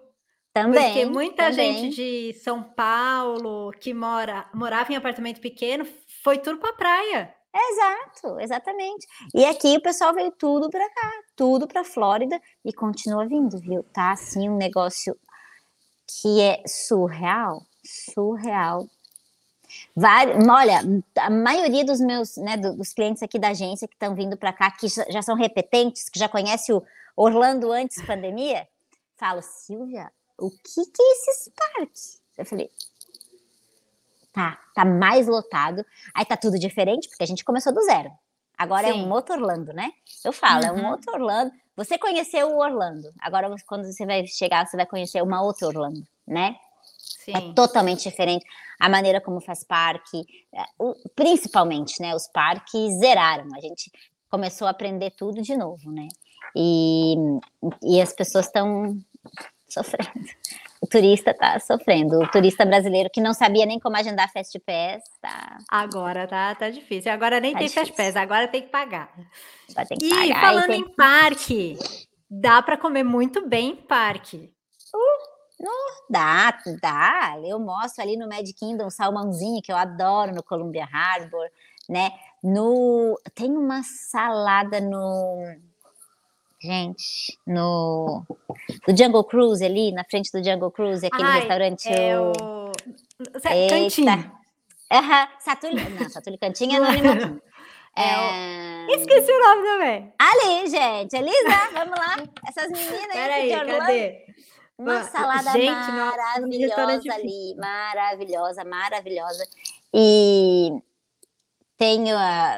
Também. 0.53 0.83
Porque 0.85 1.05
muita 1.05 1.49
também. 1.49 1.91
gente 1.91 1.95
de 1.95 2.33
São 2.39 2.63
Paulo 2.63 3.71
que 3.79 3.93
mora, 3.93 4.45
morava 4.53 4.91
em 4.91 4.95
apartamento 4.95 5.39
pequeno 5.39 5.85
foi 6.23 6.37
tudo 6.37 6.59
para 6.59 6.73
praia. 6.73 7.35
Exato, 7.53 8.39
exatamente. 8.39 9.07
E 9.33 9.45
aqui 9.45 9.77
o 9.77 9.81
pessoal 9.81 10.13
veio 10.13 10.31
tudo 10.31 10.69
para 10.69 10.89
cá, 10.89 11.11
tudo 11.37 11.67
para 11.67 11.85
Flórida 11.85 12.41
e 12.65 12.73
continua 12.73 13.25
vindo, 13.25 13.57
viu? 13.59 13.83
Tá 13.93 14.11
assim 14.11 14.49
um 14.49 14.57
negócio 14.57 15.17
que 16.07 16.41
é 16.41 16.63
surreal, 16.67 17.63
surreal. 17.83 18.87
olha, 20.49 20.81
a 21.17 21.29
maioria 21.29 21.83
dos 21.83 21.99
meus, 21.99 22.37
né, 22.37 22.57
dos 22.57 22.93
clientes 22.93 23.23
aqui 23.23 23.39
da 23.39 23.49
agência 23.49 23.87
que 23.87 23.95
estão 23.95 24.15
vindo 24.15 24.37
para 24.37 24.53
cá, 24.53 24.71
que 24.71 24.87
já 24.87 25.21
são 25.21 25.35
repetentes, 25.35 26.09
que 26.09 26.19
já 26.19 26.29
conhecem 26.29 26.75
o 26.75 26.83
Orlando 27.15 27.71
antes 27.71 28.05
pandemia, 28.05 28.67
falo, 29.17 29.41
Silvia, 29.41 30.11
o 30.37 30.49
que 30.49 30.85
que 30.85 31.01
é 31.01 31.11
esses 31.11 31.49
parques? 31.55 32.21
Eu 32.37 32.45
falei, 32.45 32.69
tá, 34.33 34.59
tá 34.73 34.83
mais 34.83 35.27
lotado, 35.27 35.85
aí 36.13 36.25
tá 36.25 36.35
tudo 36.35 36.59
diferente, 36.59 37.07
porque 37.07 37.23
a 37.23 37.27
gente 37.27 37.43
começou 37.43 37.73
do 37.73 37.81
zero. 37.83 38.11
Agora 38.57 38.87
Sim. 38.87 39.01
é 39.01 39.05
um 39.05 39.11
outro 39.11 39.35
Orlando, 39.35 39.73
né? 39.73 39.91
Eu 40.23 40.31
falo, 40.31 40.63
uhum. 40.63 40.69
é 40.69 40.71
um 40.71 40.83
uhum. 40.85 40.91
outro 40.91 41.13
Orlando. 41.13 41.51
Você 41.75 41.97
conheceu 41.97 42.49
o 42.49 42.59
Orlando. 42.59 43.13
Agora, 43.19 43.53
quando 43.67 43.85
você 43.85 44.05
vai 44.05 44.25
chegar, 44.27 44.65
você 44.65 44.77
vai 44.77 44.85
conhecer 44.85 45.21
uma 45.21 45.41
outra 45.41 45.67
Orlando, 45.67 46.05
né? 46.25 46.55
Sim. 46.97 47.33
É 47.35 47.53
totalmente 47.53 48.07
diferente. 48.09 48.45
A 48.79 48.87
maneira 48.87 49.19
como 49.19 49.41
faz 49.41 49.63
parque, 49.63 50.25
é, 50.53 50.63
principalmente, 51.15 52.01
né? 52.01 52.15
Os 52.15 52.27
parques 52.27 52.99
zeraram. 52.99 53.47
A 53.55 53.59
gente 53.59 53.91
começou 54.29 54.67
a 54.67 54.71
aprender 54.71 55.11
tudo 55.11 55.41
de 55.41 55.57
novo, 55.57 55.91
né? 55.91 56.07
E, 56.55 57.15
e 57.83 58.01
as 58.01 58.13
pessoas 58.13 58.45
estão 58.45 58.97
sofrendo 59.67 60.11
o 60.85 60.87
turista 60.87 61.31
está 61.31 61.59
sofrendo. 61.59 62.19
O 62.21 62.27
turista 62.29 62.63
brasileiro 62.63 63.09
que 63.11 63.19
não 63.19 63.33
sabia 63.33 63.65
nem 63.65 63.79
como 63.79 63.97
agendar 63.97 64.31
Fast 64.31 64.57
Pass, 64.59 65.03
tá. 65.19 65.57
Agora 65.69 66.27
tá, 66.27 66.53
tá 66.53 66.69
difícil. 66.69 67.11
Agora 67.11 67.39
nem 67.39 67.53
tá 67.53 67.59
tem 67.59 67.67
difícil. 67.67 67.93
Fast 67.93 68.13
Pass, 68.13 68.15
agora 68.15 68.47
tem 68.47 68.61
que 68.61 68.69
pagar. 68.69 69.11
Agora 69.71 69.87
tem 69.87 69.97
que 69.97 70.05
e 70.05 70.09
pagar, 70.09 70.41
falando 70.41 70.67
tem... 70.67 70.81
em 70.81 70.89
parque, 70.89 71.77
dá 72.29 72.61
para 72.61 72.77
comer 72.77 73.03
muito 73.03 73.47
bem 73.47 73.71
em 73.71 73.75
parque. 73.75 74.53
Uh, 74.93 75.35
No, 75.59 75.71
dá, 76.09 76.57
dá. 76.81 77.35
Eu 77.43 77.59
mostro 77.59 78.03
ali 78.03 78.15
no 78.15 78.27
Mad 78.27 78.47
Kingdom 78.57 78.89
salmãozinho, 78.89 79.61
que 79.61 79.71
eu 79.71 79.77
adoro 79.77 80.33
no 80.33 80.43
Columbia 80.43 80.87
Harbor, 80.91 81.49
né? 81.89 82.11
No, 82.43 83.19
tem 83.33 83.51
uma 83.51 83.81
salada 83.83 84.79
no. 84.79 85.55
Gente, 86.65 87.37
no, 87.45 88.25
no 88.87 88.97
Jungle 88.97 89.23
Cruise 89.23 89.63
ali, 89.63 89.91
na 89.91 90.03
frente 90.03 90.31
do 90.31 90.43
Jungle 90.43 90.71
Cruise, 90.71 91.05
aquele 91.05 91.23
Ai, 91.23 91.39
restaurante. 91.41 91.87
É 91.87 92.19
o... 92.19 92.71
Cantinho. 93.69 94.11
Uhum. 94.91 95.39
Satuli... 95.39 95.75
Não, 95.75 96.37
Cantinho 96.39 96.83
é 96.83 97.01
no 97.01 97.41
é. 97.95 98.95
Esqueci 98.95 99.31
o 99.31 99.39
nome 99.39 99.63
também. 99.63 100.13
Ali, 100.17 100.67
gente. 100.67 101.15
Elisa, 101.15 101.69
vamos 101.71 101.99
lá. 101.99 102.17
Essas 102.47 102.71
meninas 102.71 103.13
Peraí, 103.13 103.51
cadê? 103.51 104.25
Uma 104.75 105.03
salada 105.03 105.51
gente, 105.51 105.69
maravilhosa 105.69 107.13
ali. 107.13 107.55
Maravilhosa, 107.57 108.63
maravilhosa. 108.63 109.47
E 109.93 110.71
tenho 111.77 112.17
a. 112.17 112.57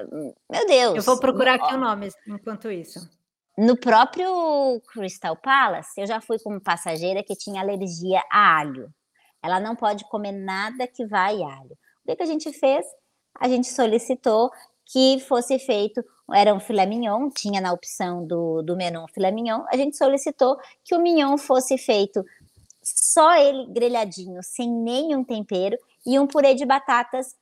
Meu 0.50 0.66
Deus. 0.66 0.96
Eu 0.96 1.04
vou 1.04 1.20
procurar 1.20 1.56
aqui 1.56 1.74
o 1.74 1.78
nome 1.78 2.10
enquanto 2.26 2.72
isso. 2.72 3.17
No 3.58 3.76
próprio 3.76 4.80
Crystal 4.88 5.36
Palace, 5.36 6.00
eu 6.00 6.06
já 6.06 6.22
fui 6.22 6.38
como 6.38 6.62
passageira 6.62 7.24
que 7.24 7.36
tinha 7.36 7.60
alergia 7.60 8.22
a 8.32 8.60
alho. 8.60 8.94
Ela 9.42 9.60
não 9.60 9.76
pode 9.76 10.04
comer 10.06 10.32
nada 10.32 10.86
que 10.86 11.08
vai 11.08 11.42
alho. 11.42 11.76
O 12.06 12.16
que, 12.16 12.22
a 12.22 12.26
gente 12.26 12.54
fez? 12.54 12.86
A 13.40 13.48
gente 13.50 13.68
solicitou 13.68 14.52
que 14.86 15.20
fosse 15.22 15.58
feito, 15.58 16.06
era 16.32 16.54
um 16.54 16.60
filé 16.60 16.86
mignon, 16.86 17.30
tinha 17.32 17.60
na 17.60 17.74
opção 17.74 18.26
do, 18.26 18.62
do 18.62 18.78
menu 18.78 19.04
um 19.04 19.08
filé 19.08 19.32
mignon, 19.32 19.64
a 19.70 19.76
gente 19.76 19.98
solicitou 19.98 20.58
que 20.84 20.96
o 20.96 21.02
mignon 21.02 21.38
fosse 21.38 21.78
feito 21.78 22.24
só 22.84 23.36
ele 23.36 23.66
grelhadinho, 23.68 24.42
sem 24.42 24.70
nenhum 24.70 25.24
tempero, 25.24 25.78
e 26.06 26.18
um 26.18 26.28
purê 26.28 26.54
de 26.54 26.66
batatas, 26.66 27.36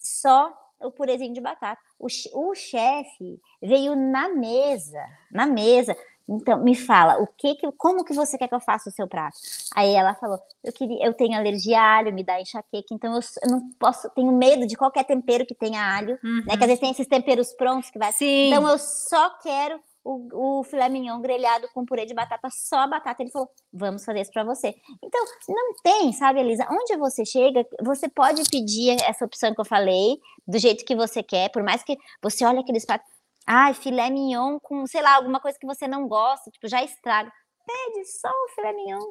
só 0.00 0.52
o 0.80 0.90
purezinho 0.90 1.32
de 1.32 1.40
batata. 1.40 1.80
O, 2.02 2.08
o 2.48 2.54
chefe 2.54 3.40
veio 3.62 3.94
na 3.94 4.28
mesa, 4.28 5.02
na 5.30 5.46
mesa, 5.46 5.96
então, 6.28 6.62
me 6.62 6.74
fala, 6.74 7.20
o 7.20 7.26
que, 7.26 7.54
que 7.56 7.70
como 7.72 8.04
que 8.04 8.14
você 8.14 8.38
quer 8.38 8.48
que 8.48 8.54
eu 8.54 8.60
faça 8.60 8.88
o 8.88 8.92
seu 8.92 9.08
prato? 9.08 9.36
Aí 9.74 9.92
ela 9.94 10.14
falou, 10.14 10.38
eu 10.62 10.72
queria, 10.72 11.04
eu 11.04 11.12
tenho 11.12 11.36
alergia 11.36 11.80
a 11.80 11.96
alho, 11.96 12.12
me 12.12 12.24
dá 12.24 12.40
enxaqueca, 12.40 12.88
então 12.92 13.14
eu, 13.14 13.20
eu 13.42 13.50
não 13.50 13.70
posso, 13.78 14.08
tenho 14.10 14.32
medo 14.32 14.66
de 14.66 14.76
qualquer 14.76 15.04
tempero 15.04 15.44
que 15.44 15.54
tenha 15.54 15.80
alho, 15.80 16.18
uhum. 16.22 16.44
né? 16.46 16.56
Que 16.56 16.62
às 16.64 16.66
vezes 16.66 16.80
tem 16.80 16.90
esses 16.90 17.06
temperos 17.06 17.52
prontos 17.52 17.90
que 17.90 17.98
vai. 17.98 18.12
Sim. 18.12 18.48
Então 18.48 18.68
eu 18.68 18.78
só 18.78 19.30
quero 19.42 19.80
o, 20.04 20.58
o, 20.60 20.64
filé 20.64 20.88
mignon 20.88 21.20
grelhado 21.20 21.68
com 21.72 21.84
purê 21.84 22.04
de 22.04 22.14
batata, 22.14 22.48
só 22.50 22.86
batata. 22.88 23.22
Ele 23.22 23.30
falou: 23.30 23.48
vamos 23.72 24.04
fazer 24.04 24.20
isso 24.20 24.32
para 24.32 24.44
você. 24.44 24.74
Então, 25.02 25.24
não 25.48 25.74
tem, 25.82 26.12
sabe, 26.12 26.40
Elisa? 26.40 26.66
Onde 26.70 26.96
você 26.96 27.24
chega, 27.24 27.64
você 27.82 28.08
pode 28.08 28.42
pedir 28.50 28.96
essa 29.02 29.24
opção 29.24 29.54
que 29.54 29.60
eu 29.60 29.64
falei, 29.64 30.18
do 30.46 30.58
jeito 30.58 30.84
que 30.84 30.96
você 30.96 31.22
quer, 31.22 31.50
por 31.50 31.62
mais 31.62 31.82
que 31.82 31.96
você 32.22 32.44
olhe 32.44 32.58
aqueles 32.58 32.84
pratos. 32.84 33.10
Ai, 33.46 33.74
filé 33.74 34.08
mignon 34.10 34.58
com, 34.60 34.86
sei 34.86 35.02
lá, 35.02 35.16
alguma 35.16 35.40
coisa 35.40 35.58
que 35.58 35.66
você 35.66 35.88
não 35.88 36.06
gosta, 36.06 36.50
tipo, 36.50 36.68
já 36.68 36.82
estraga. 36.82 37.30
Pede 37.64 38.04
só 38.06 38.28
o 38.28 38.48
filé 38.54 38.72
mignon. 38.72 39.04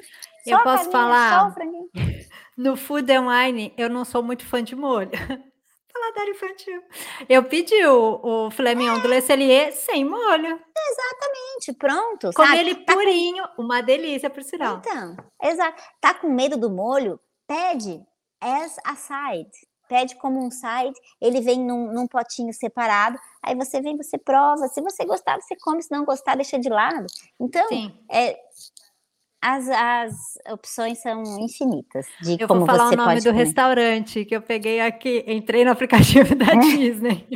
eu 0.46 0.62
posso 0.62 0.90
falar. 0.90 1.54
No 2.54 2.76
Food 2.76 3.10
and 3.10 3.26
Wine, 3.26 3.74
eu 3.78 3.88
não 3.88 4.04
sou 4.04 4.22
muito 4.22 4.44
fã 4.44 4.62
de 4.62 4.76
molho. 4.76 5.10
Paladar 5.92 6.28
infantil. 6.28 6.82
Eu 7.28 7.44
pedi 7.44 7.84
o, 7.86 8.46
o 8.46 8.50
filé 8.50 8.74
mignon 8.74 8.96
é. 8.96 9.00
do 9.00 9.08
Le 9.08 9.20
Cellier 9.20 9.72
sem 9.72 10.04
molho. 10.04 10.60
Exatamente, 10.76 11.72
pronto. 11.78 12.30
Come 12.34 12.58
ele 12.58 12.74
tá 12.76 12.94
purinho, 12.94 13.46
com... 13.54 13.62
uma 13.62 13.82
delícia, 13.82 14.30
por 14.30 14.42
sinal. 14.42 14.78
Então, 14.78 15.16
exato. 15.42 15.82
Tá 16.00 16.14
com 16.14 16.28
medo 16.28 16.56
do 16.56 16.70
molho? 16.70 17.20
Pede 17.46 18.00
as 18.40 18.76
a 18.84 18.96
side 18.96 19.50
pede 19.92 20.16
como 20.16 20.42
um 20.42 20.50
side, 20.50 20.98
ele 21.20 21.42
vem 21.42 21.60
num, 21.62 21.92
num, 21.92 22.06
potinho 22.06 22.50
separado, 22.54 23.18
aí 23.42 23.54
você 23.54 23.78
vem, 23.82 23.94
você 23.94 24.16
prova, 24.16 24.66
se 24.68 24.80
você 24.80 25.04
gostar, 25.04 25.38
você 25.38 25.54
come, 25.56 25.82
se 25.82 25.90
não 25.90 26.02
gostar, 26.02 26.34
deixa 26.34 26.58
de 26.58 26.70
lado. 26.70 27.04
Então, 27.38 27.68
é, 28.10 28.38
as, 29.42 29.68
as 29.68 30.14
opções 30.52 31.02
são 31.02 31.20
infinitas 31.40 32.06
de 32.22 32.36
eu 32.40 32.46
como 32.46 32.60
vou 32.60 32.68
falar 32.68 32.92
o 32.92 32.96
nome 32.96 33.20
do 33.20 33.24
comer. 33.24 33.44
restaurante 33.44 34.24
que 34.24 34.36
eu 34.36 34.40
peguei 34.40 34.80
aqui, 34.80 35.24
entrei 35.26 35.64
no 35.64 35.72
aplicativo 35.72 36.34
da 36.36 36.54
Disney. 36.54 37.26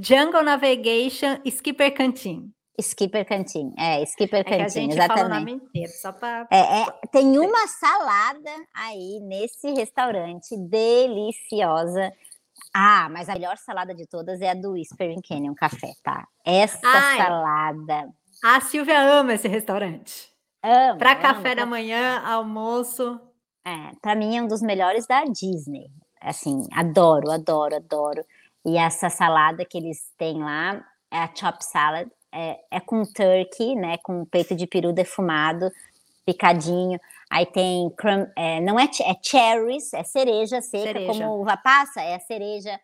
Jungle 0.00 0.42
Navigation 0.42 1.38
Skipper 1.44 1.94
Canteen. 1.94 2.50
Skipper 2.80 3.28
Canteen, 3.28 3.74
é, 3.78 4.02
Skipper 4.02 4.44
é 4.46 4.62
a 4.62 4.68
gente 4.68 4.94
exatamente. 4.94 5.20
Fala 5.20 5.26
o 5.26 5.38
nome 5.38 5.52
inteiro, 5.52 5.92
só 5.92 6.10
para. 6.10 6.48
É, 6.50 6.80
é, 6.80 6.86
tem 7.12 7.38
uma 7.38 7.68
salada 7.68 8.50
aí 8.74 9.20
nesse 9.20 9.70
restaurante 9.72 10.56
deliciosa. 10.56 12.10
Ah, 12.74 13.08
mas 13.10 13.28
a 13.28 13.34
melhor 13.34 13.58
salada 13.58 13.94
de 13.94 14.06
todas 14.06 14.40
é 14.40 14.50
a 14.50 14.54
do 14.54 14.72
Whispering 14.72 15.20
Canyon 15.20 15.54
Café, 15.54 15.92
tá? 16.02 16.26
Essa 16.44 16.80
Ai, 16.82 17.18
salada. 17.18 18.08
A 18.42 18.60
Silvia 18.62 19.02
ama 19.02 19.34
esse 19.34 19.46
restaurante. 19.48 20.31
Ama. 20.62 20.96
Para 20.96 21.16
café 21.16 21.54
da 21.54 21.66
manhã, 21.66 22.20
almoço. 22.24 23.20
É, 23.64 23.92
para 24.00 24.14
mim 24.14 24.36
é 24.36 24.42
um 24.42 24.46
dos 24.46 24.62
melhores 24.62 25.06
da 25.06 25.24
Disney. 25.24 25.88
Assim, 26.20 26.66
adoro, 26.72 27.30
adoro, 27.30 27.76
adoro. 27.76 28.24
E 28.64 28.76
essa 28.76 29.10
salada 29.10 29.64
que 29.64 29.76
eles 29.76 29.98
têm 30.16 30.42
lá 30.42 30.84
é 31.10 31.18
a 31.18 31.30
Chop 31.34 31.64
Salad 31.64 32.08
é, 32.32 32.58
é 32.70 32.80
com 32.80 33.04
turkey, 33.04 33.74
né? 33.74 33.98
Com 34.02 34.24
peito 34.24 34.54
de 34.54 34.66
peru 34.66 34.92
defumado, 34.92 35.70
picadinho. 36.24 36.98
Aí 37.30 37.46
tem 37.46 37.90
crumb, 37.90 38.30
é, 38.36 38.60
não 38.60 38.78
é, 38.78 38.84
é 38.84 39.14
cherries, 39.22 39.92
é 39.92 40.04
cereja 40.04 40.60
seca, 40.60 40.84
cereja. 40.84 41.06
como 41.06 41.40
uva 41.40 41.56
passa, 41.56 42.00
é 42.00 42.14
a 42.14 42.20
cereja. 42.20 42.78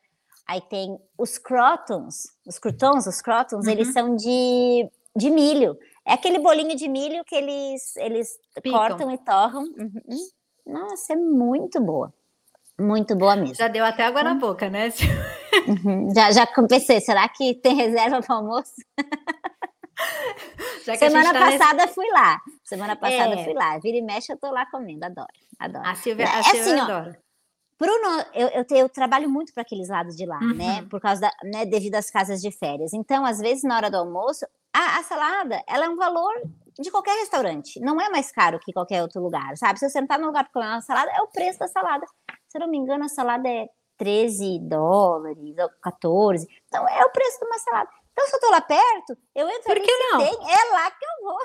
Aí 0.47 0.61
tem 0.63 0.99
os 1.19 1.37
crotons, 1.37 2.29
os 2.47 2.59
crotons, 2.59 3.07
os 3.07 3.21
crotons, 3.21 3.67
uhum. 3.67 3.73
eles 3.73 3.93
são 3.93 4.17
de, 4.17 4.89
de 5.15 5.31
milho. 5.31 5.77
É 6.09 6.15
aquele 6.15 6.39
bolinho 6.39 6.75
de 6.75 6.89
milho 6.89 7.23
que 7.23 7.35
eles, 7.35 7.95
eles 7.97 8.39
cortam 8.71 9.11
e 9.11 9.19
torram. 9.19 9.65
Uhum. 9.65 10.29
Nossa, 10.67 11.13
é 11.13 11.17
muito 11.17 11.83
boa. 11.83 12.15
Muito 12.81 13.15
boa 13.15 13.37
mesmo. 13.37 13.55
Já 13.55 13.69
deu 13.69 13.85
até 13.85 14.07
água 14.07 14.23
na 14.23 14.35
boca, 14.35 14.71
né? 14.71 14.89
Uhum. 15.67 16.15
Já, 16.15 16.31
já 16.31 16.47
pensei, 16.47 17.01
será 17.01 17.29
que 17.29 17.55
tem 17.57 17.75
reserva 17.75 18.23
para 18.23 18.37
almoço? 18.37 18.73
Semana 20.99 21.33
tá 21.33 21.41
passada 21.41 21.83
nesse... 21.83 21.95
fui 21.95 22.09
lá. 22.11 22.41
Semana 22.65 22.97
passada 22.97 23.35
é. 23.35 23.45
fui 23.45 23.53
lá. 23.53 23.79
Vira 23.79 23.99
e 23.99 24.03
mexe, 24.03 24.33
eu 24.33 24.39
tô 24.39 24.51
lá 24.51 24.65
comendo. 24.71 25.05
Adoro, 25.05 25.29
adoro. 25.59 25.87
A 25.87 25.95
Silvia, 25.95 26.25
é, 26.25 26.29
a 26.29 26.43
Silvia 26.43 26.63
assim, 26.63 26.81
adora. 26.81 27.21
Bruno, 27.79 28.25
eu, 28.33 28.49
eu, 28.49 28.65
eu, 28.71 28.89
trabalho 28.89 29.29
muito 29.29 29.53
para 29.53 29.63
aqueles 29.63 29.89
lados 29.89 30.17
de 30.17 30.25
lá, 30.25 30.41
né? 30.41 30.47
uhum. 30.47 30.57
né? 30.57 30.87
Por 30.89 31.01
causa 31.01 31.21
da, 31.21 31.31
né, 31.45 31.67
devido 31.67 31.97
às 31.97 32.11
casas 32.11 32.41
de 32.41 32.51
férias. 32.51 32.95
Então, 32.95 33.27
às 33.27 33.39
vezes, 33.39 33.63
na 33.63 33.77
hora 33.77 33.91
do 33.91 33.99
almoço, 33.99 34.47
a, 34.73 34.99
a, 34.99 35.03
salada, 35.03 35.63
ela 35.67 35.87
é 35.87 35.89
um 35.89 35.97
valor 35.97 36.35
de 36.79 36.91
qualquer 36.91 37.19
restaurante. 37.19 37.81
Não 37.81 38.01
é 38.01 38.09
mais 38.09 38.31
caro 38.31 38.59
que 38.59 38.73
qualquer 38.73 39.03
outro 39.03 39.23
lugar, 39.23 39.57
sabe? 39.57 39.79
Se 39.79 39.87
você 39.87 39.99
sentar 39.99 40.19
no 40.19 40.27
lugar 40.27 40.45
para 40.45 40.53
comer 40.53 40.67
uma 40.67 40.81
salada, 40.81 41.11
é 41.11 41.23
o 41.23 41.29
preço 41.29 41.59
da 41.59 41.69
salada. 41.69 42.07
Se 42.49 42.57
eu 42.57 42.61
não 42.61 42.69
me 42.69 42.79
engano, 42.79 43.05
a 43.05 43.09
salada 43.09 43.49
é 43.49 43.69
13 43.99 44.61
dólares 44.61 45.57
ou 45.59 45.71
14. 45.83 46.47
Então, 46.67 46.89
é 46.89 47.05
o 47.05 47.11
preço 47.11 47.39
de 47.41 47.47
uma 47.47 47.59
salada. 47.59 47.91
Então, 48.13 48.27
se 48.27 48.37
eu 48.37 48.41
tô 48.41 48.51
lá 48.51 48.61
perto, 48.61 49.17
eu 49.35 49.49
entro 49.49 49.63
Por 49.65 49.81
que 49.81 49.99
não? 49.99 50.19
Tem, 50.19 50.35
é 50.35 50.73
lá 50.73 50.91
que 50.91 51.05
eu 51.05 51.25
vou. 51.25 51.39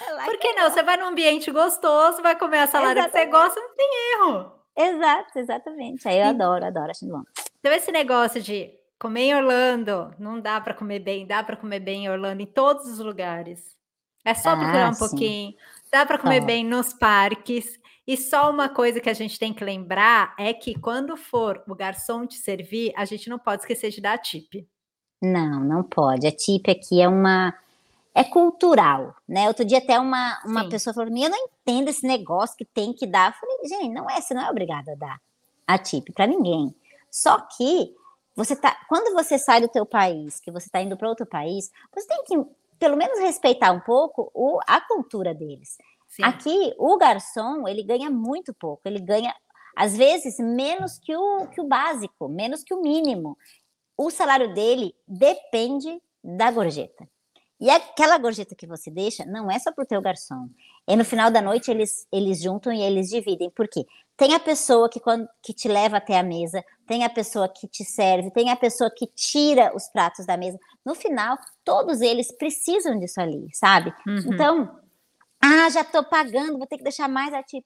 É 0.00 0.24
Por 0.24 0.38
que, 0.38 0.48
que 0.48 0.52
não? 0.54 0.70
Você 0.70 0.82
vai 0.82 0.96
num 0.96 1.06
ambiente 1.06 1.50
gostoso, 1.50 2.22
vai 2.22 2.38
comer 2.38 2.60
a 2.60 2.66
salada 2.66 3.00
exatamente. 3.00 3.12
que 3.12 3.18
você 3.18 3.26
gosta, 3.26 3.60
não 3.60 3.74
tem 3.74 3.90
erro. 4.14 4.52
Exato, 4.74 5.38
exatamente. 5.38 6.08
Aí 6.08 6.18
eu 6.18 6.28
adoro, 6.28 6.64
adoro, 6.64 6.90
acho 6.90 7.06
bom. 7.06 7.22
Então, 7.58 7.72
esse 7.72 7.92
negócio 7.92 8.40
de 8.40 8.72
comer 9.02 9.22
em 9.22 9.34
Orlando, 9.34 10.14
não 10.16 10.40
dá 10.40 10.60
para 10.60 10.72
comer 10.72 11.00
bem, 11.00 11.26
dá 11.26 11.42
para 11.42 11.56
comer 11.56 11.80
bem 11.80 12.04
em 12.04 12.08
Orlando, 12.08 12.40
em 12.40 12.46
todos 12.46 12.86
os 12.86 13.00
lugares. 13.00 13.76
É 14.24 14.32
só 14.32 14.54
procurar 14.54 14.86
ah, 14.86 14.90
um 14.90 14.94
sim. 14.94 14.98
pouquinho. 15.00 15.54
Dá 15.90 16.06
para 16.06 16.18
comer 16.18 16.40
bem 16.40 16.64
nos 16.64 16.92
parques. 16.92 17.80
E 18.06 18.16
só 18.16 18.48
uma 18.48 18.68
coisa 18.68 19.00
que 19.00 19.10
a 19.10 19.14
gente 19.14 19.40
tem 19.40 19.52
que 19.52 19.64
lembrar 19.64 20.36
é 20.38 20.54
que 20.54 20.78
quando 20.78 21.16
for 21.16 21.60
o 21.66 21.74
garçom 21.74 22.24
te 22.24 22.36
servir, 22.36 22.92
a 22.96 23.04
gente 23.04 23.28
não 23.28 23.40
pode 23.40 23.62
esquecer 23.62 23.90
de 23.90 24.00
dar 24.00 24.18
tip. 24.18 24.64
Não, 25.20 25.58
não 25.58 25.82
pode. 25.82 26.24
A 26.24 26.30
tip 26.30 26.70
aqui 26.70 27.00
é 27.00 27.08
uma 27.08 27.52
é 28.14 28.22
cultural, 28.22 29.16
né? 29.26 29.48
Outro 29.48 29.64
dia 29.64 29.78
até 29.78 29.98
uma, 29.98 30.40
uma 30.44 30.68
pessoa 30.68 30.94
falou 30.94 31.08
eu 31.08 31.30
não 31.30 31.48
entendo 31.48 31.88
esse 31.88 32.06
negócio 32.06 32.56
que 32.56 32.64
tem 32.64 32.92
que 32.92 33.06
dar. 33.06 33.32
Eu 33.32 33.40
falei, 33.40 33.68
gente, 33.68 33.92
não 33.92 34.08
é, 34.08 34.20
você 34.20 34.32
não 34.32 34.42
é 34.42 34.50
obrigada 34.50 34.92
a 34.92 34.94
dar 34.94 35.20
a 35.66 35.76
tip 35.76 36.12
para 36.12 36.28
ninguém. 36.28 36.72
Só 37.10 37.40
que 37.40 37.96
você 38.34 38.56
tá, 38.56 38.76
quando 38.88 39.12
você 39.12 39.38
sai 39.38 39.60
do 39.60 39.68
teu 39.68 39.84
país, 39.84 40.40
que 40.40 40.50
você 40.50 40.66
está 40.66 40.80
indo 40.80 40.96
para 40.96 41.08
outro 41.08 41.26
país, 41.26 41.70
você 41.94 42.06
tem 42.06 42.24
que 42.24 42.36
pelo 42.78 42.96
menos 42.96 43.20
respeitar 43.20 43.70
um 43.70 43.80
pouco 43.80 44.30
o, 44.34 44.58
a 44.66 44.80
cultura 44.80 45.32
deles. 45.32 45.76
Sim. 46.08 46.24
Aqui, 46.24 46.74
o 46.76 46.98
garçom, 46.98 47.68
ele 47.68 47.82
ganha 47.82 48.10
muito 48.10 48.52
pouco, 48.52 48.82
ele 48.84 49.00
ganha, 49.00 49.32
às 49.76 49.96
vezes, 49.96 50.38
menos 50.38 50.98
que 50.98 51.14
o, 51.16 51.46
que 51.46 51.60
o 51.60 51.68
básico, 51.68 52.28
menos 52.28 52.64
que 52.64 52.74
o 52.74 52.82
mínimo. 52.82 53.38
O 53.96 54.10
salário 54.10 54.52
dele 54.52 54.94
depende 55.06 56.02
da 56.22 56.50
gorjeta. 56.50 57.08
E 57.60 57.70
aquela 57.70 58.18
gorjeta 58.18 58.56
que 58.56 58.66
você 58.66 58.90
deixa 58.90 59.24
não 59.24 59.48
é 59.48 59.58
só 59.60 59.70
para 59.70 59.84
o 59.84 59.86
teu 59.86 60.02
garçom, 60.02 60.48
E 60.88 60.96
no 60.96 61.04
final 61.04 61.30
da 61.30 61.40
noite 61.40 61.70
eles, 61.70 62.06
eles 62.12 62.40
juntam 62.40 62.72
e 62.72 62.82
eles 62.82 63.08
dividem. 63.08 63.50
Por 63.50 63.68
quê? 63.68 63.86
Tem 64.16 64.34
a 64.34 64.40
pessoa 64.40 64.88
que, 64.88 65.00
quando, 65.00 65.28
que 65.42 65.52
te 65.52 65.68
leva 65.68 65.96
até 65.96 66.18
a 66.18 66.22
mesa, 66.22 66.62
tem 66.86 67.04
a 67.04 67.10
pessoa 67.10 67.48
que 67.48 67.66
te 67.66 67.84
serve, 67.84 68.30
tem 68.30 68.50
a 68.50 68.56
pessoa 68.56 68.90
que 68.90 69.06
tira 69.06 69.74
os 69.74 69.88
pratos 69.88 70.26
da 70.26 70.36
mesa. 70.36 70.58
No 70.84 70.94
final, 70.94 71.38
todos 71.64 72.00
eles 72.00 72.30
precisam 72.36 72.98
disso 72.98 73.20
ali, 73.20 73.48
sabe? 73.52 73.92
Uhum. 74.06 74.32
Então, 74.32 74.78
ah, 75.42 75.68
já 75.70 75.80
estou 75.80 76.04
pagando, 76.04 76.58
vou 76.58 76.66
ter 76.66 76.78
que 76.78 76.84
deixar 76.84 77.08
mais 77.08 77.32
a 77.32 77.42
ti. 77.42 77.64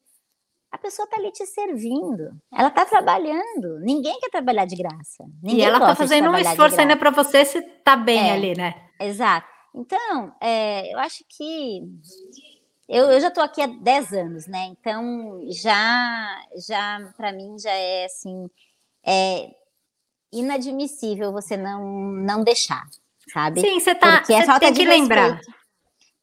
A 0.71 0.79
pessoa 0.79 1.05
está 1.05 1.17
ali 1.17 1.31
te 1.33 1.47
servindo, 1.47 2.31
ela 2.53 2.69
está 2.69 2.85
trabalhando. 2.85 3.79
Ninguém 3.81 4.19
quer 4.21 4.31
trabalhar 4.31 4.67
de 4.67 4.77
graça. 4.77 5.25
Ninguém 5.43 5.61
e 5.61 5.63
ela 5.63 5.79
está 5.79 5.95
fazendo 5.95 6.29
um 6.31 6.37
esforço 6.37 6.81
ainda 6.81 6.97
para 6.97 7.11
você 7.11 7.45
se 7.45 7.63
tá 7.83 7.97
bem 7.97 8.31
é, 8.31 8.33
ali, 8.33 8.55
né? 8.55 8.75
Exato. 9.01 9.47
Então, 9.75 10.35
é, 10.41 10.93
eu 10.93 10.99
acho 10.99 11.25
que 11.29 11.83
eu, 12.89 13.11
eu 13.11 13.21
já 13.21 13.29
estou 13.29 13.43
aqui 13.43 13.61
há 13.61 13.67
10 13.67 14.13
anos, 14.13 14.47
né? 14.47 14.67
Então, 14.67 15.41
já, 15.51 16.41
já 16.69 17.13
para 17.17 17.33
mim, 17.33 17.59
já 17.59 17.73
é 17.73 18.05
assim, 18.05 18.49
é 19.05 19.51
inadmissível 20.33 21.33
você 21.33 21.57
não, 21.57 21.85
não 22.13 22.45
deixar, 22.45 22.85
sabe? 23.33 23.61
Sim, 23.61 23.81
você 23.81 23.95
tá. 23.95 24.19
Porque 24.19 24.33
é 24.33 24.45
falta 24.45 24.61
tem 24.61 24.73
de 24.73 24.81
que 24.81 24.85
respeito, 24.85 25.01
lembrar. 25.01 25.41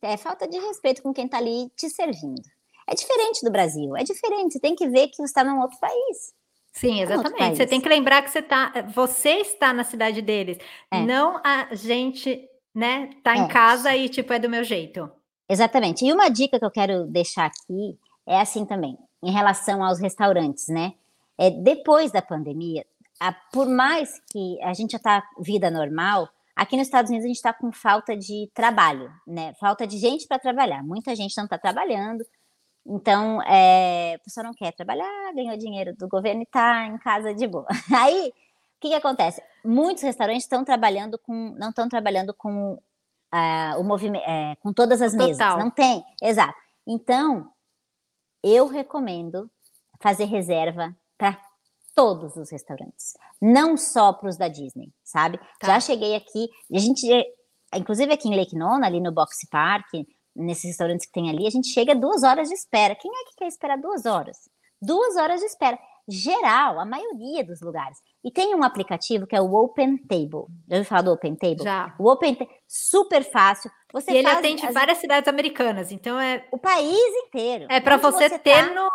É 0.01 0.18
falta 0.18 0.47
de 0.47 0.57
respeito 0.57 1.01
com 1.01 1.14
quem 1.14 1.26
está 1.26 1.38
ali 1.38 1.70
te 1.76 1.89
servindo. 1.89 2.41
É 2.88 2.95
diferente 2.95 3.43
do 3.43 3.51
Brasil, 3.51 3.95
é 3.95 4.03
diferente. 4.03 4.53
Você 4.53 4.59
tem 4.59 4.76
que 4.76 4.88
ver 4.88 5.07
que 5.07 5.18
você 5.18 5.24
está 5.24 5.43
num 5.43 5.59
outro 5.61 5.80
país. 5.80 6.34
Sim, 6.74 7.01
exatamente. 7.01 7.57
Você 7.57 7.68
tem 7.68 7.80
que 7.80 7.88
lembrar 7.88 8.24
que 8.24 8.32
você 8.32 8.41
tá, 8.41 8.74
você 8.93 9.41
está 9.41 9.74
na 9.74 9.84
cidade 9.84 10.22
deles, 10.22 10.57
é. 10.91 11.01
não 11.01 11.39
a 11.43 11.74
gente, 11.74 12.49
né, 12.74 13.11
tá 13.24 13.36
é. 13.36 13.39
em 13.39 13.47
casa 13.47 13.95
e 13.95 14.09
tipo 14.09 14.34
é 14.34 14.39
do 14.39 14.49
meu 14.49 14.64
jeito. 14.64 15.09
Exatamente. 15.47 16.05
E 16.05 16.13
uma 16.13 16.29
dica 16.29 16.57
que 16.57 16.65
eu 16.65 16.71
quero 16.71 17.05
deixar 17.05 17.45
aqui 17.45 17.97
é 18.25 18.39
assim 18.39 18.65
também, 18.65 18.97
em 19.21 19.31
relação 19.31 19.83
aos 19.83 19.99
restaurantes, 19.99 20.67
né? 20.67 20.93
É, 21.37 21.49
depois 21.49 22.11
da 22.11 22.21
pandemia, 22.21 22.85
a, 23.19 23.31
por 23.31 23.67
mais 23.67 24.21
que 24.31 24.61
a 24.61 24.73
gente 24.73 24.91
já 24.91 24.97
está 24.97 25.23
vida 25.39 25.69
normal, 25.69 26.29
aqui 26.55 26.77
nos 26.77 26.87
Estados 26.87 27.09
Unidos 27.09 27.25
a 27.25 27.27
gente 27.27 27.37
está 27.37 27.53
com 27.53 27.71
falta 27.71 28.15
de 28.15 28.49
trabalho, 28.53 29.11
né? 29.27 29.53
Falta 29.59 29.85
de 29.85 29.97
gente 29.97 30.27
para 30.27 30.39
trabalhar. 30.39 30.83
Muita 30.83 31.15
gente 31.15 31.35
não 31.37 31.45
está 31.45 31.57
trabalhando. 31.57 32.23
Então, 32.85 33.41
é, 33.43 34.15
a 34.15 34.19
pessoa 34.19 34.43
não 34.43 34.53
quer 34.53 34.73
trabalhar, 34.73 35.33
ganhou 35.33 35.57
dinheiro 35.57 35.95
do 35.95 36.07
governo 36.07 36.41
e 36.41 36.43
está 36.43 36.85
em 36.85 36.97
casa 36.97 37.33
de 37.33 37.47
boa. 37.47 37.65
Aí, 37.95 38.29
o 38.29 38.33
que, 38.81 38.89
que 38.89 38.93
acontece? 38.93 39.41
Muitos 39.63 40.03
restaurantes 40.03 40.43
estão 40.43 40.65
trabalhando 40.65 41.17
com, 41.17 41.55
não 41.57 41.69
estão 41.69 41.87
trabalhando 41.87 42.33
com 42.33 42.77
uh, 43.34 43.79
o 43.79 43.84
movimento, 43.84 44.23
é, 44.23 44.55
com 44.57 44.71
todas 44.71 45.01
as 45.01 45.11
Total. 45.11 45.27
mesas. 45.27 45.57
Não 45.57 45.71
tem, 45.71 46.03
exato. 46.21 46.53
Então, 46.88 47.49
eu 48.43 48.67
recomendo 48.67 49.49
fazer 50.01 50.25
reserva 50.25 50.95
para 51.17 51.41
todos 51.95 52.36
os 52.36 52.49
restaurantes, 52.51 53.13
não 53.41 53.77
só 53.77 54.13
para 54.13 54.29
os 54.29 54.38
da 54.38 54.47
Disney, 54.47 54.91
sabe? 55.03 55.39
Tá. 55.59 55.67
Já 55.67 55.79
cheguei 55.79 56.15
aqui, 56.15 56.49
a 56.73 56.79
gente, 56.79 57.07
inclusive 57.75 58.11
aqui 58.11 58.27
em 58.27 58.36
Lake 58.36 58.55
Nona, 58.55 58.88
ali 58.88 58.99
no 58.99 59.11
Box 59.11 59.47
Park, 59.49 59.88
nesses 60.36 60.65
restaurantes 60.65 61.05
que 61.05 61.11
tem 61.11 61.29
ali, 61.29 61.45
a 61.45 61.51
gente 61.51 61.67
chega 61.67 61.95
duas 61.95 62.23
horas 62.23 62.49
de 62.49 62.55
espera. 62.55 62.95
Quem 62.95 63.11
é 63.11 63.29
que 63.29 63.36
quer 63.38 63.47
esperar 63.47 63.77
duas 63.77 64.05
horas? 64.05 64.38
Duas 64.81 65.15
horas 65.15 65.39
de 65.39 65.45
espera. 65.45 65.79
Geral, 66.07 66.79
a 66.79 66.86
maioria 66.86 67.45
dos 67.45 67.61
lugares. 67.61 67.97
E 68.24 68.32
tem 68.32 68.55
um 68.55 68.63
aplicativo 68.63 69.28
que 69.28 69.36
é 69.36 69.41
o 69.41 69.53
Open 69.53 69.97
Table. 69.97 70.47
Já 70.67 70.78
ouviu 70.78 70.86
falar 70.86 71.01
do 71.01 71.11
Open 71.11 71.36
Table? 71.36 71.63
Já. 71.63 71.93
O 71.99 72.09
Open 72.09 72.38
super 72.65 73.24
fácil. 73.24 73.69
Você 73.91 74.11
e 74.11 74.17
ele 74.17 74.28
atende 74.28 74.65
as... 74.65 74.74
várias 74.74 74.97
cidades 74.99 75.28
americanas, 75.28 75.91
então 75.91 76.19
é. 76.19 76.47
O 76.51 76.57
país 76.57 77.13
inteiro. 77.26 77.65
É 77.69 77.82
para 77.82 77.97
você, 77.97 78.30
você, 78.30 78.39
ter 78.39 78.69
tá... 78.69 78.74
no 78.74 78.89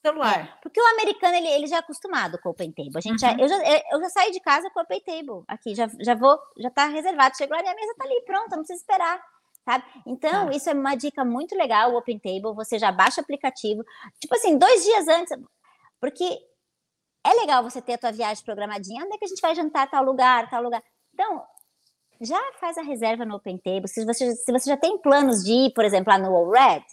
celular. 0.00 0.40
É, 0.40 0.58
porque 0.62 0.80
o 0.80 0.86
americano, 0.86 1.34
ele, 1.34 1.48
ele 1.48 1.66
já 1.66 1.76
é 1.76 1.78
acostumado 1.80 2.38
com 2.40 2.50
o 2.50 2.52
Open 2.52 2.70
Table. 2.70 2.96
A 2.96 3.00
gente 3.00 3.12
uhum. 3.12 3.18
já, 3.18 3.32
eu, 3.32 3.48
já, 3.48 3.82
eu 3.90 4.00
já 4.00 4.08
saí 4.10 4.30
de 4.30 4.40
casa 4.40 4.70
com 4.70 4.78
o 4.78 4.82
Open 4.84 5.00
Table 5.00 5.42
aqui, 5.48 5.74
já, 5.74 5.88
já 6.00 6.14
vou, 6.14 6.38
já 6.56 6.70
tá 6.70 6.86
reservado. 6.86 7.36
Chegou 7.36 7.56
lá, 7.56 7.62
minha 7.62 7.74
mesa 7.74 7.94
tá 7.98 8.04
ali, 8.04 8.22
pronta, 8.22 8.56
não 8.56 8.62
precisa 8.62 8.78
esperar. 8.78 9.20
Sabe? 9.64 9.84
Então, 10.06 10.46
tá. 10.46 10.52
isso 10.52 10.70
é 10.70 10.72
uma 10.72 10.94
dica 10.94 11.24
muito 11.24 11.56
legal, 11.56 11.92
o 11.92 11.98
Open 11.98 12.18
Table. 12.18 12.54
Você 12.54 12.78
já 12.78 12.92
baixa 12.92 13.20
o 13.20 13.24
aplicativo, 13.24 13.84
tipo 14.20 14.34
assim, 14.36 14.56
dois 14.56 14.84
dias 14.84 15.08
antes, 15.08 15.36
porque 16.00 16.38
é 17.24 17.32
legal 17.34 17.62
você 17.62 17.80
ter 17.80 17.94
a 17.94 17.98
tua 17.98 18.12
viagem 18.12 18.44
programadinha. 18.44 19.04
Onde 19.04 19.14
é 19.14 19.18
que 19.18 19.24
a 19.24 19.28
gente 19.28 19.40
vai 19.40 19.54
jantar 19.54 19.90
tal 19.90 20.04
lugar, 20.04 20.48
tal 20.48 20.62
lugar? 20.62 20.82
Então, 21.12 21.44
já 22.20 22.40
faz 22.60 22.76
a 22.78 22.82
reserva 22.82 23.24
no 23.24 23.36
Open 23.36 23.58
Table. 23.58 23.88
Se 23.88 24.04
você, 24.04 24.34
se 24.34 24.52
você 24.52 24.70
já 24.70 24.76
tem 24.76 24.98
planos 24.98 25.44
de 25.44 25.52
ir, 25.52 25.72
por 25.72 25.84
exemplo, 25.84 26.12
lá 26.12 26.18
no 26.18 26.34
All 26.34 26.50
Red, 26.50 26.84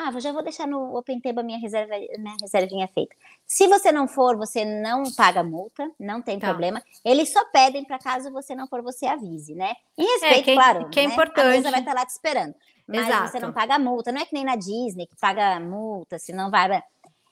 ah, 0.00 0.12
já 0.20 0.30
vou 0.30 0.44
deixar 0.44 0.66
no 0.66 0.96
Open 0.96 1.20
Table 1.20 1.40
a 1.40 1.42
minha, 1.42 1.58
reserva, 1.58 1.94
minha 2.18 2.36
reservinha 2.40 2.88
feita. 2.94 3.16
Se 3.44 3.66
você 3.66 3.90
não 3.90 4.06
for, 4.06 4.36
você 4.36 4.64
não 4.64 5.02
paga 5.12 5.42
multa, 5.42 5.90
não 5.98 6.22
tem 6.22 6.38
tá. 6.38 6.46
problema. 6.46 6.80
Eles 7.04 7.32
só 7.32 7.44
pedem 7.46 7.84
para 7.84 7.98
caso 7.98 8.30
você 8.30 8.54
não 8.54 8.68
for, 8.68 8.80
você 8.80 9.06
avise, 9.06 9.56
né? 9.56 9.74
Em 9.98 10.04
é, 10.04 10.12
respeito, 10.12 10.38
é, 10.38 10.42
que, 10.42 10.54
claro. 10.54 10.88
Que 10.88 11.00
é 11.00 11.06
né? 11.06 11.12
importante. 11.12 11.40
A 11.40 11.50
mesa 11.50 11.70
vai 11.72 11.80
estar 11.80 11.94
lá 11.94 12.06
te 12.06 12.10
esperando. 12.10 12.54
Mas 12.86 13.08
Exato. 13.08 13.28
você 13.28 13.40
não 13.40 13.52
paga 13.52 13.76
multa. 13.78 14.12
Não 14.12 14.20
é 14.20 14.24
que 14.24 14.34
nem 14.34 14.44
na 14.44 14.54
Disney, 14.54 15.06
que 15.06 15.16
paga 15.16 15.58
multa, 15.58 16.16
se 16.18 16.32
não 16.32 16.48
vai. 16.48 16.80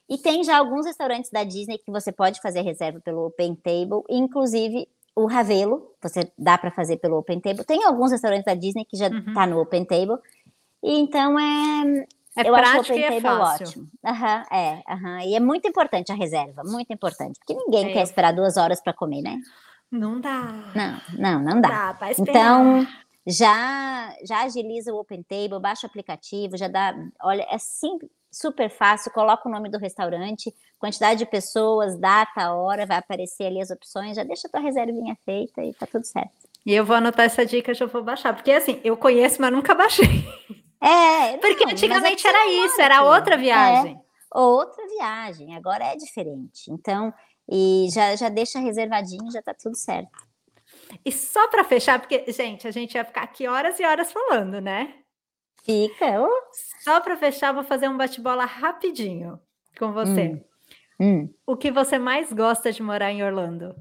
E 0.09 0.17
tem 0.19 0.45
já 0.45 0.59
alguns 0.59 0.87
restaurantes 0.87 1.31
da 1.31 1.43
Disney 1.43 1.79
que 1.79 1.91
você 1.91 2.13
pode 2.13 2.41
fazer 2.41 2.61
reserva 2.61 3.01
pelo 3.01 3.27
Open 3.27 3.55
Table, 3.57 4.03
inclusive 4.09 4.89
o 5.17 5.27
Ravelo, 5.27 5.95
você 6.01 6.31
dá 6.39 6.59
para 6.59 6.71
fazer 6.71 6.99
pelo 6.99 7.17
Open 7.17 7.41
Table. 7.41 7.65
Tem 7.65 7.83
alguns 7.85 8.13
restaurantes 8.13 8.45
da 8.45 8.55
Disney 8.55 8.85
que 8.85 8.97
já 8.97 9.09
está 9.09 9.45
uhum. 9.45 9.51
no 9.51 9.61
Open 9.61 9.85
Table. 9.85 10.19
E 10.83 10.99
então 10.99 11.39
é, 11.39 12.07
é 12.37 12.49
eu 12.49 12.53
prático 12.53 12.81
acho 12.81 12.93
o 12.93 12.95
Open 12.95 12.99
e 12.99 13.03
é 13.03 13.09
Table 13.09 13.23
fácil. 13.23 13.67
ótimo. 13.67 13.85
Uhum, 14.05 14.57
é, 14.59 14.83
uhum. 14.89 15.19
e 15.21 15.35
é 15.35 15.41
muito 15.41 15.67
importante 15.67 16.13
a 16.13 16.15
reserva, 16.15 16.63
muito 16.65 16.93
importante, 16.93 17.39
porque 17.39 17.55
ninguém 17.55 17.91
é. 17.91 17.93
quer 17.95 18.03
esperar 18.03 18.33
duas 18.33 18.59
horas 18.59 18.81
para 18.81 18.93
comer, 18.93 19.23
né? 19.23 19.41
Não 19.91 20.21
dá. 20.21 20.73
Não, 20.75 21.01
não, 21.19 21.43
não 21.43 21.61
dá. 21.61 21.93
dá 21.93 22.13
então, 22.19 22.87
já 23.27 24.15
já 24.23 24.43
agiliza 24.43 24.93
o 24.93 24.99
Open 24.99 25.23
Table, 25.23 25.61
baixa 25.61 25.87
o 25.87 25.91
aplicativo, 25.91 26.59
já 26.59 26.69
dá, 26.69 26.95
olha, 27.23 27.47
é 27.51 27.57
simples, 27.57 28.11
super 28.37 28.69
fácil, 28.71 29.11
coloca 29.13 29.49
o 29.49 29.53
nome 29.53 29.71
do 29.71 29.79
restaurante, 29.79 30.55
quantidade 30.79 31.19
de 31.19 31.27
pessoas, 31.27 31.99
data, 31.99 32.53
hora, 32.53 32.87
vai 32.87 32.99
aparecer 32.99 33.47
ali 33.47 33.61
as 33.61 33.71
opções, 33.71 34.17
já 34.17 34.25
deixa 34.25 34.47
a 34.47 34.51
tua 34.51 34.61
reservinha 34.61 35.17
feita 35.25 35.63
e 35.63 35.73
tá 35.73 35.87
tudo 35.87 36.05
certo. 36.05 36.47
E 36.65 36.75
eu 36.75 36.85
vou 36.85 36.97
anotar 36.97 37.27
essa 37.27 37.47
dica, 37.47 37.73
já 37.73 37.87
vou 37.87 38.03
baixar, 38.03 38.35
porque 38.35 38.53
assim, 38.53 38.81
eu 38.85 38.97
conheço, 38.97 39.41
mas 39.41 39.53
nunca 39.53 39.75
baixei. 39.75 40.07
É, 40.79 41.39
porque 41.39 41.65
não, 41.65 41.73
antigamente 41.73 42.27
era 42.27 42.51
isso, 42.51 42.81
era 42.81 43.03
outra 43.03 43.37
viagem. 43.37 43.95
É, 43.95 44.39
outra 44.39 44.87
viagem, 44.87 45.57
agora 45.57 45.85
é 45.85 45.97
diferente. 45.97 46.71
Então, 46.71 47.13
e 47.49 47.89
já, 47.91 48.15
já 48.15 48.29
deixa 48.29 48.59
reservadinho, 48.59 49.31
já 49.31 49.41
tá 49.41 49.55
tudo 49.55 49.77
certo. 49.77 50.11
E 51.05 51.11
só 51.11 51.49
para 51.49 51.65
fechar, 51.65 51.99
porque, 51.99 52.31
gente, 52.31 52.69
a 52.69 52.71
gente 52.71 52.95
ia 52.95 53.05
ficar 53.05 53.23
aqui 53.23 53.49
horas 53.49 53.81
e 53.81 53.85
horas 53.85 54.13
falando, 54.13 54.61
né? 54.61 54.95
Fica. 55.67 56.23
Uh. 56.23 56.31
Só 56.83 57.01
para 57.01 57.17
fechar, 57.17 57.53
vou 57.53 57.65
fazer 57.65 57.89
um 57.89 57.97
bate-bola 57.97 58.45
rapidinho 58.45 59.39
com 59.77 59.93
você. 59.93 60.29
Hum. 60.29 60.41
Hum. 60.99 61.35
O 61.45 61.57
que 61.57 61.71
você 61.71 61.99
mais 61.99 62.33
gosta 62.33 62.73
de 62.73 62.83
morar 62.83 63.11
em 63.11 63.23
Orlando? 63.23 63.75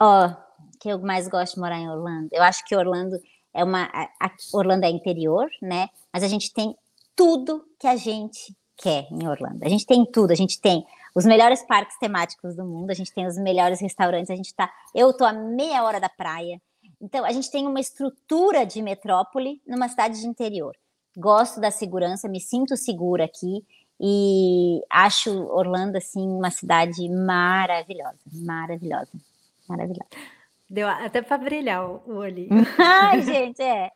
Ó, 0.00 0.26
oh, 0.26 0.76
que 0.80 0.88
eu 0.88 0.98
mais 0.98 1.28
gosto 1.28 1.54
de 1.54 1.60
morar 1.60 1.78
em 1.78 1.88
Orlando. 1.88 2.28
Eu 2.32 2.42
acho 2.42 2.64
que 2.64 2.74
Orlando 2.74 3.20
é 3.54 3.62
uma. 3.62 3.84
A, 3.92 4.30
Orlando 4.54 4.86
é 4.86 4.90
interior, 4.90 5.48
né? 5.60 5.88
Mas 6.12 6.24
a 6.24 6.28
gente 6.28 6.52
tem 6.52 6.74
tudo 7.14 7.64
que 7.78 7.86
a 7.86 7.94
gente 7.94 8.56
quer 8.76 9.06
em 9.12 9.28
Orlando. 9.28 9.64
A 9.64 9.68
gente 9.68 9.86
tem 9.86 10.04
tudo, 10.04 10.32
a 10.32 10.34
gente 10.34 10.60
tem 10.60 10.84
os 11.14 11.24
melhores 11.24 11.62
parques 11.62 11.98
temáticos 11.98 12.56
do 12.56 12.64
mundo, 12.64 12.90
a 12.90 12.94
gente 12.94 13.12
tem 13.12 13.26
os 13.26 13.36
melhores 13.36 13.80
restaurantes, 13.80 14.30
a 14.30 14.36
gente 14.36 14.54
tá. 14.54 14.72
Eu 14.94 15.12
tô 15.12 15.24
a 15.24 15.32
meia 15.32 15.84
hora 15.84 16.00
da 16.00 16.08
praia. 16.08 16.60
Então, 17.02 17.24
a 17.24 17.32
gente 17.32 17.50
tem 17.50 17.66
uma 17.66 17.80
estrutura 17.80 18.64
de 18.64 18.80
metrópole 18.80 19.60
numa 19.66 19.88
cidade 19.88 20.20
de 20.20 20.26
interior. 20.26 20.76
Gosto 21.16 21.60
da 21.60 21.70
segurança, 21.70 22.28
me 22.28 22.40
sinto 22.40 22.76
segura 22.76 23.24
aqui 23.24 23.64
e 24.00 24.80
acho 24.88 25.30
Orlando 25.48 25.96
assim 25.96 26.26
uma 26.26 26.50
cidade 26.50 27.08
maravilhosa, 27.08 28.18
maravilhosa, 28.32 29.10
maravilhosa. 29.68 30.08
Deu 30.70 30.88
até 30.88 31.20
para 31.20 31.36
brilhar 31.38 31.84
o 31.84 32.02
olho. 32.06 32.48
Ai, 32.78 33.20
gente, 33.22 33.60
é. 33.60 33.90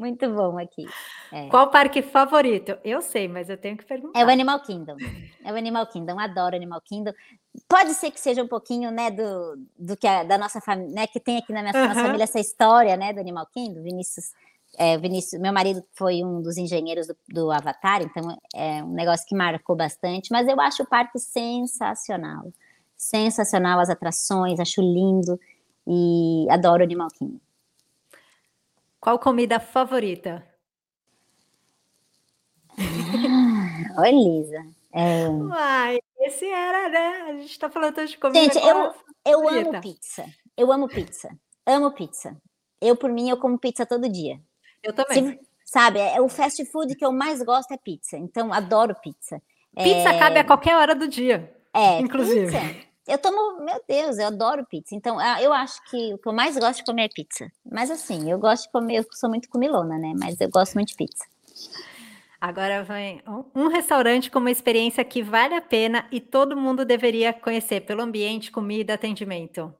Muito 0.00 0.26
bom 0.32 0.58
aqui. 0.58 0.86
É. 1.30 1.46
Qual 1.48 1.68
parque 1.68 2.00
favorito? 2.00 2.74
Eu 2.82 3.02
sei, 3.02 3.28
mas 3.28 3.50
eu 3.50 3.58
tenho 3.58 3.76
que 3.76 3.84
perguntar. 3.84 4.18
É 4.18 4.24
o 4.24 4.30
Animal 4.30 4.58
Kingdom. 4.60 4.96
É 5.44 5.52
o 5.52 5.56
Animal 5.56 5.86
Kingdom. 5.88 6.18
Adoro 6.18 6.56
Animal 6.56 6.80
Kingdom. 6.80 7.12
Pode 7.68 7.92
ser 7.92 8.10
que 8.10 8.18
seja 8.18 8.42
um 8.42 8.48
pouquinho, 8.48 8.90
né, 8.90 9.10
do, 9.10 9.58
do 9.78 9.98
que 9.98 10.06
a, 10.06 10.24
da 10.24 10.38
nossa 10.38 10.58
família, 10.58 10.94
né, 10.94 11.06
que 11.06 11.20
tem 11.20 11.36
aqui 11.36 11.52
na 11.52 11.60
minha 11.60 11.74
uhum. 11.74 11.88
nossa 11.88 12.00
família 12.00 12.24
essa 12.24 12.40
história, 12.40 12.96
né, 12.96 13.12
do 13.12 13.20
Animal 13.20 13.46
Kingdom. 13.52 13.82
Vinícius, 13.82 14.32
é, 14.78 14.96
Vinícius, 14.96 15.38
meu 15.38 15.52
marido 15.52 15.84
foi 15.92 16.24
um 16.24 16.40
dos 16.40 16.56
engenheiros 16.56 17.06
do, 17.06 17.14
do 17.28 17.50
Avatar, 17.50 18.00
então 18.00 18.38
é 18.54 18.82
um 18.82 18.94
negócio 18.94 19.26
que 19.26 19.36
marcou 19.36 19.76
bastante. 19.76 20.32
Mas 20.32 20.48
eu 20.48 20.58
acho 20.62 20.82
o 20.82 20.86
parque 20.86 21.18
sensacional, 21.18 22.50
sensacional 22.96 23.78
as 23.78 23.90
atrações, 23.90 24.58
acho 24.60 24.80
lindo 24.80 25.38
e 25.86 26.46
adoro 26.48 26.82
Animal 26.82 27.08
Kingdom. 27.18 27.49
Qual 29.00 29.18
comida 29.18 29.58
favorita? 29.58 30.46
Oi, 33.98 34.10
Lisa. 34.10 34.66
É... 34.92 35.26
Uai, 35.28 35.98
esse 36.20 36.46
era, 36.46 36.88
né? 36.88 37.08
A 37.28 37.32
gente 37.40 37.58
tá 37.58 37.70
falando 37.70 38.06
de 38.06 38.18
comida. 38.18 38.40
Gente, 38.40 38.58
eu, 38.58 38.92
eu 39.24 39.48
amo 39.48 39.80
pizza. 39.80 40.26
Eu 40.56 40.70
amo 40.70 40.86
pizza. 40.86 41.30
Amo 41.66 41.92
pizza. 41.92 42.36
Eu, 42.80 42.94
por 42.94 43.10
mim, 43.10 43.30
eu 43.30 43.38
como 43.38 43.58
pizza 43.58 43.86
todo 43.86 44.08
dia. 44.08 44.38
Eu 44.82 44.92
também. 44.92 45.32
Se, 45.32 45.40
sabe, 45.64 45.98
é, 45.98 46.20
o 46.20 46.28
fast 46.28 46.62
food 46.66 46.94
que 46.94 47.04
eu 47.04 47.12
mais 47.12 47.42
gosto 47.42 47.72
é 47.72 47.78
pizza. 47.78 48.18
Então, 48.18 48.52
adoro 48.52 48.94
pizza. 49.02 49.40
Pizza 49.74 50.10
é... 50.10 50.18
cabe 50.18 50.38
a 50.40 50.44
qualquer 50.44 50.76
hora 50.76 50.94
do 50.94 51.08
dia. 51.08 51.54
É, 51.72 52.00
inclusive. 52.00 52.50
Pizza. 52.50 52.89
Eu 53.06 53.18
tomo, 53.18 53.64
meu 53.64 53.82
Deus, 53.88 54.18
eu 54.18 54.26
adoro 54.26 54.66
pizza. 54.66 54.94
Então, 54.94 55.18
ah, 55.18 55.42
eu 55.42 55.52
acho 55.52 55.82
que 55.90 56.14
o 56.14 56.18
que 56.18 56.28
eu 56.28 56.32
mais 56.32 56.56
gosto 56.56 56.78
de 56.78 56.84
comer 56.84 57.04
é 57.04 57.08
pizza. 57.08 57.50
Mas 57.64 57.90
assim, 57.90 58.30
eu 58.30 58.38
gosto 58.38 58.64
de 58.64 58.72
comer, 58.72 58.98
eu 58.98 59.06
sou 59.12 59.28
muito 59.28 59.48
comilona, 59.48 59.98
né? 59.98 60.12
Mas 60.18 60.40
eu 60.40 60.50
gosto 60.50 60.74
muito 60.74 60.88
de 60.88 60.96
pizza. 60.96 61.24
Agora 62.40 62.82
vem 62.82 63.22
um 63.54 63.68
restaurante 63.68 64.30
com 64.30 64.38
uma 64.38 64.50
experiência 64.50 65.04
que 65.04 65.22
vale 65.22 65.54
a 65.54 65.60
pena 65.60 66.06
e 66.10 66.20
todo 66.20 66.56
mundo 66.56 66.86
deveria 66.86 67.34
conhecer 67.34 67.82
pelo 67.82 68.00
ambiente, 68.00 68.50
comida, 68.50 68.94
atendimento. 68.94 69.74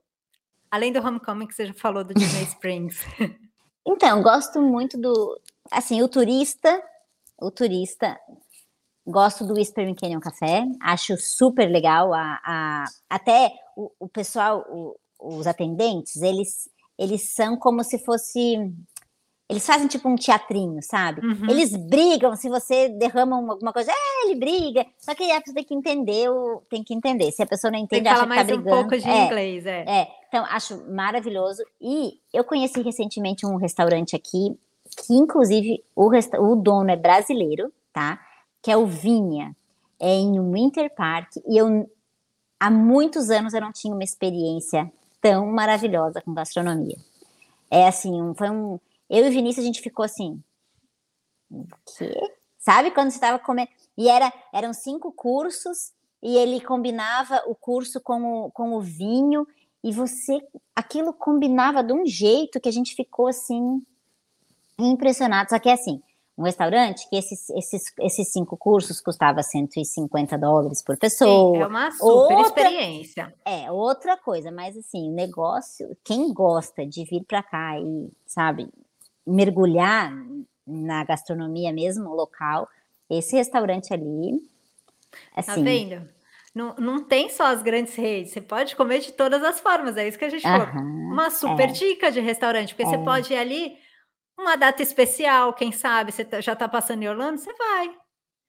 Além 0.71 0.93
do 0.93 1.01
Homecoming 1.01 1.47
que 1.47 1.55
você 1.55 1.67
já 1.67 1.75
falou 1.75 2.05
do 2.05 2.13
Disney 2.13 2.43
Springs. 2.45 3.03
Então, 3.87 4.23
gosto 4.23 4.61
muito 4.61 4.99
do, 4.99 5.41
assim, 5.71 6.03
o 6.03 6.09
turista, 6.09 6.83
o 7.41 7.51
turista, 7.51 8.19
gosto 9.11 9.45
do 9.45 9.55
Whispering 9.55 9.95
Canyon 9.95 10.21
Café, 10.21 10.65
acho 10.81 11.17
super 11.17 11.69
legal, 11.71 12.13
a, 12.15 12.41
a 12.45 12.85
até 13.09 13.53
o, 13.77 13.91
o 13.99 14.09
pessoal, 14.09 14.65
o, 14.69 14.97
os 15.21 15.47
atendentes, 15.47 16.23
eles, 16.23 16.69
eles 16.99 17.31
são 17.31 17.57
como 17.57 17.83
se 17.85 17.99
fosse 17.99 18.73
eles 19.51 19.67
fazem 19.67 19.89
tipo 19.89 20.09
um 20.09 20.15
teatrinho, 20.15 20.81
sabe? 20.81 21.27
Uhum. 21.27 21.51
Eles 21.51 21.75
brigam, 21.75 22.37
se 22.37 22.49
você 22.49 22.89
derrama 22.89 23.37
alguma 23.37 23.73
coisa, 23.73 23.91
é, 23.91 24.27
ele 24.27 24.39
briga. 24.39 24.87
Só 24.97 25.13
que 25.13 25.29
a 25.29 25.41
pessoa 25.41 25.57
tem 25.57 25.65
que 25.65 25.75
entender, 25.75 26.29
tem 26.71 26.85
que 26.85 26.95
entender. 26.95 27.33
Se 27.33 27.43
a 27.43 27.47
pessoa 27.47 27.69
não 27.73 27.79
entende, 27.81 28.03
que 28.03 28.09
acha 28.09 28.29
que 28.29 28.33
tá 28.33 28.45
brigando. 28.45 28.69
um 28.69 28.73
pouco 28.73 28.97
de 28.97 29.11
é, 29.11 29.27
inglês, 29.27 29.67
é. 29.67 29.85
É, 29.89 30.09
então 30.29 30.45
acho 30.45 30.81
maravilhoso. 30.89 31.65
E 31.81 32.13
eu 32.33 32.45
conheci 32.45 32.81
recentemente 32.81 33.45
um 33.45 33.57
restaurante 33.57 34.15
aqui, 34.15 34.57
que 35.05 35.15
inclusive 35.15 35.83
o, 35.97 36.09
o 36.09 36.55
dono 36.55 36.93
é 36.93 36.97
brasileiro, 36.97 37.73
tá? 37.93 38.21
Que 38.63 38.71
é 38.71 38.77
o 38.77 38.87
Vinha, 38.87 39.57
é 39.99 40.15
em 40.15 40.41
Winter 40.53 40.95
Park. 40.95 41.37
E 41.47 41.57
eu, 41.57 41.91
há 42.59 42.71
muitos 42.71 43.31
anos, 43.31 43.55
eu 43.55 43.61
não 43.61 43.73
tinha 43.73 43.95
uma 43.95 44.05
experiência 44.05 44.91
tão 45.21 45.47
maravilhosa 45.47 46.21
com 46.21 46.35
gastronomia. 46.35 46.97
É 47.71 47.87
assim, 47.87 48.21
um, 48.21 48.35
foi 48.35 48.51
um 48.51 48.81
eu 49.11 49.27
e 49.27 49.29
o 49.29 49.33
Vinícius, 49.33 49.65
a 49.65 49.67
gente 49.67 49.83
ficou 49.83 50.05
assim. 50.05 50.41
O 51.51 51.67
quê? 51.99 52.15
Sabe 52.59 52.93
quando 52.93 53.11
você 53.11 53.17
estava 53.17 53.41
comendo? 53.41 53.71
E 53.99 54.09
era, 54.09 54.33
eram 54.53 54.73
cinco 54.73 55.11
cursos, 55.11 55.93
e 56.23 56.37
ele 56.37 56.61
combinava 56.61 57.43
o 57.47 57.55
curso 57.55 58.01
com 58.01 58.23
o, 58.23 58.51
com 58.53 58.75
o 58.75 58.81
vinho, 58.81 59.47
e 59.83 59.93
você. 59.93 60.41
Aquilo 60.77 61.13
combinava 61.13 61.83
de 61.83 61.93
um 61.93 62.07
jeito 62.07 62.61
que 62.61 62.69
a 62.69 62.73
gente 62.73 62.95
ficou 62.95 63.27
assim. 63.27 63.83
Impressionado. 64.79 65.51
Só 65.51 65.59
que 65.59 65.69
é 65.69 65.73
assim, 65.73 66.01
um 66.41 66.45
restaurante 66.45 67.07
que 67.11 67.17
esses, 67.17 67.51
esses, 67.51 67.93
esses 68.01 68.33
cinco 68.33 68.57
cursos 68.57 68.99
custava 68.99 69.43
150 69.43 70.39
dólares 70.39 70.83
por 70.83 70.97
pessoa. 70.97 71.55
Sim, 71.55 71.63
é 71.63 71.67
uma 71.67 71.91
super 71.91 72.39
outra, 72.39 72.63
experiência. 72.63 73.35
É, 73.45 73.71
outra 73.71 74.17
coisa, 74.17 74.51
mas 74.51 74.75
assim, 74.75 75.11
o 75.11 75.15
negócio, 75.15 75.95
quem 76.03 76.33
gosta 76.33 76.87
de 76.87 77.05
vir 77.05 77.25
para 77.25 77.43
cá 77.43 77.79
e, 77.79 78.11
sabe, 78.27 78.71
mergulhar 79.27 80.11
na 80.67 81.05
gastronomia 81.05 81.75
mesmo 81.75 82.15
local, 82.15 82.67
esse 83.11 83.37
restaurante 83.37 83.93
ali. 83.93 84.41
Tá 85.11 85.19
assim, 85.37 85.55
tá 85.57 85.61
vendo? 85.61 86.09
Não, 86.55 86.75
não 86.77 87.05
tem 87.05 87.29
só 87.29 87.45
as 87.45 87.63
grandes 87.63 87.95
redes, 87.95 88.33
você 88.33 88.41
pode 88.41 88.75
comer 88.75 89.01
de 89.01 89.13
todas 89.13 89.43
as 89.45 89.61
formas, 89.61 89.97
é 89.99 90.09
isso 90.09 90.19
que 90.19 90.25
a 90.25 90.31
gente 90.31 90.43
falou. 90.43 90.67
Uma 91.13 91.29
super 91.29 91.69
é. 91.69 91.73
dica 91.73 92.11
de 92.11 92.19
restaurante, 92.19 92.75
porque 92.75 92.83
é. 92.83 92.87
você 92.87 93.05
pode 93.05 93.31
ir 93.31 93.37
ali, 93.37 93.77
uma 94.41 94.57
data 94.57 94.83
especial, 94.83 95.53
quem 95.53 95.73
sabe, 95.73 96.13
você 96.13 96.25
tá, 96.25 96.41
já 96.41 96.53
está 96.55 96.69
passando 96.69 97.03
em 97.03 97.09
Orlando, 97.09 97.39
você 97.39 97.53
vai. 97.55 97.91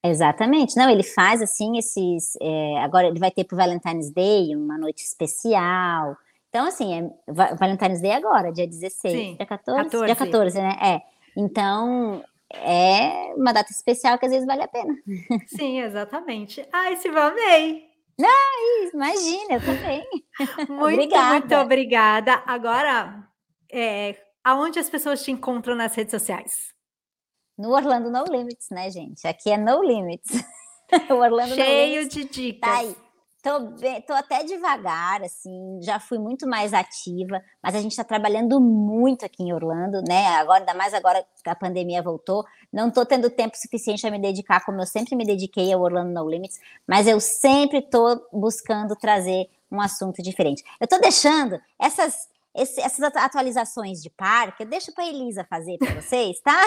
Exatamente, 0.03 0.75
não, 0.75 0.89
ele 0.89 1.03
faz 1.03 1.41
assim 1.41 1.77
esses. 1.77 2.35
É, 2.41 2.79
agora 2.79 3.07
ele 3.07 3.19
vai 3.19 3.29
ter 3.29 3.43
para 3.43 3.55
o 3.55 3.57
Valentine's 3.57 4.11
Day 4.11 4.55
uma 4.55 4.77
noite 4.77 5.03
especial. 5.03 6.17
Então, 6.49 6.65
assim, 6.65 6.93
é 6.93 7.53
Valentine's 7.55 8.01
Day 8.01 8.11
agora, 8.11 8.51
dia 8.51 8.67
16, 8.67 9.13
Sim, 9.13 9.35
dia 9.35 9.45
14? 9.45 9.83
14? 9.83 10.05
Dia 10.05 10.15
14, 10.15 10.61
né? 10.61 10.77
É. 10.81 11.01
Então, 11.37 12.23
é 12.53 13.33
uma 13.35 13.53
data 13.53 13.71
especial 13.71 14.17
que 14.17 14.25
às 14.25 14.31
vezes 14.31 14.45
vale 14.45 14.63
a 14.63 14.67
pena. 14.67 14.93
Sim, 15.47 15.79
exatamente. 15.79 16.67
Ai, 16.73 16.97
Silvia, 16.97 17.25
amei! 17.25 17.91
Ai, 18.19 18.89
imagina, 18.93 19.53
eu 19.53 19.61
também. 19.61 20.03
Muito, 20.67 20.93
obrigada. 20.93 21.29
muito 21.31 21.55
obrigada. 21.55 22.43
Agora, 22.45 23.27
é, 23.71 24.15
aonde 24.43 24.79
as 24.79 24.89
pessoas 24.89 25.23
te 25.23 25.31
encontram 25.31 25.75
nas 25.75 25.95
redes 25.95 26.11
sociais? 26.11 26.73
No 27.57 27.71
Orlando 27.71 28.09
No 28.09 28.23
Limits, 28.23 28.69
né, 28.69 28.89
gente? 28.89 29.27
Aqui 29.27 29.51
é 29.51 29.57
No 29.57 29.83
Limits. 29.83 30.31
o 31.09 31.13
Orlando 31.13 31.55
Cheio 31.55 32.03
no 32.03 32.09
Limits. 32.09 32.15
de 32.15 32.23
dicas. 32.25 32.69
Tá 32.69 32.77
aí. 32.77 32.95
Tô, 33.43 33.59
bem, 33.59 33.99
tô 34.03 34.13
até 34.13 34.43
devagar, 34.43 35.23
assim, 35.23 35.79
já 35.81 35.99
fui 35.99 36.19
muito 36.19 36.47
mais 36.47 36.75
ativa, 36.75 37.41
mas 37.61 37.73
a 37.73 37.81
gente 37.81 37.89
está 37.89 38.03
trabalhando 38.03 38.61
muito 38.61 39.25
aqui 39.25 39.41
em 39.41 39.51
Orlando, 39.51 39.99
né? 40.07 40.27
Agora, 40.35 40.59
ainda 40.59 40.75
mais 40.75 40.93
agora 40.93 41.25
que 41.43 41.49
a 41.49 41.55
pandemia 41.55 42.03
voltou, 42.03 42.45
não 42.71 42.89
estou 42.89 43.03
tendo 43.03 43.31
tempo 43.31 43.57
suficiente 43.57 44.05
a 44.05 44.11
me 44.11 44.19
dedicar, 44.19 44.63
como 44.63 44.79
eu 44.79 44.85
sempre 44.85 45.15
me 45.15 45.25
dediquei 45.25 45.73
ao 45.73 45.81
Orlando 45.81 46.13
No 46.13 46.29
Limits, 46.29 46.59
mas 46.85 47.07
eu 47.07 47.19
sempre 47.19 47.79
estou 47.79 48.23
buscando 48.31 48.95
trazer 48.95 49.49
um 49.71 49.81
assunto 49.81 50.21
diferente. 50.21 50.63
Eu 50.79 50.83
estou 50.83 51.01
deixando 51.01 51.59
essas, 51.79 52.29
essas 52.53 53.01
atualizações 53.15 54.01
de 54.01 54.09
parque, 54.09 54.63
eu 54.63 54.67
deixo 54.67 54.93
para 54.93 55.07
Elisa 55.07 55.45
fazer 55.49 55.77
para 55.77 55.93
vocês, 56.01 56.39
tá? 56.41 56.59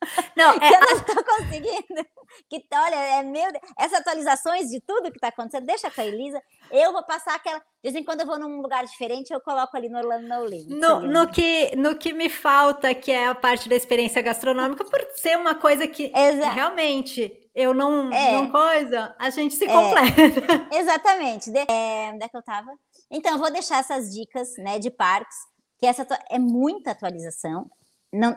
Não, 0.34 0.52
é, 0.52 0.56
eu 0.74 0.80
não 0.80 0.96
estou 0.96 1.24
conseguindo. 1.24 2.06
Que, 2.48 2.64
olha, 2.72 2.94
é 2.94 3.22
meu, 3.22 3.50
essas 3.78 4.00
atualizações 4.00 4.70
de 4.70 4.80
tudo 4.80 5.10
que 5.10 5.18
está 5.18 5.28
acontecendo, 5.28 5.66
deixa 5.66 5.90
com 5.90 6.00
a 6.00 6.06
Elisa. 6.06 6.40
Eu 6.70 6.92
vou 6.92 7.02
passar 7.02 7.34
aquela. 7.34 7.58
De 7.58 7.64
vez 7.82 7.94
em 7.94 8.04
quando 8.04 8.20
eu 8.20 8.26
vou 8.26 8.38
num 8.38 8.62
lugar 8.62 8.84
diferente, 8.84 9.30
eu 9.30 9.40
coloco 9.40 9.76
ali 9.76 9.88
no 9.88 9.98
Orlando 9.98 10.26
No. 10.26 10.76
No, 10.78 11.00
no, 11.00 11.28
que, 11.28 11.74
no 11.76 11.96
que 11.96 12.12
me 12.12 12.30
falta, 12.30 12.94
que 12.94 13.10
é 13.10 13.28
a 13.28 13.34
parte 13.34 13.68
da 13.68 13.76
experiência 13.76 14.22
gastronômica, 14.22 14.84
por 14.84 15.00
ser 15.16 15.36
uma 15.36 15.54
coisa 15.54 15.86
que 15.86 16.12
Exa 16.14 16.48
realmente 16.50 17.36
eu 17.54 17.74
não, 17.74 18.12
é. 18.12 18.32
não 18.32 18.50
coisa, 18.50 19.14
a 19.18 19.28
gente 19.30 19.54
se 19.54 19.64
é. 19.64 19.68
completa. 19.68 20.68
Exatamente. 20.72 21.50
De, 21.50 21.58
é, 21.58 22.10
onde 22.14 22.24
é 22.24 22.28
que 22.28 22.36
eu 22.36 22.40
estava? 22.40 22.72
Então, 23.10 23.32
eu 23.32 23.38
vou 23.38 23.52
deixar 23.52 23.78
essas 23.78 24.12
dicas 24.12 24.56
né, 24.58 24.78
de 24.78 24.90
parques, 24.90 25.36
que 25.78 25.86
essa 25.86 26.06
é 26.28 26.38
muita 26.38 26.92
atualização. 26.92 27.70
Não, 28.12 28.30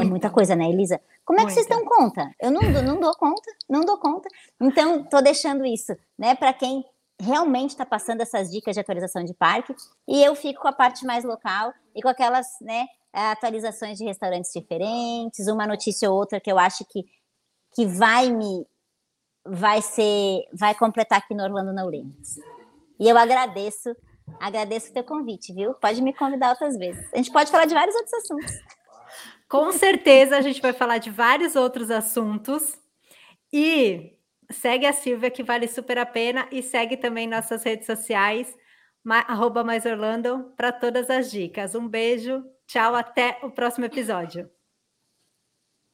é 0.00 0.04
muita 0.04 0.30
coisa, 0.30 0.56
né, 0.56 0.68
Elisa? 0.68 1.00
Como 1.24 1.40
é 1.40 1.44
que 1.44 1.52
vocês 1.52 1.66
dão 1.66 1.84
conta? 1.84 2.30
Eu 2.40 2.50
não, 2.50 2.62
não 2.62 3.00
dou 3.00 3.14
conta, 3.14 3.50
não 3.68 3.80
dou 3.82 3.98
conta. 3.98 4.28
Então, 4.60 5.02
estou 5.02 5.22
deixando 5.22 5.64
isso, 5.64 5.96
né, 6.18 6.34
para 6.34 6.52
quem 6.52 6.84
realmente 7.20 7.70
está 7.70 7.84
passando 7.84 8.20
essas 8.20 8.50
dicas 8.50 8.74
de 8.74 8.80
atualização 8.80 9.24
de 9.24 9.34
parque, 9.34 9.74
e 10.06 10.22
eu 10.22 10.34
fico 10.34 10.62
com 10.62 10.68
a 10.68 10.72
parte 10.72 11.04
mais 11.04 11.24
local 11.24 11.74
e 11.94 12.00
com 12.00 12.08
aquelas, 12.08 12.46
né, 12.60 12.86
atualizações 13.12 13.98
de 13.98 14.04
restaurantes 14.04 14.52
diferentes, 14.52 15.48
uma 15.48 15.66
notícia 15.66 16.10
ou 16.10 16.16
outra 16.16 16.40
que 16.40 16.50
eu 16.50 16.58
acho 16.58 16.84
que, 16.84 17.04
que 17.74 17.86
vai 17.86 18.30
me 18.30 18.66
vai 19.44 19.80
ser 19.80 20.44
vai 20.52 20.74
completar 20.74 21.18
aqui 21.18 21.34
no 21.34 21.42
Orlando 21.42 21.90
Limits. 21.90 22.38
E 23.00 23.08
eu 23.08 23.16
agradeço, 23.16 23.96
agradeço 24.40 24.90
o 24.90 24.92
teu 24.92 25.04
convite, 25.04 25.52
viu? 25.52 25.74
Pode 25.74 26.00
me 26.02 26.12
convidar 26.12 26.50
outras 26.50 26.76
vezes. 26.76 27.08
A 27.12 27.16
gente 27.16 27.32
pode 27.32 27.50
falar 27.50 27.64
de 27.64 27.74
vários 27.74 27.94
outros 27.94 28.14
assuntos. 28.14 28.52
Com 29.48 29.72
certeza 29.72 30.36
a 30.36 30.40
gente 30.40 30.60
vai 30.60 30.72
falar 30.72 30.98
de 30.98 31.10
vários 31.10 31.56
outros 31.56 31.90
assuntos. 31.90 32.78
E 33.52 34.14
segue 34.50 34.86
a 34.86 34.92
Silvia, 34.92 35.30
que 35.30 35.42
vale 35.42 35.66
super 35.66 35.98
a 35.98 36.06
pena. 36.06 36.46
E 36.52 36.62
segue 36.62 36.96
também 36.96 37.26
nossas 37.26 37.62
redes 37.62 37.86
sociais, 37.86 38.54
arroba 39.26 39.64
mais 39.64 39.86
Orlando, 39.86 40.52
para 40.56 40.70
todas 40.72 41.08
as 41.08 41.30
dicas. 41.30 41.74
Um 41.74 41.88
beijo, 41.88 42.44
tchau, 42.66 42.94
até 42.94 43.38
o 43.42 43.50
próximo 43.50 43.86
episódio. 43.86 44.50